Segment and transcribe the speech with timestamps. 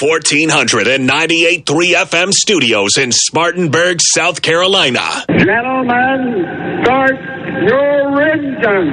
[0.00, 5.24] 1498.3 FM studios in Spartanburg, South Carolina.
[5.28, 7.14] Gentlemen, start
[7.62, 8.90] your engine.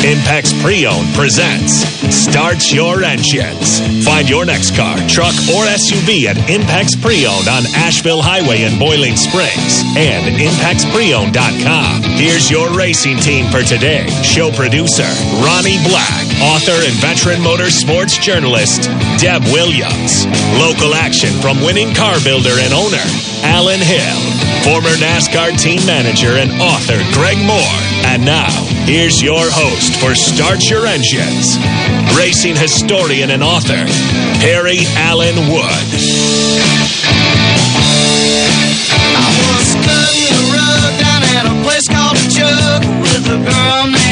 [0.00, 1.97] Impex Pre-Owned presents
[2.30, 3.80] Start Your Engines.
[4.04, 9.16] Find your next car, truck, or SUV at Impex Pre-Owned on Asheville Highway in Boiling
[9.16, 12.02] Springs and ImpexPreowned.com.
[12.20, 14.06] Here's your racing team for today.
[14.22, 15.08] Show producer
[15.40, 18.86] Ronnie Black, author and veteran motorsports journalist
[19.18, 20.28] Deb Williams.
[20.60, 23.02] Local action from winning car builder and owner
[23.42, 24.20] Alan Hill,
[24.66, 27.80] former NASCAR team manager and author Greg Moore.
[28.10, 28.50] And now,
[28.84, 31.58] here's your host for Start Your Engines,
[32.18, 33.84] racing historian and author,
[34.40, 36.98] Perry Allen Wood.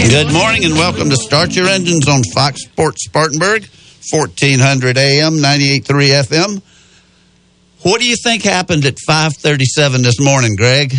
[0.08, 3.66] Good morning and welcome to Start Your Engines on Fox Sports Spartanburg,
[4.10, 5.82] 1400 AM, 98.3
[6.22, 6.62] FM.
[7.82, 10.94] What do you think happened at 537 this morning, Greg?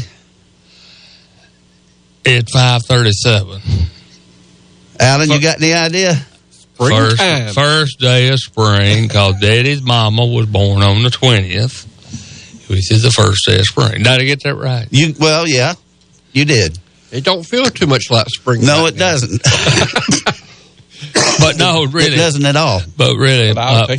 [2.26, 3.62] At five thirty-seven.
[5.00, 6.14] Alan, you got any idea?
[6.78, 7.53] First, Springtime.
[7.53, 11.83] first day of spring, cause Daddy's mama was born on the twentieth,
[12.70, 14.03] which is the first day of spring.
[14.03, 14.88] Did I get that right?
[14.92, 15.73] You Well, yeah,
[16.33, 16.78] you did.
[17.11, 18.61] It don't feel too much like spring.
[18.66, 19.11] No, right it now.
[19.11, 19.42] doesn't.
[21.39, 22.81] But no, It doesn't at all.
[22.98, 23.95] but really, But uh.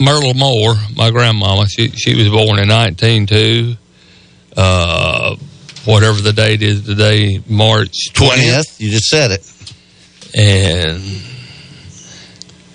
[0.00, 3.76] Myrtle Moore, my grandmama, she she was born in nineteen two.
[4.56, 5.36] Uh,
[5.84, 8.66] whatever the date is today, March twentieth.
[8.66, 9.46] 20th, you just said it.
[10.34, 11.00] and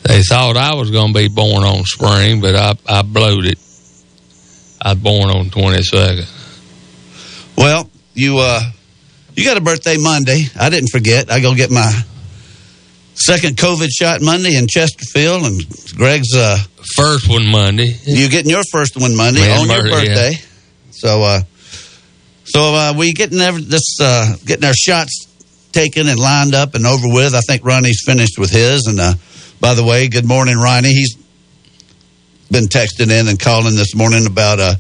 [0.06, 3.60] they thought I was going to be born on spring, but I I blowed it.
[4.82, 6.28] I was born on twenty second.
[7.58, 8.62] Well, you uh,
[9.36, 10.46] you got a birthday Monday.
[10.60, 11.32] I didn't forget.
[11.32, 11.92] I go get my
[13.16, 16.58] second COVID shot Monday in Chesterfield, and Greg's uh,
[16.96, 17.98] First one Monday.
[18.06, 20.32] You getting your first one Monday Man, on your birthday, birthday.
[20.92, 21.42] So, uh,
[22.44, 25.28] so uh, we getting every, this uh, getting our shots
[25.72, 27.34] taken and lined up and over with.
[27.34, 28.86] I think Ronnie's finished with his.
[28.86, 29.14] And uh,
[29.66, 30.94] by the way, good morning, Ronnie.
[30.94, 31.16] He's
[32.52, 34.76] been texting in and calling this morning about uh,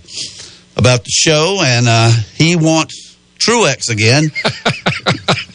[0.78, 4.26] about the show, and uh, he wants Truex again.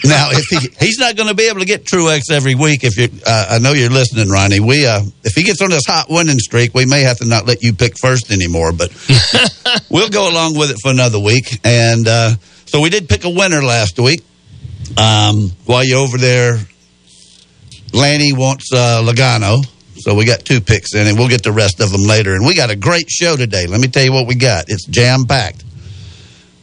[0.05, 2.97] now, if he he's not going to be able to get Truex every week, if
[2.97, 4.59] you, uh, I know you're listening, Ronnie.
[4.59, 7.47] We uh, if he gets on this hot winning streak, we may have to not
[7.47, 8.73] let you pick first anymore.
[8.73, 8.91] But
[9.91, 11.61] we'll go along with it for another week.
[11.63, 12.35] And uh,
[12.67, 14.25] so we did pick a winner last week.
[14.99, 16.59] Um, while you're over there,
[17.93, 19.65] Lanny wants uh, Logano.
[19.97, 22.35] So we got two picks in, and we'll get the rest of them later.
[22.35, 23.67] And we got a great show today.
[23.67, 24.65] Let me tell you what we got.
[24.69, 25.63] It's jam packed.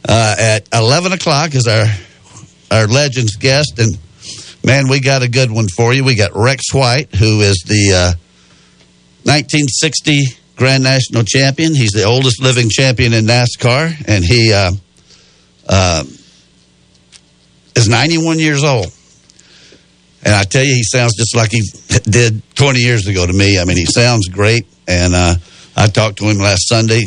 [0.08, 1.86] Uh, at eleven o'clock is our
[2.70, 3.96] our legends guest, and
[4.64, 6.04] man, we got a good one for you.
[6.04, 8.12] We got Rex White, who is the uh,
[9.24, 10.24] 1960
[10.56, 11.74] Grand National Champion.
[11.74, 14.72] He's the oldest living champion in NASCAR, and he uh,
[15.68, 16.04] uh,
[17.76, 18.92] is 91 years old.
[20.24, 21.62] And I tell you, he sounds just like he
[22.10, 23.58] did 20 years ago to me.
[23.58, 24.66] I mean, he sounds great.
[24.86, 25.34] And uh,
[25.76, 27.04] I talked to him last Sunday,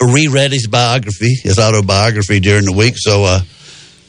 [0.00, 2.94] reread his biography, his autobiography during the week.
[2.96, 3.40] So, uh,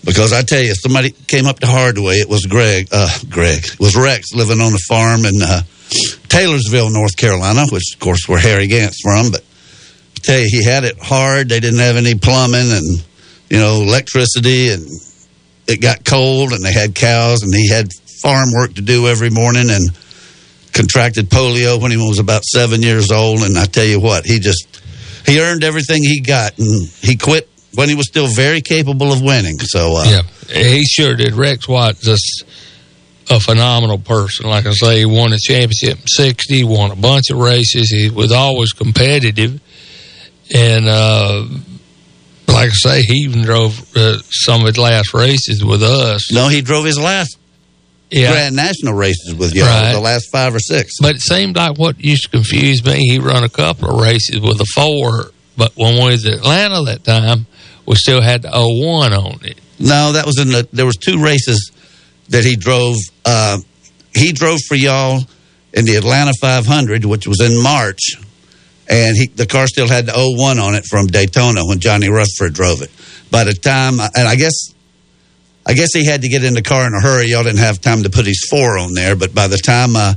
[0.03, 2.16] because I tell you, somebody came up the hard way.
[2.16, 5.62] It was Greg, uh, Greg, it was Rex living on a farm in uh,
[6.30, 9.31] Taylorsville, North Carolina, which, of course, where Harry Gant's from.
[9.31, 11.50] But I tell you, he had it hard.
[11.50, 13.03] They didn't have any plumbing and,
[13.50, 14.88] you know, electricity and
[15.69, 17.90] it got cold and they had cows and he had
[18.22, 19.90] farm work to do every morning and
[20.74, 24.40] contracted polio when he was about seven years old and i tell you what he
[24.40, 24.81] just
[25.25, 29.22] he earned everything he got and he quit when he was still very capable of
[29.22, 30.22] winning so uh, Yeah,
[30.74, 31.34] he sure did.
[31.34, 32.44] Rex White's just
[33.30, 34.47] a phenomenal person.
[34.50, 37.91] Like I say, he won a championship in '60, won a bunch of races.
[37.91, 39.62] He was always competitive,
[40.51, 41.46] and uh,
[42.54, 46.32] like I say, he even drove uh, some of his last races with us.
[46.32, 47.38] no he drove his last
[48.12, 49.94] Yeah, grand national races with y'all Right.
[49.94, 53.19] the last five or six But it seemed like what used to confuse me, he
[53.19, 57.04] run a couple of races with a four, but when we was at Atlanta that
[57.04, 57.46] time,
[57.86, 59.57] we still had the 01 on it.
[59.80, 60.68] No, that was in the.
[60.74, 61.72] There was two races
[62.30, 62.98] that he drove.
[63.25, 63.57] Uh,
[64.13, 65.22] he drove for y'all
[65.74, 68.00] in the Atlanta 500, which was in March,
[68.89, 72.53] and he the car still had the 01 on it from Daytona when Johnny Rutherford
[72.53, 72.89] drove it.
[73.31, 74.74] By the time, and I guess,
[75.65, 77.27] I guess he had to get in the car in a hurry.
[77.27, 80.15] Y'all didn't have time to put his four on there, but by the time uh,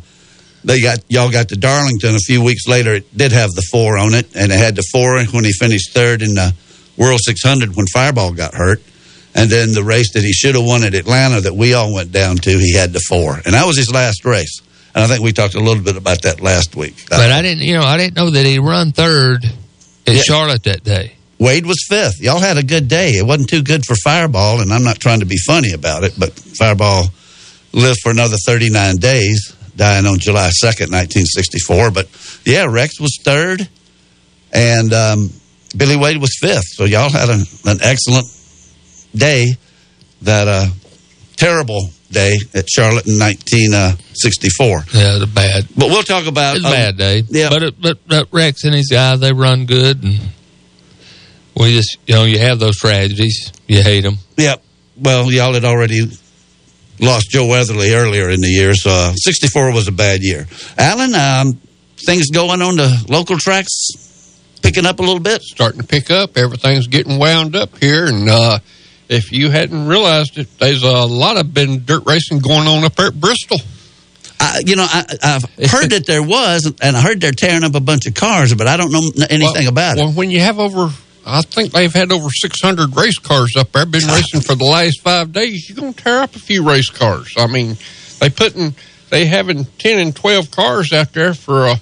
[0.64, 3.98] they got y'all got to Darlington a few weeks later, it did have the four
[3.98, 6.54] on it, and it had the four when he finished third in the
[6.96, 8.82] World 600 when Fireball got hurt.
[9.34, 12.12] And then the race that he should have won at Atlanta that we all went
[12.12, 13.40] down to, he had the four.
[13.46, 14.60] And that was his last race.
[14.94, 17.06] And I think we talked a little bit about that last week.
[17.08, 19.44] But I didn't, you know, I didn't know that he run third
[20.06, 20.22] in Yeah.
[20.22, 21.14] Charlotte that day.
[21.38, 22.20] Wade was fifth.
[22.20, 23.12] Y'all had a good day.
[23.12, 26.12] It wasn't too good for Fireball, and I'm not trying to be funny about it,
[26.18, 27.06] but Fireball
[27.72, 31.90] lived for another 39 days, dying on July 2nd, 1964.
[31.90, 32.08] But
[32.44, 33.66] yeah, Rex was third,
[34.52, 35.30] and um,
[35.76, 36.66] Billy Wade was fifth.
[36.74, 38.26] So y'all had an, an excellent
[39.14, 39.54] day,
[40.20, 40.66] that uh,
[41.36, 44.68] terrible day at Charlotte in 1964.
[44.92, 45.66] Yeah, the bad.
[45.76, 47.22] But we'll talk about It's a um, bad day.
[47.28, 47.48] yeah.
[47.50, 50.20] But, it, but but Rex and his guys, they run good, and
[51.58, 54.16] we just you know you have those tragedies, you hate them.
[54.36, 54.62] Yep.
[54.96, 56.00] Well, y'all had already
[57.00, 60.46] lost Joe Weatherly earlier in the year, so uh, 64 was a bad year.
[60.78, 61.58] Alan, um,
[62.06, 63.88] things going on the local tracks
[64.62, 65.42] picking up a little bit?
[65.42, 66.36] Starting to pick up.
[66.36, 68.06] Everything's getting wound up here.
[68.06, 68.58] And uh,
[69.12, 72.96] if you hadn't realized it, there's a lot of been dirt racing going on up
[72.96, 73.58] there at Bristol.
[74.40, 77.74] I, you know, I, I've heard that there was, and I heard they're tearing up
[77.74, 80.00] a bunch of cars, but I don't know anything well, about it.
[80.00, 80.90] well, when you have over,
[81.24, 85.00] I think they've had over 600 race cars up there, been racing for the last
[85.00, 85.68] five days.
[85.68, 87.34] You're going to tear up a few race cars.
[87.36, 87.76] I mean,
[88.18, 88.74] they putting,
[89.10, 91.76] they having 10 and 12 cars out there for a,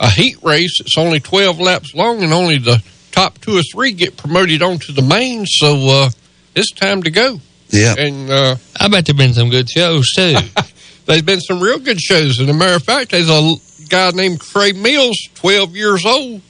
[0.00, 0.78] a heat race.
[0.80, 4.92] It's only 12 laps long, and only the top two or three get promoted onto
[4.92, 5.46] the main.
[5.46, 6.10] So uh,
[6.54, 7.40] it's time to go.
[7.70, 7.94] Yeah.
[7.98, 10.36] And uh, I bet there've been some good shows too.
[11.06, 12.38] there's been some real good shows.
[12.38, 13.54] And a matter of fact, there's a
[13.88, 16.42] guy named Craig Mills, 12 years old,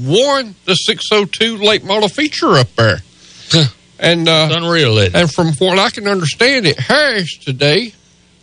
[0.00, 2.98] won the 602 late model feature up there.
[4.00, 5.14] and uh, It's unreal, it?
[5.14, 7.92] and from what I can understand, at Harris today,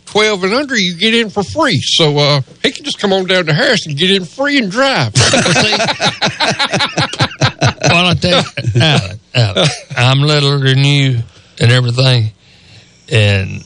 [0.06, 1.78] 12 and under, you get in for free.
[1.82, 4.70] So uh, he can just come on down to Harris and get in free and
[4.70, 5.12] drive.
[7.62, 11.18] well, I tell you, Alan, Alan, I'm littler than you
[11.60, 12.32] and everything,
[13.10, 13.64] and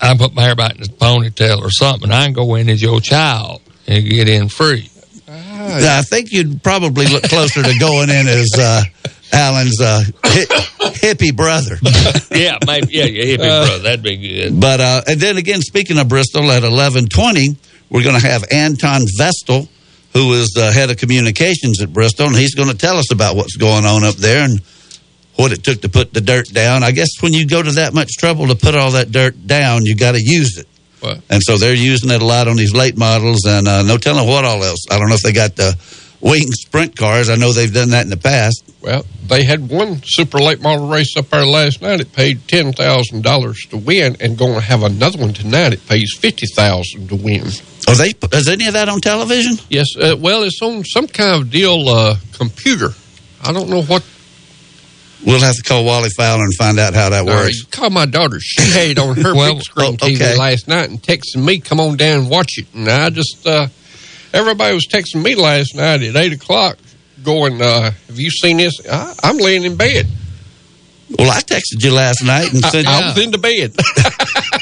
[0.00, 2.10] I put my hair back in a ponytail or something.
[2.10, 4.88] I can go in as your child and get in free.
[5.28, 8.82] Yeah, I think you'd probably look closer to going in as uh,
[9.32, 11.76] Alan's uh, hi- hippie brother.
[12.32, 12.86] Yeah, maybe.
[12.92, 14.60] Yeah, yeah, hippie brother, that'd be good.
[14.60, 17.56] But uh, and then again, speaking of Bristol, at eleven twenty,
[17.90, 19.68] we're going to have Anton Vestal,
[20.12, 23.36] who is the head of communications at Bristol, and he's going to tell us about
[23.36, 24.60] what's going on up there and
[25.36, 26.82] what it took to put the dirt down.
[26.82, 29.84] I guess when you go to that much trouble to put all that dirt down,
[29.84, 30.66] you got to use it.
[31.02, 33.96] Well- And so they're using it a lot on these late models, and uh, no
[33.96, 34.84] telling what all else.
[34.90, 35.76] I don't know if they got the
[36.20, 37.28] wing sprint cars.
[37.30, 38.62] I know they've done that in the past.
[38.82, 42.00] well, they had one super late model race up there last night.
[42.00, 45.72] It paid $10,000 to win, and going to have another one tonight.
[45.72, 47.46] It pays 50000 to win.
[47.88, 48.12] Are they?
[48.36, 49.56] Is any of that on television?
[49.68, 52.90] Yes, uh, well, it's on some kind of deal uh, computer.
[53.42, 54.04] I don't know what.
[55.24, 57.62] We'll have to call Wally Fowler and find out how that Uh, works.
[57.64, 58.40] call my daughter.
[58.40, 61.58] She had it on her Well, big screen oh, TV last night and texting me,
[61.60, 63.66] "Come on down and watch it." And I just, uh,
[64.32, 66.78] everybody was texting me last night at eight o'clock,
[67.22, 70.06] going, uh, "Have you seen this?" I, I'm laying in bed.
[71.18, 73.74] Well, I texted you last night and I, said I was in the bed.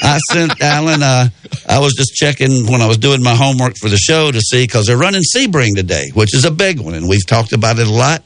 [0.01, 1.03] I sent Alan.
[1.03, 1.29] Uh,
[1.67, 4.63] I was just checking when I was doing my homework for the show to see
[4.63, 7.87] because they're running Sebring today, which is a big one, and we've talked about it
[7.87, 8.23] a lot.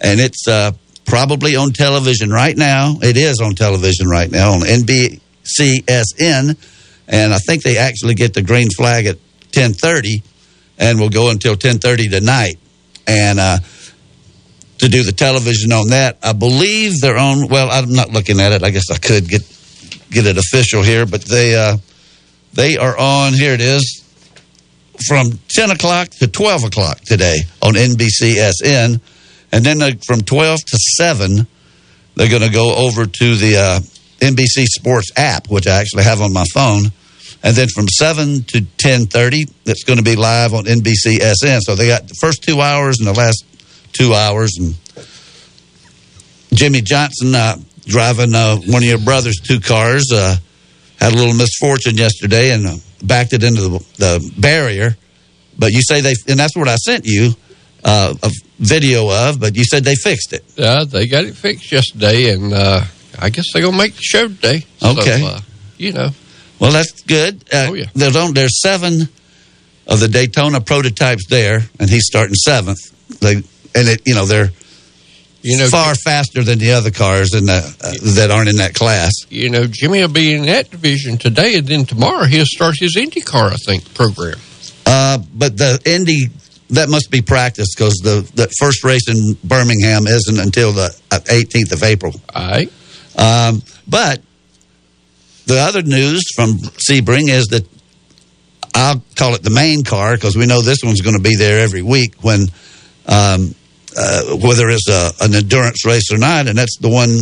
[0.00, 0.70] And it's uh,
[1.04, 2.96] probably on television right now.
[3.02, 6.56] It is on television right now on NBCSN,
[7.08, 9.18] and I think they actually get the green flag at
[9.50, 10.22] ten thirty,
[10.78, 12.56] and we'll go until ten thirty tonight.
[13.06, 13.58] And uh,
[14.78, 17.48] to do the television on that, I believe they're on.
[17.48, 18.62] Well, I'm not looking at it.
[18.62, 19.42] I guess I could get
[20.10, 21.76] get it official here, but they uh,
[22.52, 23.32] they are on.
[23.32, 24.02] Here it is
[25.06, 29.00] from ten o'clock to twelve o'clock today on NBCSN,
[29.52, 31.46] and then from twelve to seven,
[32.14, 33.80] they're going to go over to the uh,
[34.20, 36.92] NBC Sports app, which I actually have on my phone.
[37.46, 41.60] And then from seven to ten thirty, it's going to be live on NBCSN.
[41.60, 43.44] So they got the first two hours and the last
[43.92, 44.74] two hours, and
[46.52, 50.36] Jimmie Johnson uh, driving uh, one of your brother's two cars uh,
[50.98, 54.96] had a little misfortune yesterday and uh, backed it into the, the barrier.
[55.58, 57.30] But you say they, and that's what I sent you
[57.84, 59.38] uh, a video of.
[59.38, 60.44] But you said they fixed it.
[60.58, 62.80] uh, they got it fixed yesterday, and uh,
[63.18, 64.64] I guess they're gonna make the show today.
[64.78, 65.22] So, Okay.
[65.24, 65.40] uh,
[65.76, 66.08] you know,
[66.64, 67.44] Well, that's good.
[67.52, 67.84] Uh, Oh, yeah.
[67.94, 69.02] There's on, there's seven
[69.86, 72.78] of the Daytona prototypes there, and he's starting seventh.
[73.20, 73.34] They
[73.76, 74.50] and it, you know, they're
[75.42, 78.74] you know, far faster than the other cars in the, uh, that aren't in that
[78.74, 79.12] class.
[79.28, 82.96] you know, Jimmy will be in that division today, and then tomorrow he'll start his
[82.96, 84.38] IndyCar, I think, program.
[84.86, 86.28] Uh, but the Indy
[86.70, 91.18] that must be practice because the the first race in Birmingham isn't until the uh,
[91.20, 92.14] 18th of April.
[92.34, 92.72] All right.
[93.18, 94.22] Um, but
[95.46, 97.66] the other news from Sebring is that
[98.74, 101.60] I'll call it the main car because we know this one's going to be there
[101.60, 102.48] every week when
[103.06, 103.54] um,
[103.96, 107.20] uh, whether it's a, an endurance race or not, and that's the one.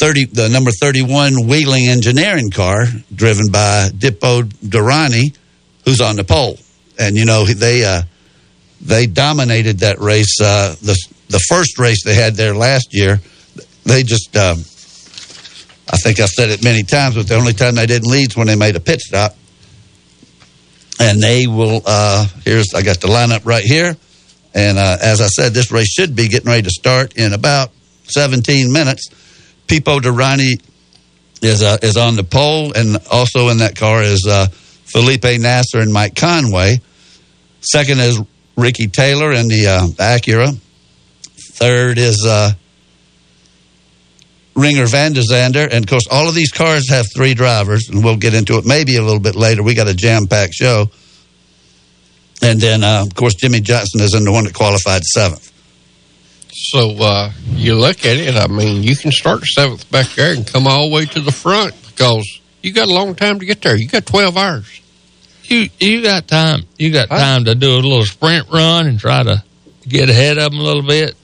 [0.00, 5.36] 30, the number 31 Whelen Engineering car driven by Pipo Derani,
[5.84, 6.56] who's on the pole.
[7.00, 8.02] And, you know, they, uh,
[8.80, 10.40] they dominated that race.
[10.40, 10.96] Uh, the,
[11.30, 13.20] the first race they had there last year,
[13.82, 14.58] they just, um,
[15.90, 18.36] I think I've said it many times, but the only time they didn't lead is
[18.36, 19.34] when they made a pit stop.
[21.00, 23.96] And they will, uh, here's, I got the lineup right here.
[24.54, 27.70] And uh, as I said, this race should be getting ready to start in about
[28.04, 29.08] 17 minutes.
[29.66, 30.60] Pipo Derani
[31.42, 35.78] is uh, is on the pole, and also in that car is uh, Felipe Nasr
[35.78, 36.80] and Mike Conway.
[37.60, 38.20] Second is
[38.56, 40.58] Ricky Taylor in the uh, Acura.
[41.54, 42.52] Third is uh,
[44.58, 45.68] Renger Van der Zande.
[45.70, 48.66] And of course, all of these cars have three drivers, and we'll get into it
[48.66, 49.62] maybe a little bit later.
[49.62, 50.90] We got a jam packed show.
[52.42, 55.52] And then, uh, of course, Jimmie Johnson is in the one that qualified seventh.
[56.50, 60.46] So uh, you look at it, I mean, you can start seventh back there and
[60.46, 63.62] come all the way to the front because you got a long time to get
[63.62, 63.76] there.
[63.76, 64.80] You got 12 hours.
[65.44, 66.64] You you got time.
[66.76, 69.42] You got time to do a little sprint run and try to
[69.86, 71.16] get ahead of them a little bit.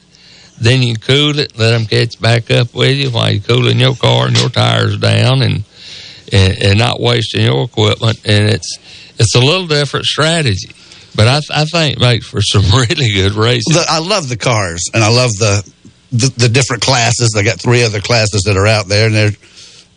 [0.64, 3.94] Then you cool it, let them catch back up with you while you're cooling your
[3.94, 5.62] car and your tires down, and
[6.32, 8.18] and, and not wasting your equipment.
[8.24, 8.78] And it's
[9.18, 10.72] it's a little different strategy,
[11.14, 13.76] but I I think makes for some really good races.
[13.88, 15.70] I love the cars, and I love the,
[16.12, 17.34] the the different classes.
[17.36, 19.32] I got three other classes that are out there, and they're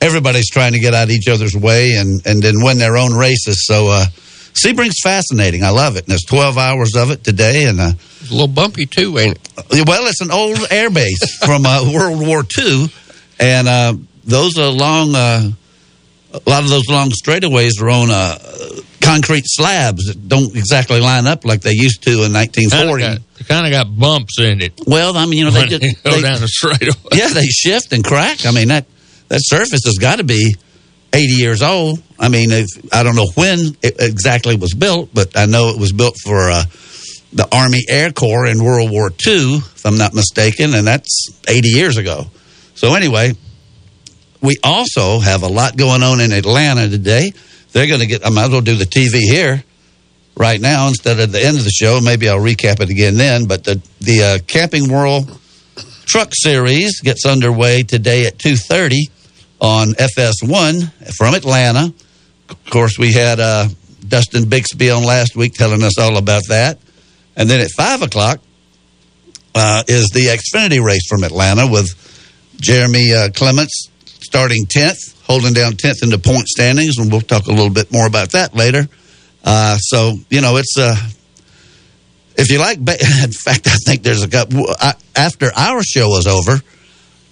[0.01, 3.65] everybody's trying to get out each other's way and and then win their own races.
[3.65, 4.05] So uh,
[4.64, 5.64] Sebring's fascinating.
[5.64, 6.06] I love it.
[6.06, 9.38] And there's 12 hours of it today, and uh, It's a little bumpy too, ain't
[9.38, 9.88] it?
[9.88, 12.88] well, it's an old air base from uh, World War II,
[13.40, 13.94] and uh,
[14.26, 15.14] those are long.
[15.16, 15.52] Uh,
[16.34, 18.38] a lot of those long straightaways are on uh,
[19.02, 23.04] concrete slabs that don't exactly line up like they used to in Kind 1940.
[23.04, 26.04] of got, kind of got bumps in it Well, I mean, you know, they just
[26.04, 26.94] go they- down the straightaway.
[27.14, 28.46] yeah, they shift and crack.
[28.46, 28.86] I mean that
[29.30, 30.56] that surface has got to be
[31.17, 32.01] 80 years old.
[32.19, 32.51] I mean,
[32.93, 36.51] I don't know when it exactly was built, but I know it was built for
[36.51, 36.63] uh,
[37.33, 41.69] the Army Air Corps in World War II, if I'm not mistaken, and that's 80
[41.69, 42.25] years ago.
[42.75, 43.33] So anyway,
[44.41, 47.33] we also have a lot going on in Atlanta today.
[47.71, 48.24] They're going to get.
[48.24, 49.63] I might as well do the TV here
[50.36, 52.00] right now instead of the end of the show.
[52.00, 53.45] Maybe I'll recap it again then.
[53.45, 55.36] But the the uh, Camping World
[56.05, 59.09] Truck Series gets underway today at two thirty
[59.60, 61.94] on FS1 from Atlanta.
[62.50, 63.68] Of course, we had uh,
[64.08, 66.80] Dustin Bixby on last week telling us all about that.
[67.36, 68.40] And then at five o'clock
[69.54, 71.88] uh, is the Xfinity race from Atlanta with
[72.60, 76.98] Jeremy uh, Clements starting 10th, holding down 10th in the point standings.
[76.98, 78.88] And we'll talk a little bit more about that later.
[79.44, 80.78] Uh, so, you know, it's.
[80.78, 80.96] Uh,
[82.40, 84.68] if you like, in fact, I think there's a couple.
[85.16, 86.62] After our show is over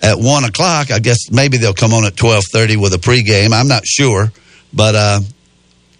[0.06, 3.52] at one o'clock, I guess maybe they'll come on at twelve thirty with a pregame.
[3.60, 4.32] I'm not sure,
[4.72, 5.20] but uh,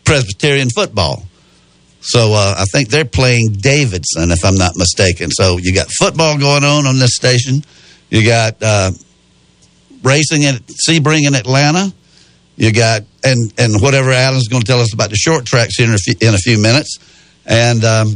[0.04, 1.24] Presbyterian football.
[2.02, 5.32] So uh, I think they're playing Davidson, if I'm not mistaken.
[5.32, 7.64] So you got football going on on this station.
[8.12, 8.92] You got uh,
[10.04, 11.92] racing at Sebring in Atlanta.
[12.58, 15.92] You got and and whatever Alan's going to tell us about the short tracks in
[15.92, 17.00] a few, in a few minutes,
[17.46, 18.08] and um,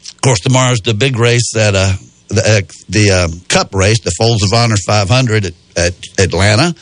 [0.00, 1.94] of course tomorrow's the big race at uh,
[2.30, 6.74] the uh, the um, Cup race, the Folds of Honor 500 at, at Atlanta,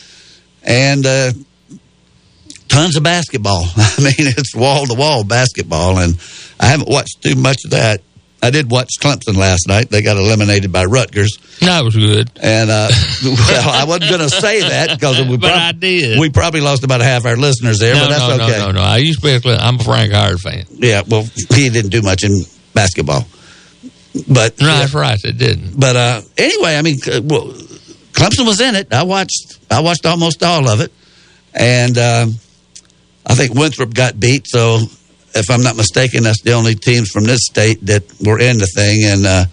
[0.62, 1.32] and uh,
[2.68, 3.64] tons of basketball.
[3.76, 6.18] I mean, it's wall to wall basketball, and
[6.60, 8.02] I haven't watched too much of that.
[8.40, 9.90] I did watch Clemson last night.
[9.90, 11.38] They got eliminated by Rutgers.
[11.60, 12.30] That was good.
[12.40, 12.88] And uh,
[13.24, 15.36] well, I wasn't going to say that because we,
[15.78, 16.20] did.
[16.20, 18.58] we probably lost about half our listeners there, no, but that's no, okay.
[18.58, 18.80] no, no, no.
[18.80, 20.66] I used to be a I'm a Frank Howard fan.
[20.70, 22.30] Yeah, well, he didn't do much in
[22.74, 23.26] basketball,
[24.26, 25.18] but No, that's right.
[25.24, 25.78] It didn't.
[25.78, 27.46] but uh, anyway, I mean, uh, well,
[28.12, 28.92] Clemson was in it.
[28.92, 30.92] I watched I watched almost all of it,
[31.54, 32.34] and um,
[33.26, 34.46] I think Winthrop got beat.
[34.48, 34.80] So,
[35.34, 38.66] if I'm not mistaken, that's the only teams from this state that were in the
[38.66, 39.44] thing, and uh,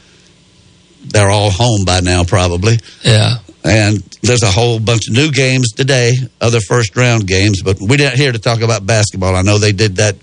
[1.03, 2.79] they're all home by now, probably.
[3.03, 3.37] Yeah.
[3.63, 7.97] And there's a whole bunch of new games today, other first round games, but we're
[7.97, 9.35] not here to talk about basketball.
[9.35, 10.15] I know they did that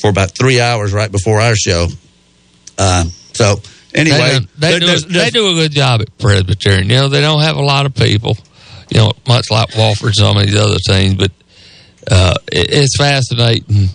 [0.00, 1.86] for about three hours right before our show.
[2.76, 3.04] Uh,
[3.40, 3.60] so
[3.94, 6.88] anyway, they, do, they, do, there's- they do a good job at Presbyterian.
[6.90, 8.36] You know, they don't have a lot of people,
[8.90, 11.30] you know, much like Wofford and some of these other things, but
[12.10, 13.88] uh, it, it's fascinating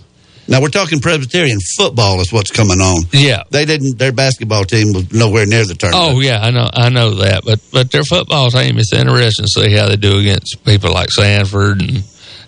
[0.48, 3.02] Now we're talking Presbyterian football is what's coming on.
[3.12, 3.42] Yeah.
[3.50, 3.98] They didn't.
[3.98, 6.14] Their basketball team was nowhere near the tournament.
[6.16, 7.42] Oh yeah, I know, I know that.
[7.44, 11.08] But but their football team is interesting to see how they do against people like
[11.18, 12.04] Samford and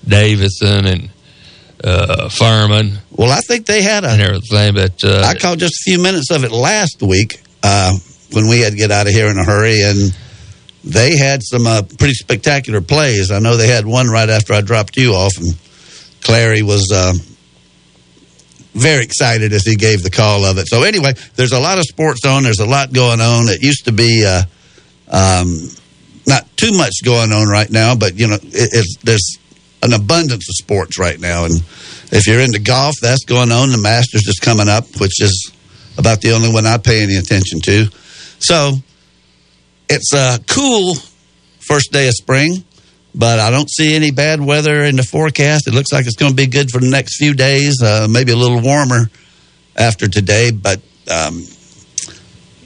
[0.07, 1.11] Davidson and
[1.85, 4.25] uh, Furman Well, I think they had and a.
[4.25, 4.75] everything.
[4.75, 7.93] But uh, I caught just a few minutes of it last week uh,
[8.33, 10.17] when we had to get out of here in a hurry, and
[10.85, 13.31] they had some uh, pretty spectacular plays.
[13.31, 15.57] I know they had one right after I dropped you off, and
[16.23, 16.91] Clary was.
[16.95, 17.15] Uh,
[18.75, 20.69] very excited as he gave the call of it.
[20.69, 22.45] So anyway, there's a lot of sports on.
[22.45, 23.49] There's a lot going on.
[23.49, 24.43] It used to be uh,
[25.11, 25.69] um,
[26.27, 29.39] not too much going on right now, but you know, it, it's, there's
[29.83, 31.45] an abundance of sports right now.
[31.45, 31.55] And
[32.11, 33.71] if you're into golf, that's going on.
[33.71, 35.53] The Masters is coming up, which is
[35.97, 37.87] about the only one I pay any attention to.
[38.39, 38.73] So
[39.89, 40.95] it's a cool
[41.61, 42.65] first day of spring,
[43.15, 45.67] but I don't see any bad weather in the forecast.
[45.67, 48.33] It looks like it's going to be good for the next few days, uh, maybe
[48.33, 49.11] a little warmer
[49.77, 50.81] after today, but
[51.11, 51.45] um,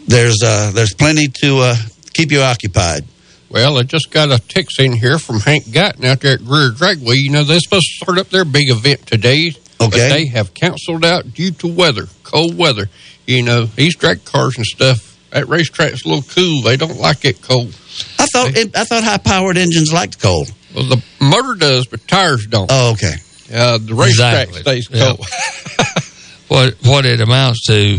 [0.07, 1.77] there's uh, there's plenty to uh,
[2.13, 3.05] keep you occupied.
[3.53, 6.71] Well, I just got a text in here from Hank Guyton out there at Greer
[6.71, 7.17] Dragway.
[7.17, 10.09] You know, they're supposed to start up their big event today, but Okay.
[10.09, 12.89] they have canceled out due to weather, cold weather.
[13.27, 16.63] You know, these drag cars and stuff, that racetrack's a little cool.
[16.63, 17.75] They don't like it cold.
[18.19, 20.51] I thought it, I thought high powered engines liked cold.
[20.75, 22.71] Well, the motor does, but tires don't.
[22.73, 23.15] Oh, okay.
[23.53, 24.63] Uh, the racetrack Exactly.
[24.63, 25.05] stays Yeah.
[25.15, 25.27] cold.
[26.49, 27.99] what what it amounts to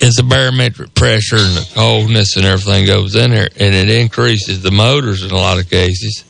[0.00, 4.62] is the barometric pressure and the coldness and everything goes in there, and it increases
[4.62, 6.24] the motors in a lot of cases.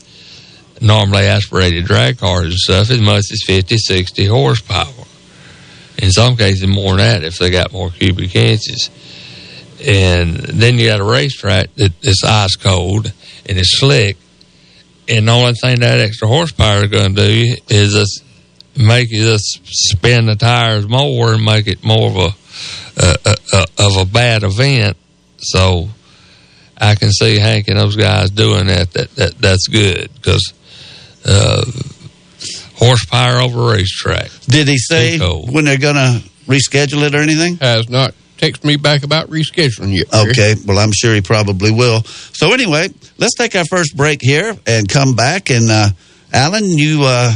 [0.81, 5.05] Normally aspirated drag cars and stuff as much as 50, 60 horsepower.
[5.99, 8.91] In some cases, more than that if they got more cubic inches.
[9.87, 13.13] And then you got a racetrack that is ice cold
[13.47, 14.17] and it's slick.
[15.09, 18.25] And the only thing that extra horsepower is going to do is just
[18.77, 22.35] make it just spin the tires more and make it more of a,
[23.01, 24.97] uh, uh, uh, of a bad event.
[25.39, 25.89] So
[26.77, 28.93] I can see Hank and those guys doing that.
[28.93, 30.53] That, that that's good because
[31.25, 31.65] uh,
[32.77, 34.31] horsepower over racetrack.
[34.47, 37.57] Did he say when they're going to reschedule it or anything?
[37.57, 40.07] Has not texted me back about rescheduling yet.
[40.13, 42.03] Okay, well, I'm sure he probably will.
[42.05, 45.51] So, anyway, let's take our first break here and come back.
[45.51, 45.89] And, uh,
[46.33, 47.33] Alan, you uh,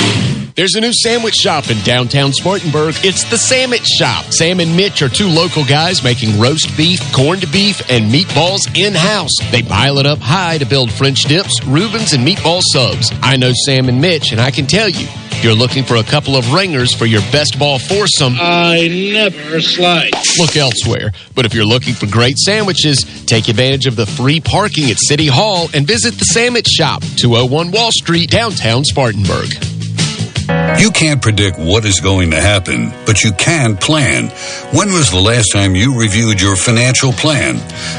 [0.61, 2.95] There's a new sandwich shop in downtown Spartanburg.
[3.03, 4.27] It's the Sandwich Shop.
[4.27, 8.93] Sam and Mitch are two local guys making roast beef, corned beef, and meatballs in
[8.93, 9.33] house.
[9.51, 13.11] They pile it up high to build French dips, Reubens, and meatball subs.
[13.23, 15.09] I know Sam and Mitch, and I can tell you,
[15.41, 18.35] you're looking for a couple of ringers for your best ball foursome.
[18.39, 20.13] I never slide.
[20.37, 21.13] Look elsewhere.
[21.35, 25.27] But if you're looking for great sandwiches, take advantage of the free parking at City
[25.27, 29.70] Hall and visit the Sandwich Shop, 201 Wall Street, downtown Spartanburg.
[30.51, 30.60] Thank you.
[30.79, 34.29] You can't predict what is going to happen, but you can plan.
[34.73, 37.57] When was the last time you reviewed your financial plan?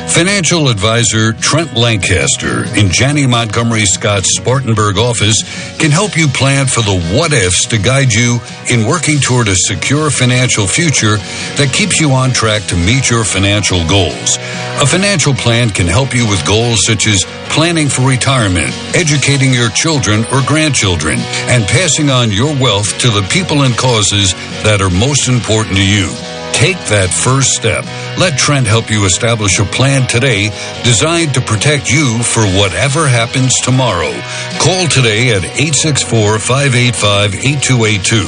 [0.10, 5.42] Financial advisor Trent Lancaster in Janney Montgomery Scott's Spartanburg office
[5.78, 9.56] can help you plan for the what ifs to guide you in working toward a
[9.56, 11.18] secure financial future
[11.58, 14.38] that keeps you on track to meet your financial goals.
[14.82, 19.70] A financial plan can help you with goals such as planning for retirement, educating your
[19.70, 21.20] children or grandchildren,
[21.52, 24.34] and passing on your wealth to the people and causes
[24.64, 26.10] that are most important to you.
[26.54, 27.86] Take that first step.
[28.20, 30.50] Let Trent help you establish a plan today
[30.84, 34.14] designed to protect you for whatever happens tomorrow.
[34.62, 38.22] Call today at 864 585 8282.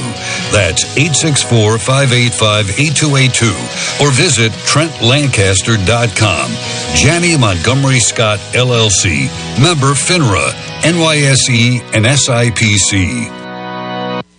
[0.50, 3.54] That's 864 585 8282.
[4.02, 6.48] Or visit TrentLancaster.com.
[6.96, 9.30] Janney Montgomery Scott LLC.
[9.62, 10.50] Member FINRA,
[10.82, 13.43] NYSE, and SIPC.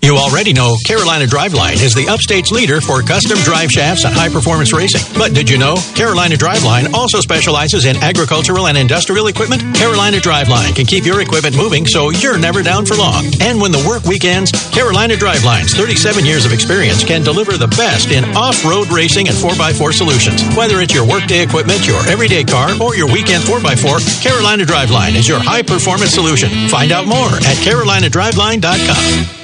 [0.05, 4.29] You already know Carolina Driveline is the upstate's leader for custom drive shafts and high
[4.29, 5.01] performance racing.
[5.17, 9.65] But did you know Carolina Driveline also specializes in agricultural and industrial equipment?
[9.75, 13.33] Carolina Driveline can keep your equipment moving so you're never down for long.
[13.41, 17.73] And when the work week ends, Carolina Driveline's 37 years of experience can deliver the
[17.73, 20.45] best in off road racing and 4x4 solutions.
[20.55, 25.27] Whether it's your workday equipment, your everyday car, or your weekend 4x4, Carolina Driveline is
[25.27, 26.51] your high performance solution.
[26.69, 29.44] Find out more at carolinadriveline.com.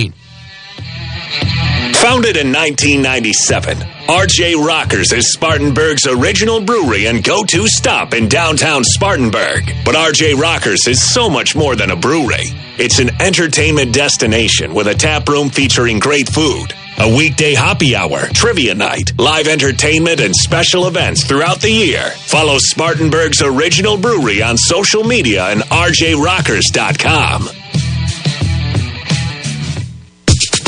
[1.95, 8.83] Founded in 1997, RJ Rockers is Spartanburg's original brewery and go to stop in downtown
[8.83, 9.71] Spartanburg.
[9.85, 12.45] But RJ Rockers is so much more than a brewery.
[12.77, 18.25] It's an entertainment destination with a tap room featuring great food, a weekday happy hour,
[18.33, 22.09] trivia night, live entertainment, and special events throughout the year.
[22.25, 27.60] Follow Spartanburg's original brewery on social media and rjrockers.com.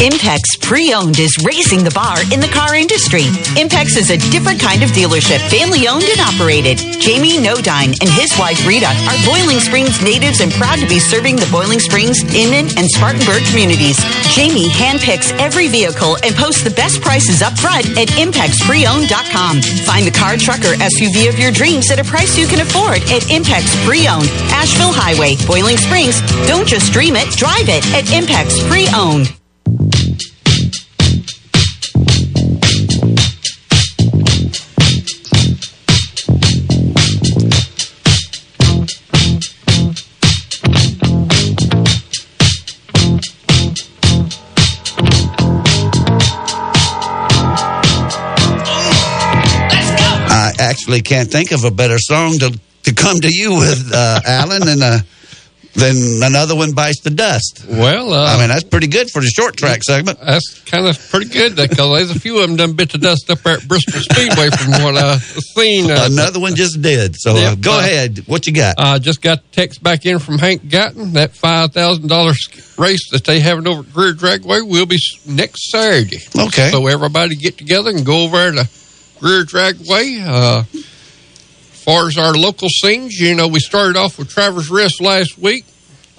[0.01, 3.29] Impex Pre-Owned is raising the bar in the car industry.
[3.59, 6.79] Impex is a different kind of dealership, family owned and operated.
[6.99, 11.35] Jamie Nodine and his wife Rita are Boiling Springs natives and proud to be serving
[11.35, 13.99] the Boiling Springs, Inman, and Spartanburg communities.
[14.33, 19.61] Jamie handpicks every vehicle and posts the best prices up front at ImpexPreowned.com.
[19.85, 23.03] Find the car, truck, or SUV of your dreams at a price you can afford
[23.13, 26.21] at Impex Pre-Owned, Asheville Highway, Boiling Springs.
[26.47, 29.27] Don't just dream it, drive it at Impex Pre-Owned.
[29.27, 29.42] I
[50.73, 54.67] actually can't think of a better song to, to come to you with, uh, Alan,
[54.67, 54.97] and uh,
[55.75, 57.65] than another one bites the dust.
[57.69, 60.19] Well, uh, I mean, that's pretty good for the short track segment.
[60.19, 63.29] That's kind of pretty good because there's a few of them done bit the dust
[63.29, 65.89] up there at Bristol Speedway from what I've seen.
[65.89, 67.15] Uh, Another one just did.
[67.17, 68.19] So uh, go uh, ahead.
[68.27, 68.75] What you got?
[68.79, 71.13] I just got text back in from Hank Guyton.
[71.13, 72.37] That five thousand dollars
[72.77, 76.19] race that they having over at Greer Dragway will be next Saturday.
[76.37, 76.69] Okay.
[76.71, 78.82] So everybody get together and go over to
[79.23, 80.21] Greer Dragway.
[80.21, 84.99] Uh, as far as our local scenes, you know, we started off with Travelers Rest
[84.99, 85.63] last week.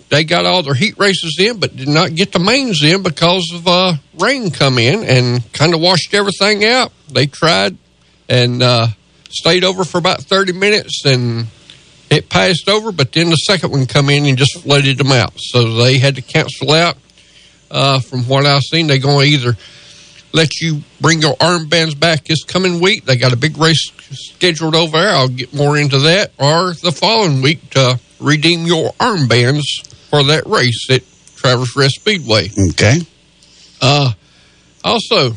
[0.08, 3.52] They got all their heat races in, but did not get the mains in because
[3.54, 6.92] of uh, rain come in and kind of washed everything out.
[7.10, 7.76] They tried
[8.26, 8.86] and uh,
[9.28, 11.48] stayed over for about 30 minutes and
[12.08, 15.34] it passed over, but then the second one come in and just flooded them out.
[15.36, 16.96] So they had to cancel out.
[17.70, 19.56] Uh, from what I've seen, they're going to either
[20.34, 23.04] let you bring your armbands back this coming week.
[23.04, 25.10] They got a big race scheduled over there.
[25.10, 26.32] I'll get more into that.
[26.38, 29.62] Or the following week to redeem your armbands
[30.10, 31.02] for that race at
[31.36, 32.50] Travelers Rest Speedway.
[32.70, 32.98] Okay.
[33.80, 34.12] Uh,
[34.82, 35.36] also,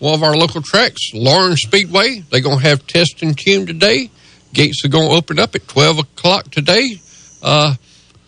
[0.00, 4.10] one of our local tracks, Lawrence Speedway, they're going to have test and tune today.
[4.52, 6.96] Gates are going to open up at 12 o'clock today.
[7.40, 7.76] Uh,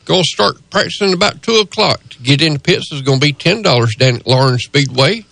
[0.04, 2.00] going to start practicing about 2 o'clock.
[2.10, 5.24] To get into pits is going to be $10 down at Lawrence Speedway.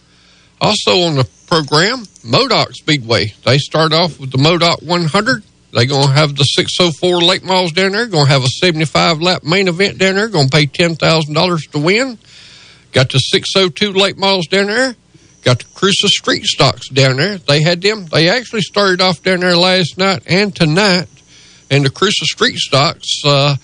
[0.64, 3.34] Also on the program, Modoc Speedway.
[3.44, 5.42] They start off with the Modoc 100.
[5.72, 8.06] They're going to have the 604 late miles down there.
[8.06, 10.28] Going to have a 75 lap main event down there.
[10.28, 12.18] Going to pay $10,000 to win.
[12.94, 14.94] Got the 602 late Miles down there.
[15.42, 17.38] Got the Cruiser Street Stocks down there.
[17.38, 18.06] They had them.
[18.06, 21.08] They actually started off down there last night and tonight.
[21.72, 23.56] And the Cruiser Street Stocks, uh,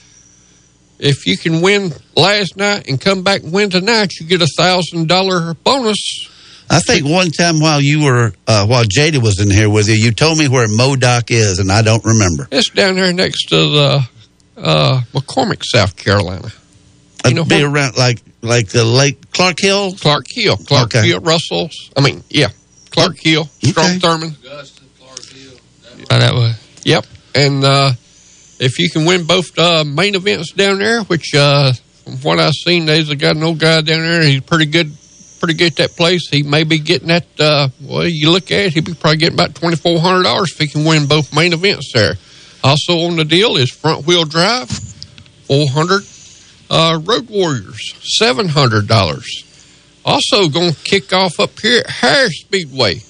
[0.98, 4.48] if you can win last night and come back and win tonight, you get a
[4.58, 6.28] thousand dollar bonus.
[6.72, 9.94] I think one time while you were, uh, while Jada was in here with you,
[9.94, 12.46] you told me where Modoc is, and I don't remember.
[12.52, 14.08] It's down there next to the
[14.56, 16.48] uh, McCormick, South Carolina.
[17.26, 17.72] You know It'd be what?
[17.74, 19.92] around like like the Lake Clark Hill.
[19.94, 21.08] Clark Hill, Clark Okay.
[21.08, 21.90] Hill, Russell's.
[21.96, 22.48] I mean, yeah,
[22.90, 23.98] Clark Hill, Strom Okay.
[23.98, 24.36] Thurmond.
[24.42, 25.58] Hill.
[26.08, 26.52] that way.
[26.84, 27.04] Yep.
[27.34, 27.92] And uh,
[28.58, 31.72] if you can win both uh, main events down there, which uh,
[32.04, 34.22] from what I've seen, there's a guy, an old guy down there.
[34.22, 34.92] He's pretty good,
[35.40, 36.28] pretty good at that place.
[36.28, 37.26] He may be getting that.
[37.38, 40.52] Uh, well, you look at it, he'd be probably getting about twenty four hundred dollars
[40.52, 42.14] if he can win both main events there.
[42.62, 46.02] Also on the deal is front wheel drive, four hundred.
[46.68, 49.26] Uh, Road Warriors, seven hundred dollars.
[50.04, 53.00] Also going to kick off up here at Harris Speedway.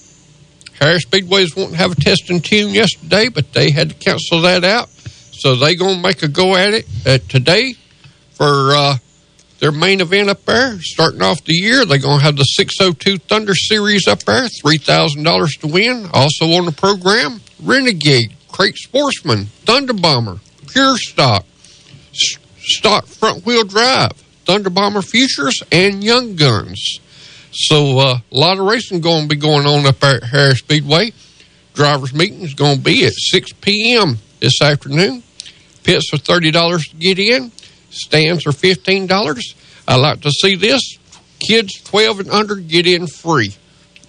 [0.80, 4.40] Harris Speedway's wanting to have a test and tune yesterday, but they had to cancel
[4.40, 4.88] that out.
[4.88, 7.74] So they going to make a go at it uh, today
[8.32, 8.96] for uh,
[9.60, 10.78] their main event up there.
[10.80, 15.60] Starting off the year, they're going to have the 602 Thunder Series up there, $3,000
[15.60, 16.08] to win.
[16.12, 21.44] Also on the program, Renegade, Crate Sportsman, Thunder Bomber, Pure Stock,
[22.58, 24.12] Stock Front Wheel Drive,
[24.44, 26.98] Thunder Bomber Futures, and Young Guns.
[27.52, 31.12] So uh, a lot of racing going to be going on up at Harris Speedway.
[31.74, 34.18] Drivers meeting is going to be at 6 p.m.
[34.40, 35.22] this afternoon.
[35.82, 37.50] Pits thirty dollars to get in.
[37.90, 39.54] Stands are fifteen dollars.
[39.86, 40.98] I like to see this.
[41.38, 43.54] Kids twelve and under get in free.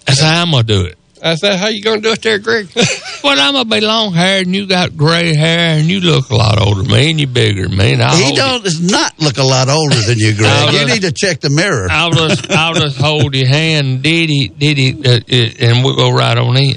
[0.06, 0.98] That's how I'm gonna do it.
[1.24, 2.68] Is that how you going to do it there, Greg?
[3.22, 6.34] Well, I'm gonna be long haired, and you got gray hair, and you look a
[6.34, 7.92] lot older than me, and you're bigger than me.
[7.92, 10.72] And I'll he don't does not look a lot older than you, Greg.
[10.72, 11.86] You just- need to check the mirror.
[11.88, 16.36] I'll just, I'll just hold your hand, diddy, diddy, uh, uh, and we'll go right
[16.36, 16.74] on in.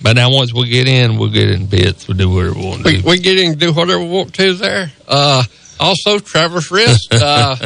[0.00, 2.08] But now, once we get in, we'll get in bits.
[2.08, 3.08] We'll do whatever we want to we, do.
[3.10, 4.90] we get in do whatever we want to there.
[5.06, 5.42] Uh,
[5.82, 7.08] also, Travelers Rest.
[7.22, 7.56] Uh,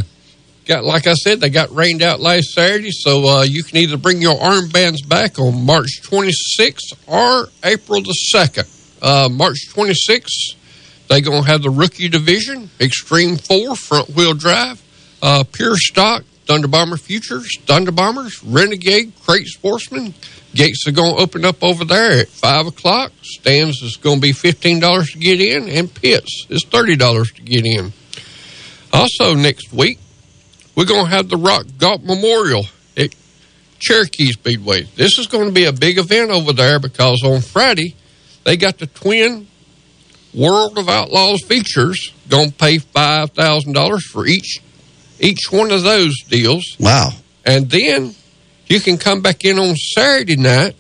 [0.67, 3.97] got like I said, they got rained out last Saturday, so uh, you can either
[3.97, 8.73] bring your armbands back on March 26th or April the 2nd.
[9.01, 10.57] Uh, March 26th,
[11.09, 14.83] they're going to have the rookie division, Extreme 4, front wheel drive,
[15.23, 20.15] uh, pure stock, Thunder Bomber Futures, Thunder Bombers, Renegade, Crate Sportsman.
[20.55, 23.13] Gates are going to open up over there at 5 o'clock.
[23.23, 27.67] Stands is going to be $15 to get in, and pits is $30 to get
[27.67, 27.93] in.
[28.93, 29.99] Also, next week,
[30.75, 32.65] we're going to have the Rock Golf Memorial
[32.97, 33.15] at
[33.79, 34.83] Cherokee Speedway.
[34.97, 37.95] This is going to be a big event over there because on Friday,
[38.45, 39.49] they got the twin
[40.35, 42.13] World of Outlaws features.
[42.29, 44.61] Going to pay $5,000 for each
[45.19, 46.77] each one of those deals.
[46.79, 47.11] Wow.
[47.45, 48.15] And then
[48.67, 50.75] you can come back in on Saturday night,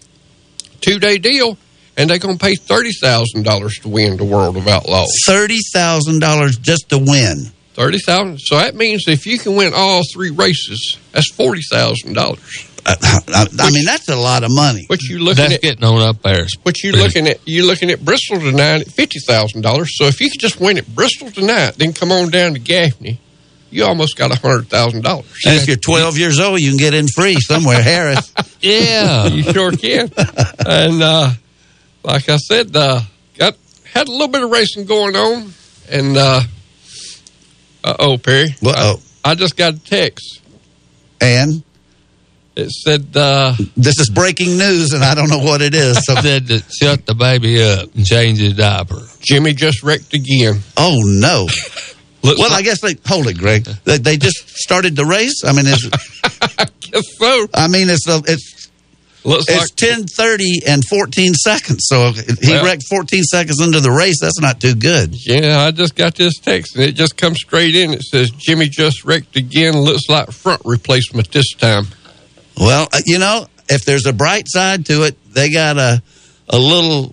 [0.80, 1.56] two day deal,
[1.96, 5.08] and they're going to pay $30,000 to win the World of Outlaws.
[5.26, 7.52] Thirty thousand dollars just to win.
[7.76, 8.40] Thirty thousand.
[8.40, 12.66] So that means if you can win all three races, that's forty thousand dollars.
[12.86, 12.94] I,
[13.28, 14.84] I, I mean, that's a lot of money.
[14.86, 15.60] What you looking That's at?
[15.60, 16.46] getting on up there.
[16.62, 17.40] What you looking at?
[17.46, 19.96] You looking at Bristol tonight at fifty thousand dollars.
[19.98, 23.20] So if you could just win at Bristol tonight, then come on down to Gaffney,
[23.70, 25.26] you almost got a hundred thousand dollars.
[25.44, 28.32] And if you're 12 years old, you can get in free somewhere, Harris.
[28.62, 29.26] Yeah.
[29.26, 30.10] You sure can.
[30.64, 31.30] and uh,
[32.04, 33.00] like I said, uh,
[33.36, 33.56] got
[33.92, 35.52] had a little bit of racing going on,
[35.90, 36.40] and uh
[37.98, 39.00] oh, Perry, Uh-oh.
[39.24, 40.40] I, I just got a text.
[41.20, 41.62] And
[42.56, 43.16] It said.
[43.16, 46.04] uh this is breaking news, and I don't know what it is.
[46.04, 49.00] So, Said to shut the baby up and change his diaper.
[49.20, 50.60] Jimmy just wrecked again.
[50.76, 51.46] oh no.
[52.22, 53.64] Looks Well, like- I guess they hold it, Greg.
[53.84, 55.42] They, they just started the race.
[55.44, 55.86] I mean, it's.
[56.90, 57.46] Guess so.
[57.54, 58.65] I mean, it's a, it's
[59.26, 61.86] Looks it's ten thirty and fourteen seconds.
[61.88, 64.20] So he Well- wrecked fourteen seconds into the race.
[64.20, 65.14] That's not too good.
[65.26, 65.64] yeah.
[65.64, 67.92] I just got this text and it just comes straight in.
[67.92, 69.76] It says Jimmy just wrecked again.
[69.80, 71.88] Looks like front replacement this time.
[72.56, 76.00] Well, uh, you know, if there's a bright side to it, they got a
[76.48, 77.12] a little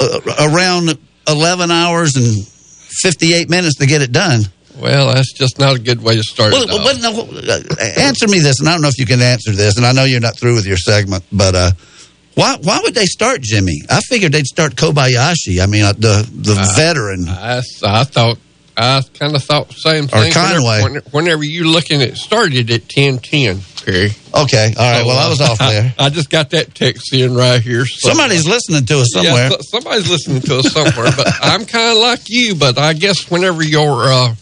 [0.00, 4.42] uh, around eleven hours and fifty eight minutes to get it done.
[4.80, 6.52] Well, that's just not a good way to start.
[6.52, 6.84] Well, it off.
[6.84, 9.76] but no, uh, answer me this, and I don't know if you can answer this,
[9.76, 11.70] and I know you're not through with your segment, but uh,
[12.34, 13.80] why why would they start Jimmy?
[13.90, 15.60] I figured they'd start Kobayashi.
[15.60, 17.28] I mean, uh, the the veteran.
[17.28, 18.38] I, I thought
[18.76, 20.32] I kind of thought the same Or thing.
[20.32, 20.82] Conway.
[20.84, 24.10] Whenever, whenever you looking at started at ten ten, Perry.
[24.32, 25.04] Okay, all right.
[25.04, 25.92] Well, I was off there.
[25.98, 27.84] I just got that text in right here.
[27.84, 29.50] so- Somebody's listening to us somewhere.
[29.50, 32.54] Yeah, somebody's listening to us somewhere, but I'm kind of like you.
[32.54, 34.34] But I guess whenever your uh,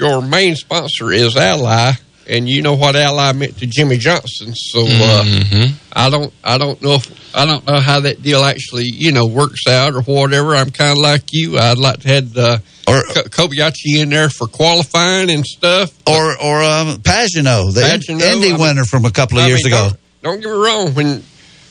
[0.00, 1.92] your main sponsor is Ally,
[2.28, 5.72] and you know what Ally meant to Jimmie Johnson, so uh, Mhm.
[5.92, 9.26] I don't I don't know if I don't know how that deal actually you know
[9.26, 10.56] works out or whatever.
[10.56, 11.58] I'm kind of like you.
[11.58, 12.58] I'd like to have uh,
[12.88, 15.92] Or Ko- Kobayashi in there for qualifying and stuff.
[16.06, 19.48] or or um, Pagenaud, the Pagenaud, Indy I mean- winner from a couple of I
[19.48, 19.90] years mean, ago.
[20.22, 20.94] Don't, don't get me wrong.
[20.94, 21.22] When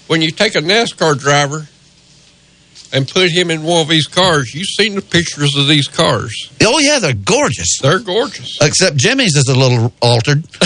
[0.07, 1.67] when you take a NASCAR driver
[2.91, 6.33] and put him in one of these cars, you've seen the pictures of these cars.
[6.61, 7.77] Oh yeah, they're gorgeous.
[7.81, 8.57] They're gorgeous.
[8.61, 10.43] Except Jimmy's is a little altered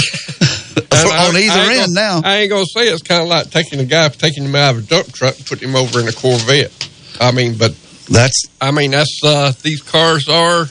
[0.92, 2.22] on I either ain't end gonna- now.
[2.24, 4.84] I ain't gonna say it's kind of like taking a guy, taking him out of
[4.84, 6.72] a dump truck, and putting him over in a Corvette.
[7.20, 7.76] I mean, but
[8.10, 10.66] That's I mean that's uh, these cars are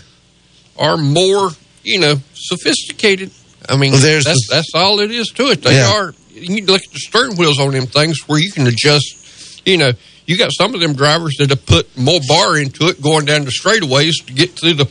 [0.78, 1.50] are more
[1.84, 3.30] you know sophisticated.
[3.68, 5.62] I mean Well, there's that's the- that's all it is to it.
[5.62, 5.92] They Yeah.
[5.92, 6.14] are.
[6.34, 9.62] You can look at the steering wheels on them things where you can adjust.
[9.66, 9.92] You know,
[10.26, 13.44] you got some of them drivers that have put more bar into it going down
[13.44, 14.90] the straightaways to get through the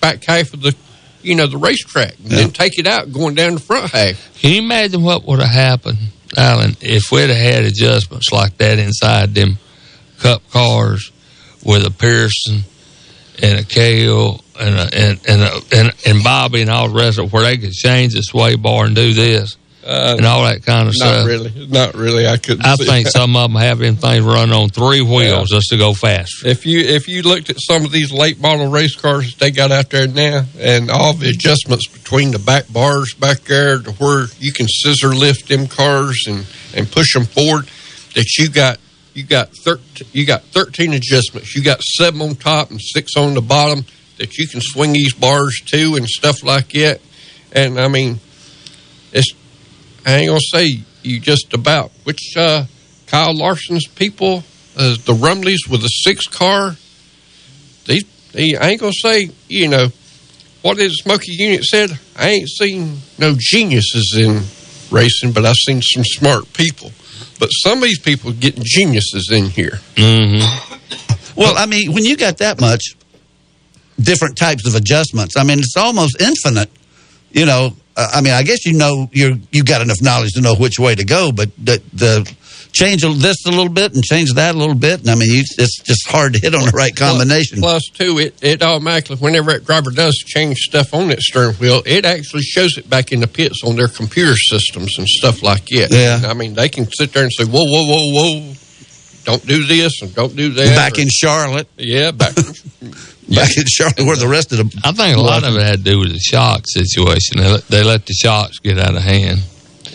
[0.00, 0.74] back half of the
[1.22, 4.38] you know the racetrack, and then take it out going down the front half.
[4.38, 5.98] Can you imagine what would have happened,
[6.36, 9.58] Alan, if we'd have had adjustments like that inside them
[10.18, 11.10] cup cars
[11.64, 12.60] with a Pearson
[13.42, 17.18] and a Cale and a, and and, a, and and Bobby and all the rest
[17.18, 19.56] of it, where they could change the sway bar and do this?
[19.86, 21.16] Uh, and all that kind of not stuff.
[21.18, 22.26] Not really, not really.
[22.26, 22.60] I could.
[22.64, 25.94] I think some of them have them things run on three wheels just to go
[25.94, 26.48] faster.
[26.48, 29.52] If you if you looked at some of these late model race cars that they
[29.52, 33.92] got out there now, and all the adjustments between the back bars back there to
[33.92, 36.44] where you can scissor lift them cars and
[36.74, 37.66] and push them forward,
[38.16, 38.78] that you got
[39.14, 41.54] you got thirteen you got thirteen adjustments.
[41.54, 43.84] You got seven on top and six on the bottom
[44.18, 47.00] that you can swing these bars to and stuff like that.
[47.52, 48.18] And I mean,
[49.12, 49.32] it's
[50.06, 52.64] I ain't gonna say you just about which uh,
[53.08, 54.44] Kyle Larson's people,
[54.76, 56.76] uh, the Rumleys with the six car.
[57.86, 59.88] They, they, I ain't gonna say you know
[60.62, 61.98] what did Smokey Yunick said.
[62.16, 64.42] I ain't seen no geniuses in
[64.94, 66.92] racing, but I've seen some smart people.
[67.38, 69.80] But some of these people getting geniuses in here.
[69.96, 71.40] Mm-hmm.
[71.40, 72.96] Well, I mean, when you got that much
[74.00, 76.70] different types of adjustments, I mean, it's almost infinite.
[77.30, 80.40] You know, uh, I mean, I guess you know you're you got enough knowledge to
[80.40, 82.34] know which way to go, but the, the
[82.72, 85.40] change this a little bit and change that a little bit, and I mean, you,
[85.40, 87.60] it's just hard to hit on the right combination.
[87.60, 91.82] Plus, two, it, it automatically, whenever that driver does change stuff on that steering wheel,
[91.86, 95.64] it actually shows it back in the pits on their computer systems and stuff like
[95.66, 95.88] that.
[95.90, 96.28] Yeah.
[96.28, 98.54] I mean, they can sit there and say, whoa, whoa, whoa, whoa,
[99.24, 100.76] don't do this and don't do that.
[100.76, 102.34] Back or- in Charlotte, Yeah, back.
[103.28, 105.84] back in Charlotte, where the rest of the I think a lot of it had
[105.84, 107.38] to do with the shock situation.
[107.38, 109.40] They let, they let the shocks get out of hand.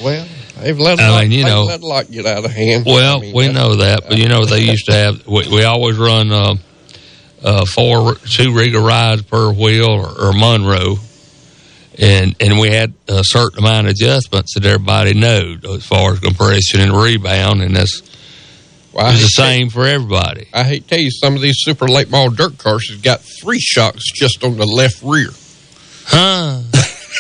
[0.03, 0.27] well,
[0.61, 2.85] they've let a I lot, mean, you know- let a lot get out of hand.
[2.85, 5.25] Well, I mean, we know that, but you know they used to have.
[5.27, 6.55] We, we always run uh,
[7.43, 10.97] uh, four, two rigger rides per wheel or, or Monroe,
[11.97, 16.19] and and we had a certain amount of adjustments that everybody knowed as far as
[16.19, 18.01] compression and rebound, and that's
[18.93, 20.47] Well, it's the hate you- same for everybody.
[20.53, 23.21] I hate to tell you, some of these super late model dirt cars have got
[23.21, 25.29] three shocks just on the left rear.
[26.05, 26.61] Huh?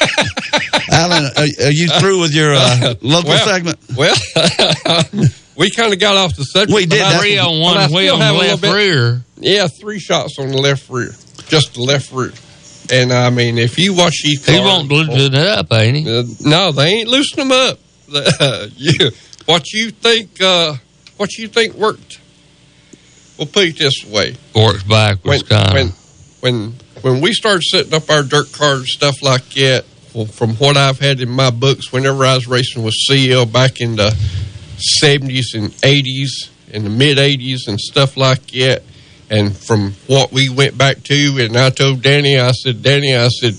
[0.91, 3.77] Alan, are, are you through with your uh, local Well, segment?
[3.95, 4.15] Well,
[5.57, 6.75] we kind of got off the subject.
[6.75, 6.99] We did.
[6.99, 9.21] but I- That's- Three on one wheel on the left bit- rear.
[9.37, 11.15] Yeah, three shots on the left rear,
[11.47, 12.31] just the left rear.
[12.91, 16.19] And I mean, if you watch these He cars, won't loosen it up, ain't he?
[16.19, 17.79] Uh, no, they ain't loosening them up.
[18.75, 19.11] you,
[19.45, 20.41] what you think?
[20.41, 20.75] Uh,
[21.21, 22.19] what you think worked?
[23.37, 25.89] We'll put it this way: Works backwards, when
[26.41, 30.25] when when when we started setting up our dirt cars and stuff like that, well,
[30.25, 33.97] from what I've had in my books, whenever I was racing with CL back in
[33.97, 34.09] the
[34.77, 38.81] seventies and eighties, in the mid eighties and stuff like that,
[39.29, 43.27] and from what we went back to, and I told Danny, I said, Danny, I
[43.27, 43.53] said,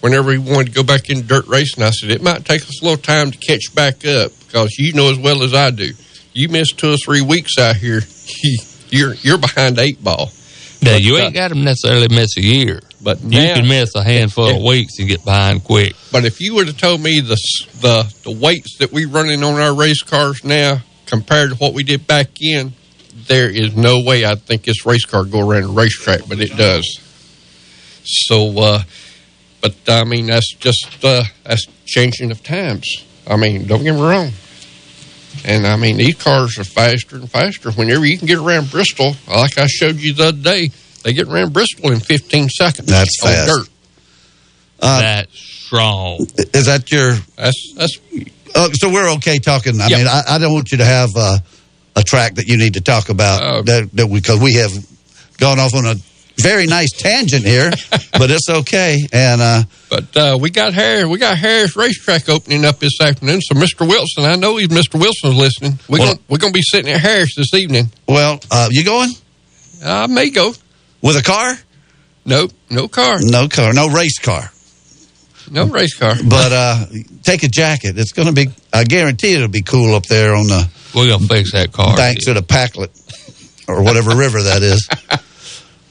[0.00, 2.82] whenever he wanted to go back into dirt racing, I said it might take us
[2.82, 5.92] a little time to catch back up because you know as well as I do,
[6.34, 8.00] you miss two or three weeks out here,
[8.90, 10.30] you're you're behind eight ball.
[10.82, 12.80] Now, you ain't got to necessarily miss a year.
[13.02, 15.94] But You now- can miss a handful of weeks and get behind quick.
[16.12, 17.36] But if you would have told me the
[17.80, 21.84] the the weights that we running on our race cars now compared to what we
[21.84, 22.72] did back in,
[23.26, 26.56] there is no way I think this race car go around a racetrack, but it
[26.56, 27.00] does.
[28.04, 28.82] So, uh,
[29.60, 32.86] but I mean that's just uh, that's changing of times.
[33.26, 34.30] I mean, don't get me wrong.
[35.44, 37.70] And I mean, these cars are faster and faster.
[37.72, 40.70] Whenever you can get around Bristol, like I showed you the other day,
[41.02, 42.88] they get around Bristol in 15 seconds.
[42.88, 43.48] That's on fast.
[43.48, 43.68] dirt.
[44.80, 46.26] Uh, That's strong.
[46.52, 47.12] Is that your?
[47.36, 47.98] That's that's
[48.56, 49.80] Oh, so we're okay talking.
[49.80, 49.96] I Yeah.
[49.98, 51.38] mean, I, I don't want you to have uh,
[51.96, 53.62] a track that you need to talk about Oh.
[53.62, 54.72] that, that because we have
[55.38, 55.94] gone off on a
[56.38, 57.70] very nice tangent here,
[58.12, 58.98] but it's okay.
[59.12, 63.40] And uh, But uh, we got Harris, we got Harris Racetrack opening up this afternoon.
[63.40, 63.88] So Mr.
[63.88, 64.98] Wilson, I know he's Mr.
[65.00, 65.78] Wilson's listening.
[65.88, 67.90] We're Well- gonna we're gonna be sitting at Harris this evening.
[68.08, 69.10] well, uh, you going
[69.84, 70.54] I may go.
[71.02, 71.58] with a car?
[72.24, 74.50] Nope, no car, No car, no race car.
[75.50, 76.14] no race car.
[76.26, 76.86] But uh,
[77.22, 77.98] take a jacket.
[77.98, 78.46] It's going to be.
[78.72, 81.94] I guarantee it'll be cool up there on the We're going to fix that car.
[81.96, 82.90] banks of the Pacolet
[83.68, 84.88] or whatever river that is.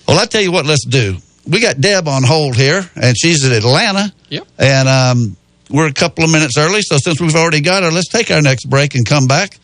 [0.07, 1.17] Well, I tell you what, let's do.
[1.47, 4.13] We got Deb on hold here, and she's in Atlanta.
[4.29, 4.47] Yep.
[4.59, 5.37] And um,
[5.69, 8.41] we're a couple of minutes early, so since we've already got her, let's take our
[8.41, 9.57] next break and come back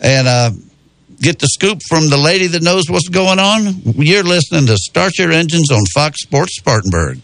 [0.00, 0.50] and uh,
[1.20, 3.74] get the scoop from the lady that knows what's going on.
[3.84, 7.20] You're listening to Start Your Engines on Fox Sports Spartanburg.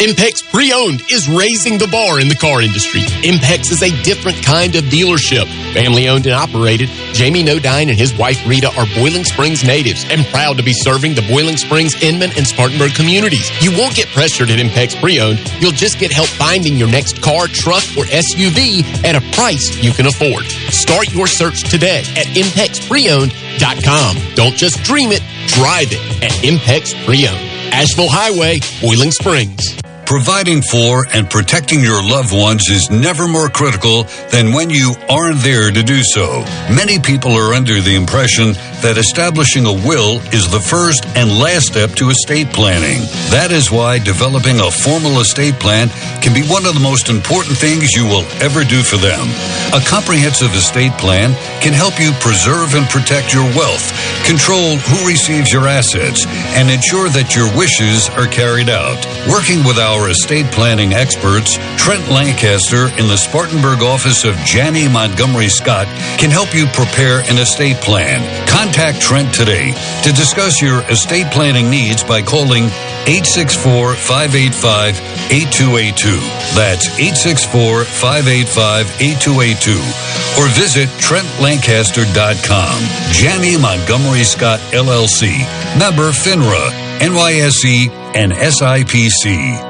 [0.00, 3.00] Impex Pre-Owned is raising the bar in the car industry.
[3.20, 5.44] Impex is a different kind of dealership.
[5.72, 10.24] Family owned and operated, Jamie Nodine and his wife Rita are Boiling Springs natives and
[10.26, 13.50] proud to be serving the Boiling Springs, Inman, and Spartanburg communities.
[13.62, 15.38] You won't get pressured at Impex Pre-Owned.
[15.60, 19.92] You'll just get help finding your next car, truck, or SUV at a price you
[19.92, 20.44] can afford.
[20.72, 24.34] Start your search today at ImpexPreowned.com.
[24.34, 27.59] Don't just dream it, drive it at Impex Pre-Owned.
[27.72, 29.76] Asheville Highway, Boiling Springs.
[30.10, 34.02] Providing for and protecting your loved ones is never more critical
[34.34, 36.42] than when you aren't there to do so.
[36.66, 41.70] Many people are under the impression that establishing a will is the first and last
[41.70, 43.06] step to estate planning.
[43.30, 47.54] That is why developing a formal estate plan can be one of the most important
[47.54, 49.30] things you will ever do for them.
[49.70, 53.86] A comprehensive estate plan can help you preserve and protect your wealth,
[54.26, 56.26] control who receives your assets,
[56.58, 58.98] and ensure that your wishes are carried out.
[59.30, 65.48] Working with our estate planning experts, Trent Lancaster in the Spartanburg office of Janney Montgomery
[65.48, 65.86] Scott
[66.18, 68.20] can help you prepare an estate plan.
[68.48, 69.72] Contact Trent today
[70.02, 72.64] to discuss your estate planning needs by calling
[73.06, 74.96] 864 585
[75.30, 76.16] 8282.
[76.54, 80.40] That's 864 585 8282.
[80.40, 82.76] Or visit TrentLancaster.com.
[83.12, 85.38] Janney Montgomery Scott LLC.
[85.78, 86.70] Member FINRA,
[87.00, 89.69] NYSE, and SIPC.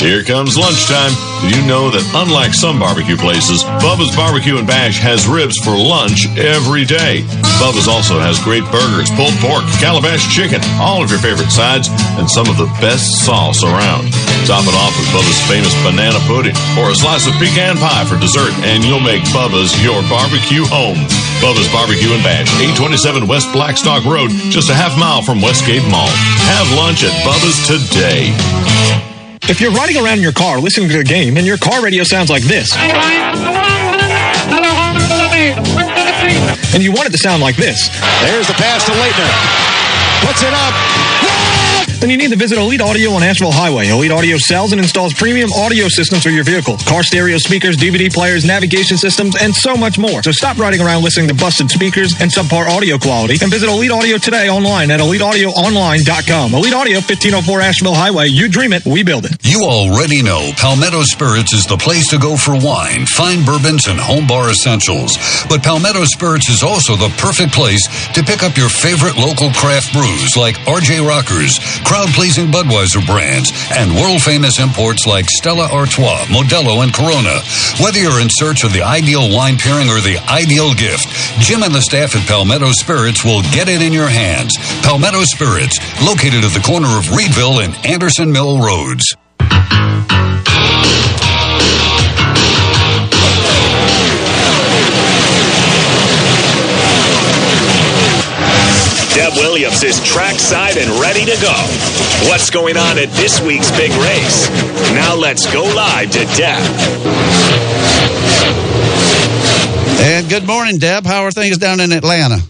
[0.00, 1.12] Here comes lunchtime.
[1.48, 6.28] You know that unlike some barbecue places, Bubba's Barbecue and Bash has ribs for lunch
[6.36, 7.24] every day.
[7.60, 11.88] Bubba's also has great burgers, pulled pork, calabash chicken, all of your favorite sides,
[12.20, 14.08] and some of the best sauce around.
[14.48, 18.20] Top it off with Bubba's famous banana pudding or a slice of pecan pie for
[18.20, 20.98] dessert, and you'll make Bubba's your barbecue home.
[21.40, 22.48] Bubba's Barbecue and Bash,
[22.80, 26.08] 827 West Blackstock Road, just a half mile from Westgate Mall.
[26.48, 28.32] Have lunch at Bubba's today.
[29.48, 32.02] If you're riding around in your car listening to a game and your car radio
[32.02, 32.74] sounds like this,
[36.74, 37.88] and you want it to sound like this,
[38.22, 40.26] there's the pass to Leitner.
[40.26, 41.15] Puts it up.
[42.00, 43.88] Then you need to visit Elite Audio on Asheville Highway.
[43.88, 46.76] Elite Audio sells and installs premium audio systems for your vehicle.
[46.86, 50.22] Car stereo speakers, DVD players, navigation systems, and so much more.
[50.22, 53.90] So stop riding around listening to busted speakers and subpar audio quality and visit Elite
[53.90, 56.54] Audio today online at eliteaudioonline.com.
[56.54, 58.28] Elite Audio, 1504 Asheville Highway.
[58.28, 59.36] You dream it, we build it.
[59.42, 63.98] You already know Palmetto Spirits is the place to go for wine, fine bourbons, and
[63.98, 65.16] home bar essentials.
[65.48, 67.82] But Palmetto Spirits is also the perfect place
[68.14, 73.54] to pick up your favorite local craft brews like RJ Rockers, crowd pleasing Budweiser brands,
[73.70, 77.38] and world famous imports like Stella Artois, Modelo, and Corona.
[77.78, 81.06] Whether you're in search of the ideal wine pairing or the ideal gift,
[81.38, 84.52] Jim and the staff at Palmetto Spirits will get it in your hands.
[84.82, 89.16] Palmetto Spirits, located at the corner of Reidville and Anderson Mill Roads.
[99.16, 101.54] Deb Williams is trackside and ready to go.
[102.28, 104.50] What's going on at this week's big race?
[104.92, 106.60] Now let's go live to Deb.
[110.04, 111.06] And good morning, Deb.
[111.06, 112.40] How are things down in Atlanta?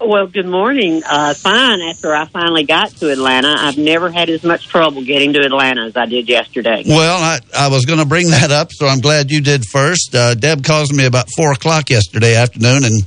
[0.00, 1.04] Well, good morning.
[1.08, 1.80] Uh, fine.
[1.80, 5.84] After I finally got to Atlanta, I've never had as much trouble getting to Atlanta
[5.84, 6.82] as I did yesterday.
[6.88, 10.12] Well, I, I was going to bring that up, so I'm glad you did first.
[10.12, 13.04] Uh, Deb calls me about 4 o'clock yesterday afternoon and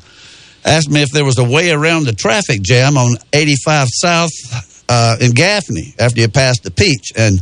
[0.66, 5.18] asked me if there was a way around the traffic jam on 85 South uh,
[5.20, 7.12] in Gaffney after you passed the Peach.
[7.16, 7.42] And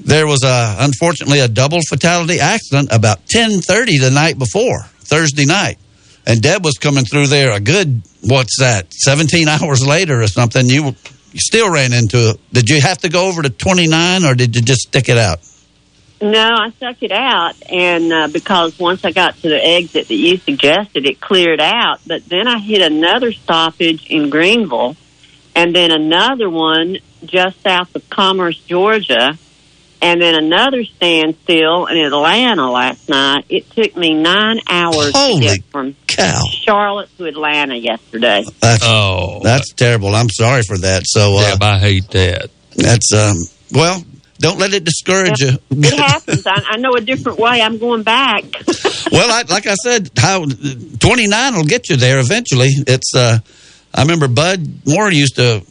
[0.00, 5.78] there was, a, unfortunately, a double fatality accident about 10.30 the night before, Thursday night.
[6.26, 10.66] And Deb was coming through there a good, what's that, 17 hours later or something.
[10.66, 10.94] You,
[11.32, 12.40] you still ran into it.
[12.52, 15.38] Did you have to go over to 29 or did you just stick it out?
[16.20, 20.14] No, I stuck it out, and uh, because once I got to the exit that
[20.14, 22.00] you suggested, it cleared out.
[22.06, 24.96] But then I hit another stoppage in Greenville,
[25.54, 29.36] and then another one just south of Commerce, Georgia,
[30.00, 33.44] and then another standstill in Atlanta last night.
[33.50, 36.40] It took me nine hours Holy to get from cow.
[36.50, 38.44] Charlotte to Atlanta yesterday.
[38.60, 40.14] That's, Oh, that's terrible.
[40.14, 41.02] I'm sorry for that.
[41.04, 42.50] So, uh, Deb, I hate that.
[42.74, 43.36] that's, um,
[43.72, 44.02] well,
[44.38, 45.58] don't let it discourage you.
[45.70, 46.46] It happens.
[46.46, 47.60] I, I know a different way.
[47.60, 48.44] I'm going back.
[49.12, 52.68] well, I, like I said, how 29 will get you there eventually.
[52.70, 53.38] It's uh,
[53.94, 55.64] I remember Bud Moore used to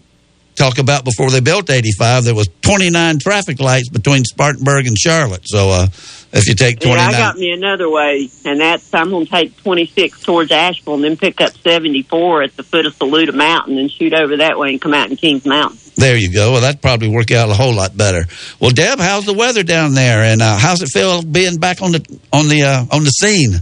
[0.56, 2.24] talk about before they built 85.
[2.24, 5.44] There was 29 traffic lights between Spartanburg and Charlotte.
[5.46, 5.88] So uh,
[6.34, 9.32] if you take 29, Yeah, I got me another way, and that's I'm going to
[9.32, 13.78] take 26 towards Asheville and then pick up 74 at the foot of Saluda Mountain
[13.78, 15.80] and shoot over that way and come out in Kings Mountain.
[15.96, 16.54] There you go.
[16.54, 18.26] Well, that'd probably work out a whole lot better.
[18.60, 21.92] Well, Deb, how's the weather down there, and uh, how's it feel being back on
[21.92, 23.62] the on the uh, on the scene?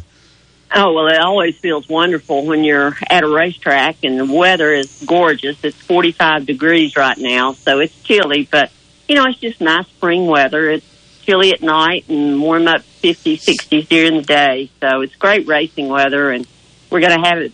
[0.76, 5.04] Oh, well, it always feels wonderful when you're at a racetrack and the weather is
[5.06, 5.64] gorgeous.
[5.64, 8.72] It's 45 degrees right now, so it's chilly, but,
[9.08, 10.72] you know, it's just nice spring weather.
[10.72, 14.72] It's chilly at night and warm up 50s, 60s during the day.
[14.82, 16.48] So it's great racing weather, and
[16.90, 17.54] we're going to have it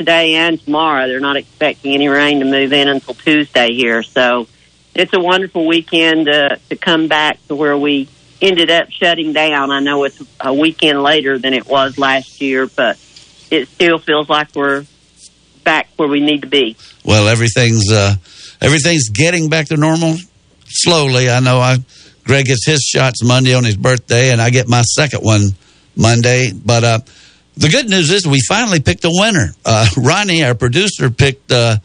[0.00, 1.06] today and tomorrow.
[1.06, 4.02] They're not expecting any rain to move in until Tuesday here.
[4.02, 4.46] So
[4.94, 8.08] it's a wonderful weekend uh, to come back to where we
[8.40, 9.70] ended up shutting down.
[9.70, 12.96] I know it's a weekend later than it was last year, but
[13.50, 14.86] it still feels like we're
[15.64, 16.78] back where we need to be.
[17.04, 18.14] Well, everything's uh,
[18.62, 20.16] everything's getting back to normal
[20.64, 21.28] slowly.
[21.28, 21.76] I know I
[22.24, 25.50] Greg gets his shots Monday on his birthday, and I get my second one
[25.94, 26.52] Monday.
[26.52, 26.98] But uh,
[27.60, 29.52] the good news is we finally picked a winner.
[29.64, 31.76] Uh, Ronnie, our producer, picked uh,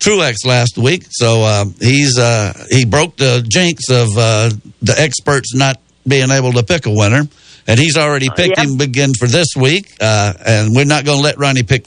[0.00, 4.50] Truex last week, so uh, he's uh, he broke the jinx of uh,
[4.82, 7.22] the experts not being able to pick a winner,
[7.68, 8.66] and he's already picked yep.
[8.66, 9.94] him again for this week.
[10.00, 11.86] Uh, and we're not going to let Ronnie pick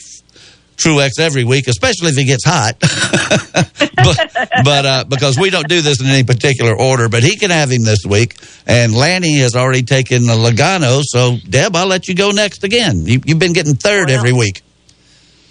[0.80, 2.80] Truex every week, especially if he gets hot.
[2.80, 7.52] but but uh, because we don't do this in any particular order, but he can
[7.52, 8.36] have him this week.
[8.66, 13.06] And Lanny has already taken the Logano, so Deb, I'll let you go next again.
[13.06, 14.62] You, you've been getting third every week.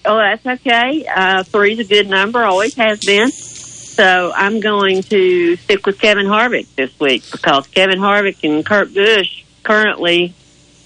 [0.04, 1.06] Oh, that's okay.
[1.06, 3.30] Uh, three's a good number, always has been.
[3.30, 8.94] So I'm going to stick with Kevin Harvick this week because Kevin Harvick and Kurt
[8.94, 10.34] Busch currently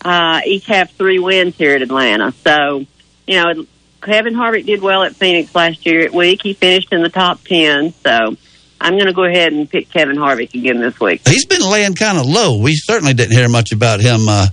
[0.04, 2.32] uh, each have three wins here at Atlanta.
[2.32, 2.86] So,
[3.26, 3.66] you know,
[4.02, 6.40] Kevin Harvick did well at Phoenix last year at week.
[6.42, 7.92] He finished in the top 10.
[8.02, 8.36] So
[8.80, 11.26] I'm going to go ahead and pick Kevin Harvick again this week.
[11.26, 12.58] He's been laying kind of low.
[12.58, 14.28] We certainly didn't hear much about him.
[14.28, 14.46] Uh,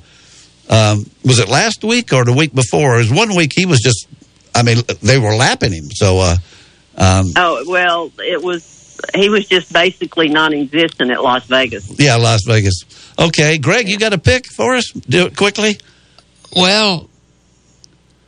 [0.69, 2.95] um, was it last week or the week before?
[2.95, 4.07] It was one week he was just,
[4.53, 5.85] I mean, they were lapping him.
[5.91, 6.35] So, uh,
[6.97, 11.99] um, Oh, well, it was, he was just basically non existent at Las Vegas.
[11.99, 12.83] yeah, Las Vegas.
[13.17, 14.91] Okay, Greg, you got a pick for us?
[14.91, 15.77] Do it quickly.
[16.55, 17.09] Well,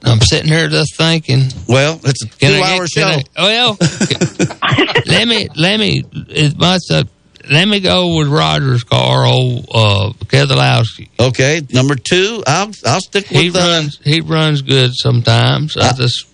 [0.04, 1.43] I'm sitting here just thinking.
[1.68, 3.30] Well, it's a Can I two-hour get- show.
[3.38, 3.78] I- well,
[5.06, 7.04] let me let me it must uh,
[7.49, 11.10] let me go with Roger's car, old uh, Keselowski.
[11.20, 15.78] Okay, number two, I'll I'll stick with He uh, runs he runs good sometimes.
[15.78, 16.26] I just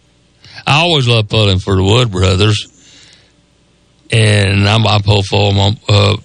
[0.66, 2.68] I always love pulling for the Wood brothers,
[4.12, 6.16] and I'm I pull for them uh,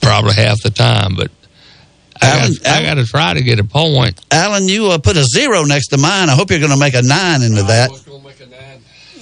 [0.00, 1.30] probably half the time, but.
[2.22, 4.20] I got, I got to try to get a point.
[4.30, 6.28] Alan, you uh, put a zero next to mine.
[6.28, 7.90] I hope you're going to make a nine into that.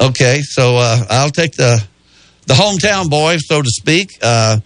[0.00, 1.82] Okay, so uh, I'll take the
[2.46, 4.18] the hometown boy, so to speak.
[4.20, 4.58] Uh,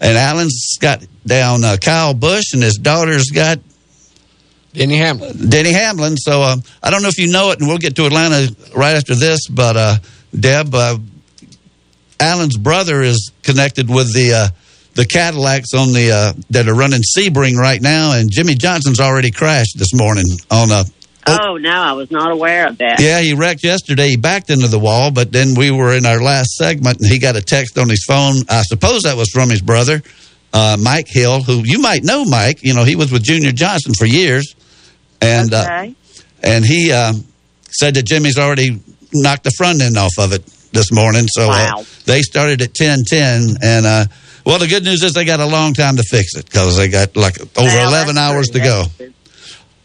[0.00, 3.58] and Alan's got down uh, Kyle Busch, and his daughter's got
[4.72, 5.50] Denny Hamlin.
[5.50, 6.16] Denny Hamlin.
[6.16, 8.96] So uh, I don't know if you know it, and we'll get to Atlanta right
[8.96, 9.46] after this.
[9.48, 9.96] But uh,
[10.38, 10.98] Deb, uh,
[12.18, 14.48] Alan's brother is connected with the uh,
[14.94, 19.30] the Cadillacs on the uh, that are running Sebring right now, and Jimmie Johnson's already
[19.30, 20.84] crashed this morning on a.
[21.26, 22.98] Oh, no, I was not aware of that.
[23.00, 24.08] Yeah, he wrecked yesterday.
[24.08, 27.18] He backed into the wall, but then we were in our last segment, and he
[27.20, 28.36] got a text on his phone.
[28.48, 30.02] I suppose that was from his brother,
[30.52, 32.24] uh, Mike Hill, who you might know.
[32.24, 34.54] Mike, you know, he was with Junior Johnson for years,
[35.20, 35.66] and uh,
[36.42, 37.12] and he uh,
[37.70, 38.80] said that Jimmy's already
[39.12, 41.26] knocked the front end off of it this morning.
[41.28, 41.80] So Wow.
[41.80, 44.04] uh, they started at ten ten, and uh,
[44.44, 46.88] well, the good news is they got a long time to fix it because they
[46.88, 48.84] got like over Well, eleven hours to go.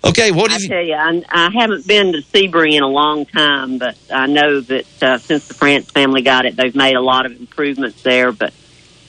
[0.03, 0.65] Okay, what I you?
[0.65, 4.27] I tell you, I, I haven't been to Sebring in a long time, but I
[4.27, 8.03] know that uh, since the France family got it, they've made a lot of improvements
[8.03, 8.31] there.
[8.31, 8.53] But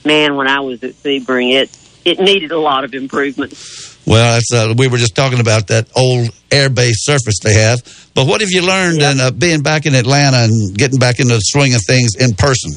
[0.07, 1.71] man, when I was at Sebring, it
[2.07, 3.99] it needed a lot of improvements.
[4.07, 7.79] Well, that's uh, we were just talking about that old air base surface they have.
[8.15, 11.35] But what have you learned in uh, being back in Atlanta and getting back into
[11.35, 12.73] the swing of things in person?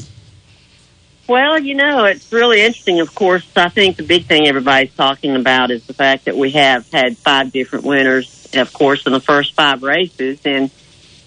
[1.30, 2.98] Well, you know, it's really interesting.
[2.98, 6.50] Of course, I think the big thing everybody's talking about is the fact that we
[6.50, 10.40] have had five different winners, of course, in the first five races.
[10.44, 10.72] And,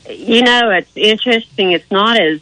[0.09, 1.71] you know, it's interesting.
[1.71, 2.41] It's not as